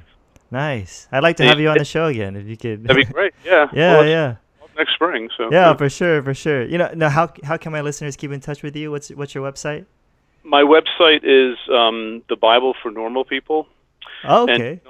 Nice. 0.50 1.08
I'd 1.12 1.22
like 1.22 1.36
to 1.38 1.44
have 1.44 1.60
you 1.60 1.68
on 1.68 1.78
the 1.78 1.84
show 1.84 2.06
again 2.06 2.36
if 2.36 2.46
you 2.46 2.56
could. 2.56 2.84
That'd 2.84 3.06
be 3.06 3.12
great. 3.12 3.34
Yeah. 3.44 3.68
yeah, 3.72 3.92
Well, 3.98 4.06
yeah. 4.06 4.36
Next 4.76 4.94
spring. 4.94 5.28
So 5.36 5.48
Yeah, 5.50 5.74
for 5.74 5.88
sure, 5.90 6.22
for 6.22 6.34
sure. 6.34 6.64
You 6.64 6.78
know, 6.78 6.90
now 6.94 7.08
how 7.08 7.32
how 7.42 7.56
can 7.56 7.72
my 7.72 7.80
listeners 7.80 8.14
keep 8.14 8.30
in 8.30 8.38
touch 8.40 8.62
with 8.62 8.76
you? 8.76 8.92
What's 8.92 9.08
what's 9.10 9.34
your 9.34 9.42
website? 9.50 9.86
My 10.44 10.62
website 10.62 11.20
is 11.24 11.58
um, 11.70 12.22
the 12.28 12.36
Bible 12.36 12.74
for 12.80 12.90
Normal 12.92 13.24
People, 13.24 13.66
Oh, 14.24 14.44
okay. 14.44 14.80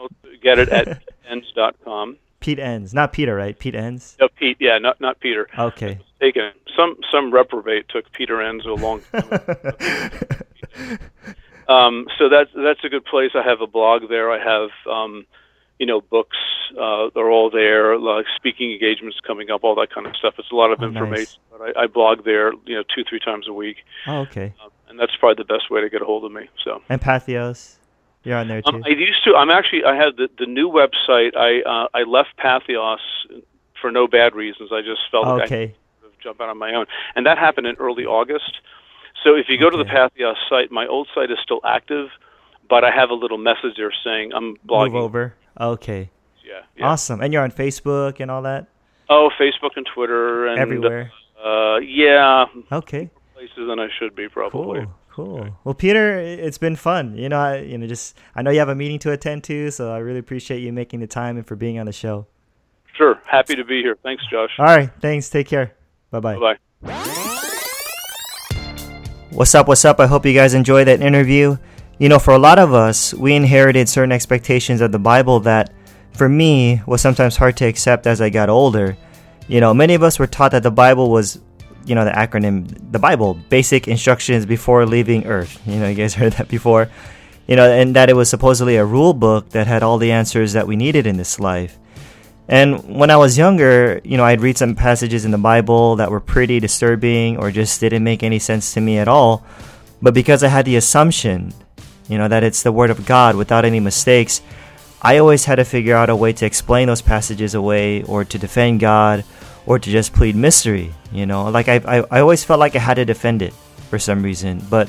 get 0.43 0.59
it 0.59 0.69
at 0.69 1.03
enns.com. 1.31 2.19
Pete 2.41 2.59
Enns, 2.61 2.93
not 2.95 3.13
Peter, 3.15 3.35
right? 3.35 3.59
Pete 3.59 3.75
Enns. 3.75 4.17
No, 4.21 4.29
Pete. 4.29 4.59
Yeah, 4.61 4.79
not 4.79 5.01
not 5.01 5.19
Peter. 5.21 5.49
Okay. 5.59 5.99
Taken. 6.21 6.51
Some 6.77 6.97
some 7.13 7.33
reprobate 7.33 7.89
took 7.89 8.11
Peter 8.13 8.37
Enzo 8.37 8.79
a 8.79 8.83
long 8.83 9.01
time. 9.13 10.99
um, 11.69 12.07
so 12.19 12.29
that's 12.29 12.51
that's 12.55 12.83
a 12.85 12.89
good 12.89 13.05
place. 13.05 13.33
I 13.35 13.43
have 13.43 13.61
a 13.61 13.67
blog 13.67 14.09
there. 14.09 14.31
I 14.31 14.39
have 14.43 14.71
um, 14.91 15.27
you 15.79 15.87
know 15.87 16.01
books. 16.01 16.37
Uh, 16.79 17.09
they're 17.15 17.31
all 17.31 17.51
there. 17.51 17.99
Like 17.99 18.27
speaking 18.37 18.73
engagements 18.73 19.19
coming 19.27 19.51
up, 19.51 19.63
all 19.65 19.75
that 19.77 19.93
kind 19.95 20.07
of 20.07 20.17
stuff. 20.17 20.35
It's 20.39 20.51
a 20.51 20.55
lot 20.55 20.73
of 20.73 20.81
Oh, 20.83 20.87
nice. 20.87 20.97
information. 20.97 21.41
But 21.51 21.77
I, 21.77 21.85
I 21.85 21.87
blog 21.87 22.25
there. 22.25 22.53
You 22.67 22.77
know, 22.77 22.83
two 22.95 23.05
three 23.09 23.21
times 23.21 23.47
a 23.49 23.53
week, 23.53 23.77
oh, 24.07 24.19
okay. 24.23 24.53
um, 24.63 24.71
and 24.89 24.99
that's 24.99 25.15
probably 25.17 25.43
the 25.43 25.53
best 25.53 25.71
way 25.71 25.81
to 25.81 25.89
get 25.89 26.03
a 26.03 26.05
hold 26.05 26.25
of 26.25 26.33
me. 26.33 26.49
So. 26.65 26.83
And 26.89 27.01
Patheos, 27.01 27.77
you're 28.25 28.37
on 28.37 28.49
there 28.49 28.61
too. 28.63 28.75
Um, 28.75 28.83
I 28.85 28.91
used 28.91 29.23
to. 29.25 29.35
I'm 29.37 29.51
actually. 29.51 29.85
I 29.85 29.95
had 29.95 30.17
the 30.17 30.29
the 30.39 30.47
new 30.47 30.69
website. 30.69 31.37
I 31.37 31.63
uh, 31.63 31.89
I 31.95 32.03
left 32.03 32.31
Patheos 32.39 32.99
for 33.81 33.93
no 33.93 34.09
bad 34.09 34.35
reasons. 34.35 34.71
I 34.73 34.81
just 34.81 35.03
felt 35.11 35.27
like 35.27 35.43
I 35.43 35.45
okay. 35.45 35.75
Jump 36.23 36.41
out 36.41 36.49
on 36.49 36.59
my 36.59 36.75
own, 36.75 36.87
and 37.15 37.27
that 37.27 37.39
happened 37.39 37.67
in 37.67 37.77
early 37.77 38.05
August. 38.05 38.59
So 39.25 39.35
if 39.35 39.47
you 39.49 39.59
go 39.59 39.69
to 39.71 39.77
the 39.77 39.83
Okay. 39.85 39.95
Patheos 40.23 40.37
site, 40.49 40.71
my 40.71 40.87
old 40.87 41.09
site 41.15 41.31
is 41.31 41.39
still 41.43 41.61
active, 41.65 42.09
but 42.69 42.85
I 42.85 42.91
have 42.91 43.11
a 43.11 43.15
little 43.15 43.39
message 43.39 43.75
there 43.77 43.93
saying 44.05 44.33
I'm 44.35 44.57
blogging. 44.69 44.93
Move 44.93 45.03
over. 45.03 45.35
Okay. 45.61 46.11
Yeah, 46.47 46.61
yeah. 46.77 46.87
Awesome. 46.87 47.21
And 47.21 47.33
you're 47.33 47.43
on 47.43 47.51
Facebook 47.51 48.21
and 48.21 48.31
all 48.31 48.43
that 48.43 48.67
Oh, 49.11 49.31
Facebook 49.41 49.71
and 49.77 49.87
Twitter 49.95 50.47
and 50.47 50.59
everywhere. 50.59 51.11
Uh, 51.43 51.79
yeah, 51.79 52.45
Okay. 52.71 53.11
places 53.35 53.67
than 53.69 53.79
I 53.81 53.89
should 53.99 54.15
be 54.15 54.29
probably. 54.29 54.81
Cool. 54.81 54.95
Cool. 55.11 55.49
Well, 55.65 55.75
Peter, 55.75 56.17
it's 56.19 56.59
been 56.59 56.77
fun. 56.77 57.17
You 57.17 57.29
know, 57.29 57.41
I, 57.41 57.57
you 57.59 57.77
know, 57.77 57.87
just 57.89 58.17
I 58.37 58.43
know 58.43 58.51
you 58.53 58.61
have 58.61 58.69
a 58.69 58.75
meeting 58.77 59.01
to 59.01 59.11
attend 59.11 59.43
to, 59.45 59.71
so 59.73 59.93
I 59.93 59.99
really 59.99 60.21
appreciate 60.21 60.61
you 60.61 60.73
making 60.73 61.01
the 61.01 61.09
time 61.09 61.37
and 61.37 61.45
for 61.45 61.57
being 61.57 61.79
on 61.81 61.87
the 61.87 61.93
show. 61.93 62.27
Sure, 62.97 63.19
happy 63.27 63.57
to 63.57 63.65
be 63.65 63.81
here. 63.83 63.97
Thanks, 64.05 64.23
Josh. 64.31 64.51
All 64.59 64.65
right. 64.67 64.91
Thanks. 65.01 65.29
Take 65.29 65.49
care. 65.49 65.73
Bye 66.11 66.21
bye. 66.21 66.35
Bye 66.35 66.57
bye. 66.83 67.29
What's 69.31 69.55
up? 69.55 69.69
What's 69.69 69.85
up? 69.85 70.01
I 70.01 70.07
hope 70.07 70.25
you 70.25 70.33
guys 70.33 70.55
enjoyed 70.55 70.89
that 70.89 71.01
interview. 71.01 71.57
You 71.99 72.09
know, 72.09 72.19
for 72.19 72.33
a 72.33 72.39
lot 72.39 72.59
of 72.59 72.73
us, 72.73 73.13
we 73.13 73.35
inherited 73.35 73.89
certain 73.89 74.13
expectations 74.13 74.81
of 74.81 74.91
the 74.91 74.99
Bible 74.99 75.41
that, 75.41 75.73
for 76.13 76.29
me, 76.29 76.81
was 76.87 77.01
sometimes 77.01 77.37
hard 77.37 77.57
to 77.59 77.67
accept 77.67 78.07
as 78.07 78.21
I 78.21 78.31
got 78.31 78.49
older. 78.49 78.97
You 79.49 79.61
know, 79.61 79.75
many 79.75 79.95
of 79.95 80.03
us 80.03 80.19
were 80.19 80.27
taught 80.27 80.53
that 80.53 80.63
the 80.63 80.71
Bible 80.71 81.11
was, 81.11 81.41
you 81.85 81.95
know, 81.95 82.05
the 82.05 82.11
acronym, 82.11 82.91
the 82.91 82.99
Bible, 82.99 83.35
basic 83.49 83.87
instructions 83.87 84.47
before 84.47 84.87
leaving 84.87 85.27
Earth. 85.27 85.61
You 85.67 85.81
know, 85.81 85.89
you 85.89 85.95
guys 85.95 86.15
heard 86.15 86.33
that 86.35 86.49
before. 86.49 86.89
You 87.47 87.57
know, 87.57 87.71
and 87.71 87.97
that 87.97 88.11
it 88.11 88.15
was 88.15 88.29
supposedly 88.29 88.77
a 88.77 88.85
rule 88.85 89.15
book 89.15 89.51
that 89.51 89.67
had 89.67 89.83
all 89.83 89.99
the 89.99 90.13
answers 90.13 90.53
that 90.53 90.67
we 90.67 90.77
needed 90.77 91.07
in 91.07 91.17
this 91.17 91.39
life. 91.41 91.79
And 92.49 92.97
when 92.97 93.11
I 93.11 93.17
was 93.17 93.37
younger, 93.37 94.01
you 94.05 94.17
know, 94.17 94.25
I'd 94.25 94.41
read 94.41 94.57
some 94.57 94.75
passages 94.75 95.27
in 95.27 95.31
the 95.31 95.39
Bible 95.39 95.97
that 95.97 96.11
were 96.11 96.21
pretty 96.21 96.61
disturbing 96.61 97.37
or 97.37 97.51
just 97.51 97.79
didn't 97.79 98.03
make 98.03 98.23
any 98.23 98.39
sense 98.39 98.73
to 98.75 98.81
me 98.81 98.99
at 98.99 99.07
all. 99.07 99.45
But 100.01 100.15
because 100.15 100.43
I 100.43 100.49
had 100.49 100.65
the 100.65 100.77
assumption, 100.77 101.53
you 102.09 102.17
know, 102.17 102.27
that 102.29 102.43
it's 102.43 102.63
the 102.63 102.73
Word 102.73 102.89
of 102.89 103.05
God 103.05 103.37
without 103.37 103.67
any 103.67 103.81
mistakes, 103.81 104.41
I 105.03 105.19
always 105.19 105.45
had 105.45 105.57
to 105.57 105.65
figure 105.65 105.95
out 105.95 106.09
a 106.09 106.17
way 106.17 106.33
to 106.33 106.47
explain 106.47 106.89
those 106.89 107.03
passages 107.03 107.55
away 107.55 108.03
or 108.05 108.25
to 108.25 108.39
defend 108.39 108.81
God 108.81 109.25
or 109.67 109.79
to 109.79 109.91
just 109.91 110.15
plead 110.15 110.35
mystery, 110.35 110.95
you 111.13 111.27
know. 111.27 111.51
Like, 111.51 111.69
I, 111.69 111.77
I, 111.85 112.05
I 112.11 112.21
always 112.21 112.45
felt 112.45 112.61
like 112.61 112.75
I 112.75 112.81
had 112.81 112.95
to 112.95 113.05
defend 113.05 113.43
it 113.43 113.53
for 113.91 113.99
some 113.99 114.23
reason. 114.23 114.65
But 114.71 114.89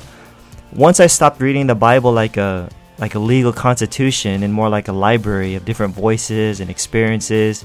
once 0.72 1.02
I 1.02 1.08
stopped 1.08 1.42
reading 1.42 1.68
the 1.68 1.76
Bible 1.76 2.14
like 2.14 2.38
a 2.38 2.70
like 3.00 3.16
a 3.16 3.20
legal 3.20 3.54
constitution 3.54 4.44
and 4.44 4.54
more 4.54 4.70
like 4.70 4.88
a 4.88 4.94
library 4.94 5.56
of 5.56 5.66
different 5.66 5.96
voices 5.96 6.60
and 6.60 6.70
experiences 6.70 7.64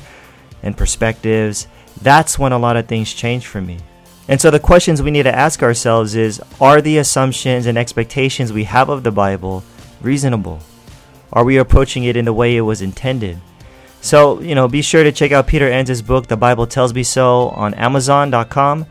and 0.63 0.77
perspectives, 0.77 1.67
that's 2.01 2.39
when 2.39 2.53
a 2.53 2.59
lot 2.59 2.77
of 2.77 2.87
things 2.87 3.13
change 3.13 3.47
for 3.47 3.61
me. 3.61 3.79
And 4.27 4.41
so 4.41 4.51
the 4.51 4.61
questions 4.61 5.03
we 5.03 5.11
need 5.11 5.25
to 5.25 5.35
ask 5.35 5.63
ourselves 5.63 6.15
is 6.15 6.41
are 6.61 6.81
the 6.81 6.99
assumptions 6.99 7.67
and 7.67 7.77
expectations 7.77 8.53
we 8.53 8.65
have 8.65 8.89
of 8.89 9.03
the 9.03 9.11
Bible 9.11 9.63
reasonable? 10.01 10.61
Are 11.33 11.45
we 11.45 11.59
approaching 11.59 12.05
it 12.05 12.17
in 12.17 12.25
the 12.25 12.33
way 12.33 12.57
it 12.57 12.63
was 12.63 12.81
intended? 12.81 13.41
So, 14.01 14.41
you 14.41 14.55
know, 14.55 14.69
be 14.69 14.83
sure 14.83 15.03
to 15.03 15.13
check 15.13 15.33
out 15.33 15.47
Peter 15.47 15.69
Enns' 15.69 16.03
book, 16.03 16.27
The 16.27 16.37
Bible 16.37 16.67
Tells 16.67 16.95
Me 16.95 17.03
So, 17.03 17.49
on 17.49 17.75
Amazon.com. 17.75 18.87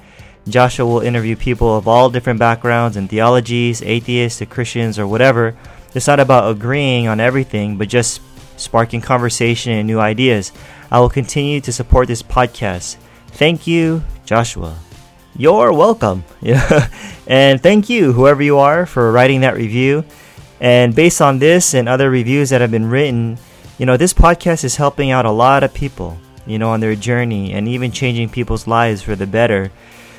Joshua 0.49 0.85
will 0.87 1.01
interview 1.01 1.37
people 1.37 1.77
of 1.77 1.89
all 1.89 2.11
different 2.11 2.39
backgrounds 2.39 2.97
and 2.97 3.09
theologies, 3.09 3.83
atheists 3.83 4.41
to 4.41 4.47
Christians 4.47 4.99
or 4.99 5.07
whatever. 5.07 5.57
It's 5.95 6.07
not 6.07 6.21
about 6.21 6.51
agreeing 6.51 7.09
on 7.09 7.21
everything, 7.21 7.79
but 7.79 7.89
just 7.89 8.21
sparking 8.57 9.01
conversation 9.01 9.73
and 9.73 9.87
new 9.87 10.01
ideas. 10.01 10.53
I 10.91 11.01
will 11.01 11.11
continue 11.11 11.61
to 11.63 11.73
support 11.73 12.09
this 12.09 12.23
podcast. 12.23 12.97
Thank 13.29 13.67
you, 13.67 14.03
Joshua. 14.25 14.79
You're 15.37 15.73
welcome. 15.73 16.25
And 17.27 17.61
thank 17.61 17.91
you, 17.91 18.13
whoever 18.13 18.43
you 18.43 18.59
are, 18.59 18.87
for 18.87 19.11
writing 19.11 19.41
that 19.41 19.57
review. 19.57 20.05
And 20.61 20.95
based 20.95 21.21
on 21.21 21.39
this 21.39 21.75
and 21.75 21.89
other 21.89 22.09
reviews 22.09 22.51
that 22.51 22.61
have 22.61 22.71
been 22.71 22.89
written, 22.89 23.39
you 23.79 23.85
know, 23.85 23.97
this 23.97 24.15
podcast 24.15 24.65
is 24.65 24.77
helping 24.77 25.11
out 25.11 25.27
a 25.27 25.31
lot 25.31 25.65
of 25.65 25.75
people, 25.75 26.17
you 26.47 26.59
know, 26.59 26.71
on 26.71 26.81
their 26.81 26.95
journey 26.95 27.53
and 27.53 27.67
even 27.69 27.91
changing 27.91 28.31
people's 28.31 28.67
lives 28.67 29.03
for 29.03 29.17
the 29.17 29.27
better. 29.27 29.73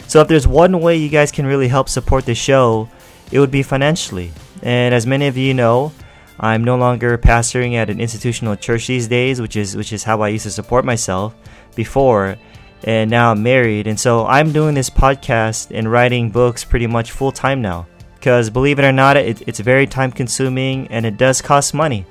So 0.07 0.21
if 0.21 0.27
there's 0.27 0.47
one 0.47 0.79
way 0.81 0.97
you 0.97 1.09
guys 1.09 1.31
can 1.31 1.45
really 1.45 1.69
help 1.69 1.89
support 1.89 2.25
the 2.25 2.35
show, 2.35 2.89
it 3.31 3.39
would 3.39 3.51
be 3.51 3.63
financially. 3.63 4.31
And 4.61 4.93
as 4.93 5.07
many 5.07 5.27
of 5.27 5.37
you 5.37 5.53
know, 5.53 5.91
I'm 6.39 6.63
no 6.63 6.75
longer 6.75 7.17
pastoring 7.17 7.73
at 7.73 7.89
an 7.89 7.99
institutional 7.99 8.55
church 8.55 8.87
these 8.87 9.07
days, 9.07 9.41
which 9.41 9.55
is 9.55 9.75
which 9.75 9.91
is 9.91 10.03
how 10.03 10.21
I 10.21 10.29
used 10.29 10.43
to 10.43 10.51
support 10.51 10.85
myself 10.85 11.33
before, 11.75 12.37
and 12.83 13.09
now 13.09 13.31
I'm 13.31 13.41
married, 13.41 13.87
and 13.87 13.99
so 13.99 14.25
I'm 14.25 14.51
doing 14.51 14.75
this 14.75 14.89
podcast 14.89 15.71
and 15.75 15.91
writing 15.91 16.29
books 16.29 16.63
pretty 16.63 16.87
much 16.87 17.11
full 17.11 17.31
time 17.31 17.61
now. 17.61 17.87
Because 18.15 18.49
believe 18.49 18.79
it 18.79 18.85
or 18.85 18.91
not, 18.91 19.15
it, 19.15 19.47
it's 19.47 19.59
very 19.59 19.87
time 19.87 20.11
consuming 20.11 20.87
and 20.87 21.05
it 21.05 21.17
does 21.17 21.41
cost 21.41 21.73
money. 21.73 22.05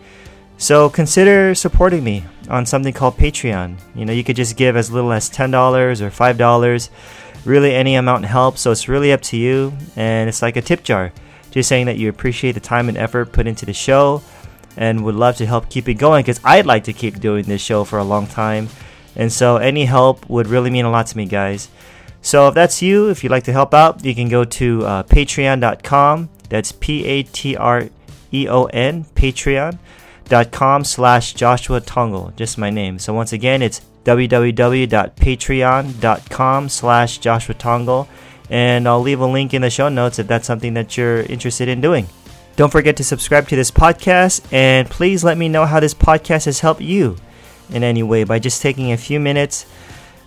So 0.56 0.88
consider 0.88 1.54
supporting 1.54 2.02
me 2.02 2.24
on 2.48 2.64
something 2.64 2.94
called 2.94 3.18
Patreon. 3.18 3.76
You 3.94 4.06
know, 4.06 4.12
you 4.12 4.24
could 4.24 4.36
just 4.36 4.56
give 4.56 4.76
as 4.76 4.90
little 4.90 5.12
as 5.12 5.28
$10 5.28 5.52
or 6.00 6.10
$5. 6.10 6.88
Really, 7.44 7.74
any 7.74 7.94
amount 7.94 8.24
helps, 8.24 8.62
so 8.62 8.70
it's 8.70 8.88
really 8.88 9.12
up 9.12 9.20
to 9.22 9.36
you. 9.36 9.72
And 9.94 10.28
it's 10.28 10.42
like 10.42 10.56
a 10.56 10.62
tip 10.62 10.82
jar, 10.82 11.12
just 11.56 11.68
saying 11.70 11.86
that 11.86 11.96
you 11.96 12.10
appreciate 12.10 12.52
the 12.52 12.60
time 12.60 12.90
and 12.90 12.98
effort 12.98 13.32
put 13.32 13.46
into 13.46 13.64
the 13.64 13.72
show 13.72 14.20
and 14.76 15.02
would 15.02 15.14
love 15.14 15.36
to 15.36 15.46
help 15.46 15.70
keep 15.70 15.88
it 15.88 15.94
going 15.94 16.22
because 16.22 16.38
I'd 16.44 16.66
like 16.66 16.84
to 16.84 16.92
keep 16.92 17.18
doing 17.18 17.46
this 17.46 17.62
show 17.62 17.84
for 17.84 17.98
a 17.98 18.04
long 18.04 18.26
time. 18.26 18.68
And 19.16 19.32
so 19.32 19.56
any 19.56 19.86
help 19.86 20.28
would 20.28 20.48
really 20.48 20.68
mean 20.68 20.84
a 20.84 20.90
lot 20.90 21.06
to 21.06 21.16
me, 21.16 21.24
guys. 21.24 21.70
So 22.20 22.48
if 22.48 22.54
that's 22.54 22.82
you, 22.82 23.08
if 23.08 23.24
you'd 23.24 23.30
like 23.30 23.44
to 23.44 23.52
help 23.52 23.72
out, 23.72 24.04
you 24.04 24.14
can 24.14 24.28
go 24.28 24.44
to 24.44 24.84
uh, 24.84 25.02
patreon.com. 25.04 26.28
That's 26.50 26.72
P 26.72 27.06
A 27.06 27.22
T 27.22 27.56
R 27.56 27.88
E 28.34 28.48
O 28.48 28.64
N, 28.66 29.06
patreon.com 29.14 30.84
slash 30.84 31.32
Joshua 31.32 31.80
Tongol, 31.80 32.34
just 32.36 32.58
my 32.58 32.68
name. 32.68 32.98
So 32.98 33.14
once 33.14 33.32
again, 33.32 33.62
it's 33.62 33.80
www.patreon.com 34.04 36.68
slash 36.68 37.18
Joshua 37.18 37.54
Tongol, 37.54 38.08
and 38.50 38.88
I'll 38.88 39.00
leave 39.00 39.20
a 39.20 39.26
link 39.26 39.54
in 39.54 39.62
the 39.62 39.70
show 39.70 39.88
notes 39.88 40.18
if 40.18 40.26
that's 40.26 40.46
something 40.46 40.74
that 40.74 40.96
you're 40.96 41.22
interested 41.22 41.68
in 41.68 41.80
doing. 41.80 42.06
Don't 42.56 42.72
forget 42.72 42.96
to 42.96 43.04
subscribe 43.04 43.48
to 43.48 43.56
this 43.56 43.70
podcast, 43.70 44.50
and 44.52 44.88
please 44.88 45.22
let 45.22 45.36
me 45.36 45.48
know 45.48 45.66
how 45.66 45.80
this 45.80 45.94
podcast 45.94 46.46
has 46.46 46.60
helped 46.60 46.80
you 46.80 47.16
in 47.70 47.82
any 47.82 48.02
way 48.02 48.24
by 48.24 48.38
just 48.38 48.62
taking 48.62 48.92
a 48.92 48.96
few 48.96 49.20
minutes 49.20 49.66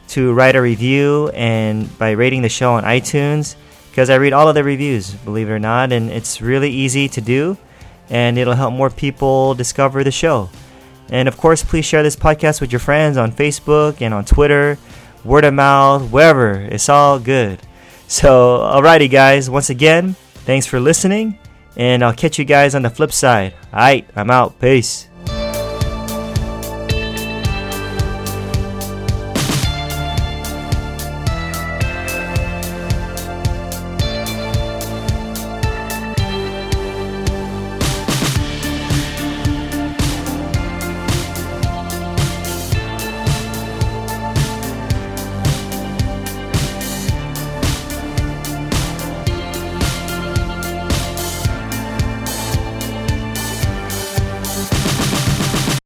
to 0.09 0.33
write 0.33 0.55
a 0.55 0.61
review 0.61 1.29
and 1.33 1.97
by 1.97 2.11
rating 2.11 2.41
the 2.41 2.49
show 2.49 2.73
on 2.73 2.83
iTunes 2.83 3.55
because 3.89 4.09
I 4.09 4.15
read 4.15 4.33
all 4.33 4.47
of 4.47 4.55
the 4.55 4.63
reviews, 4.63 5.13
believe 5.13 5.49
it 5.49 5.51
or 5.51 5.59
not, 5.59 5.91
and 5.91 6.09
it's 6.09 6.41
really 6.41 6.69
easy 6.69 7.07
to 7.09 7.21
do 7.21 7.57
and 8.09 8.37
it'll 8.37 8.55
help 8.55 8.73
more 8.73 8.89
people 8.89 9.53
discover 9.53 10.03
the 10.03 10.11
show. 10.11 10.49
And 11.09 11.27
of 11.27 11.37
course, 11.37 11.63
please 11.63 11.85
share 11.85 12.03
this 12.03 12.15
podcast 12.15 12.61
with 12.61 12.71
your 12.71 12.79
friends 12.79 13.17
on 13.17 13.31
Facebook 13.31 14.01
and 14.01 14.13
on 14.13 14.25
Twitter, 14.25 14.77
word 15.23 15.45
of 15.45 15.53
mouth, 15.53 16.11
wherever. 16.11 16.53
It's 16.53 16.89
all 16.89 17.19
good. 17.19 17.59
So, 18.09 18.57
alrighty, 18.57 19.07
guys, 19.07 19.51
once 19.51 19.69
again, 19.69 20.15
thanks 20.43 20.65
for 20.65 20.79
listening, 20.79 21.37
and 21.77 22.03
I'll 22.03 22.11
catch 22.11 22.39
you 22.39 22.43
guys 22.43 22.73
on 22.73 22.81
the 22.81 22.89
flip 22.89 23.11
side. 23.11 23.53
Alright, 23.71 24.09
I'm 24.15 24.31
out. 24.31 24.59
Peace. 24.59 25.08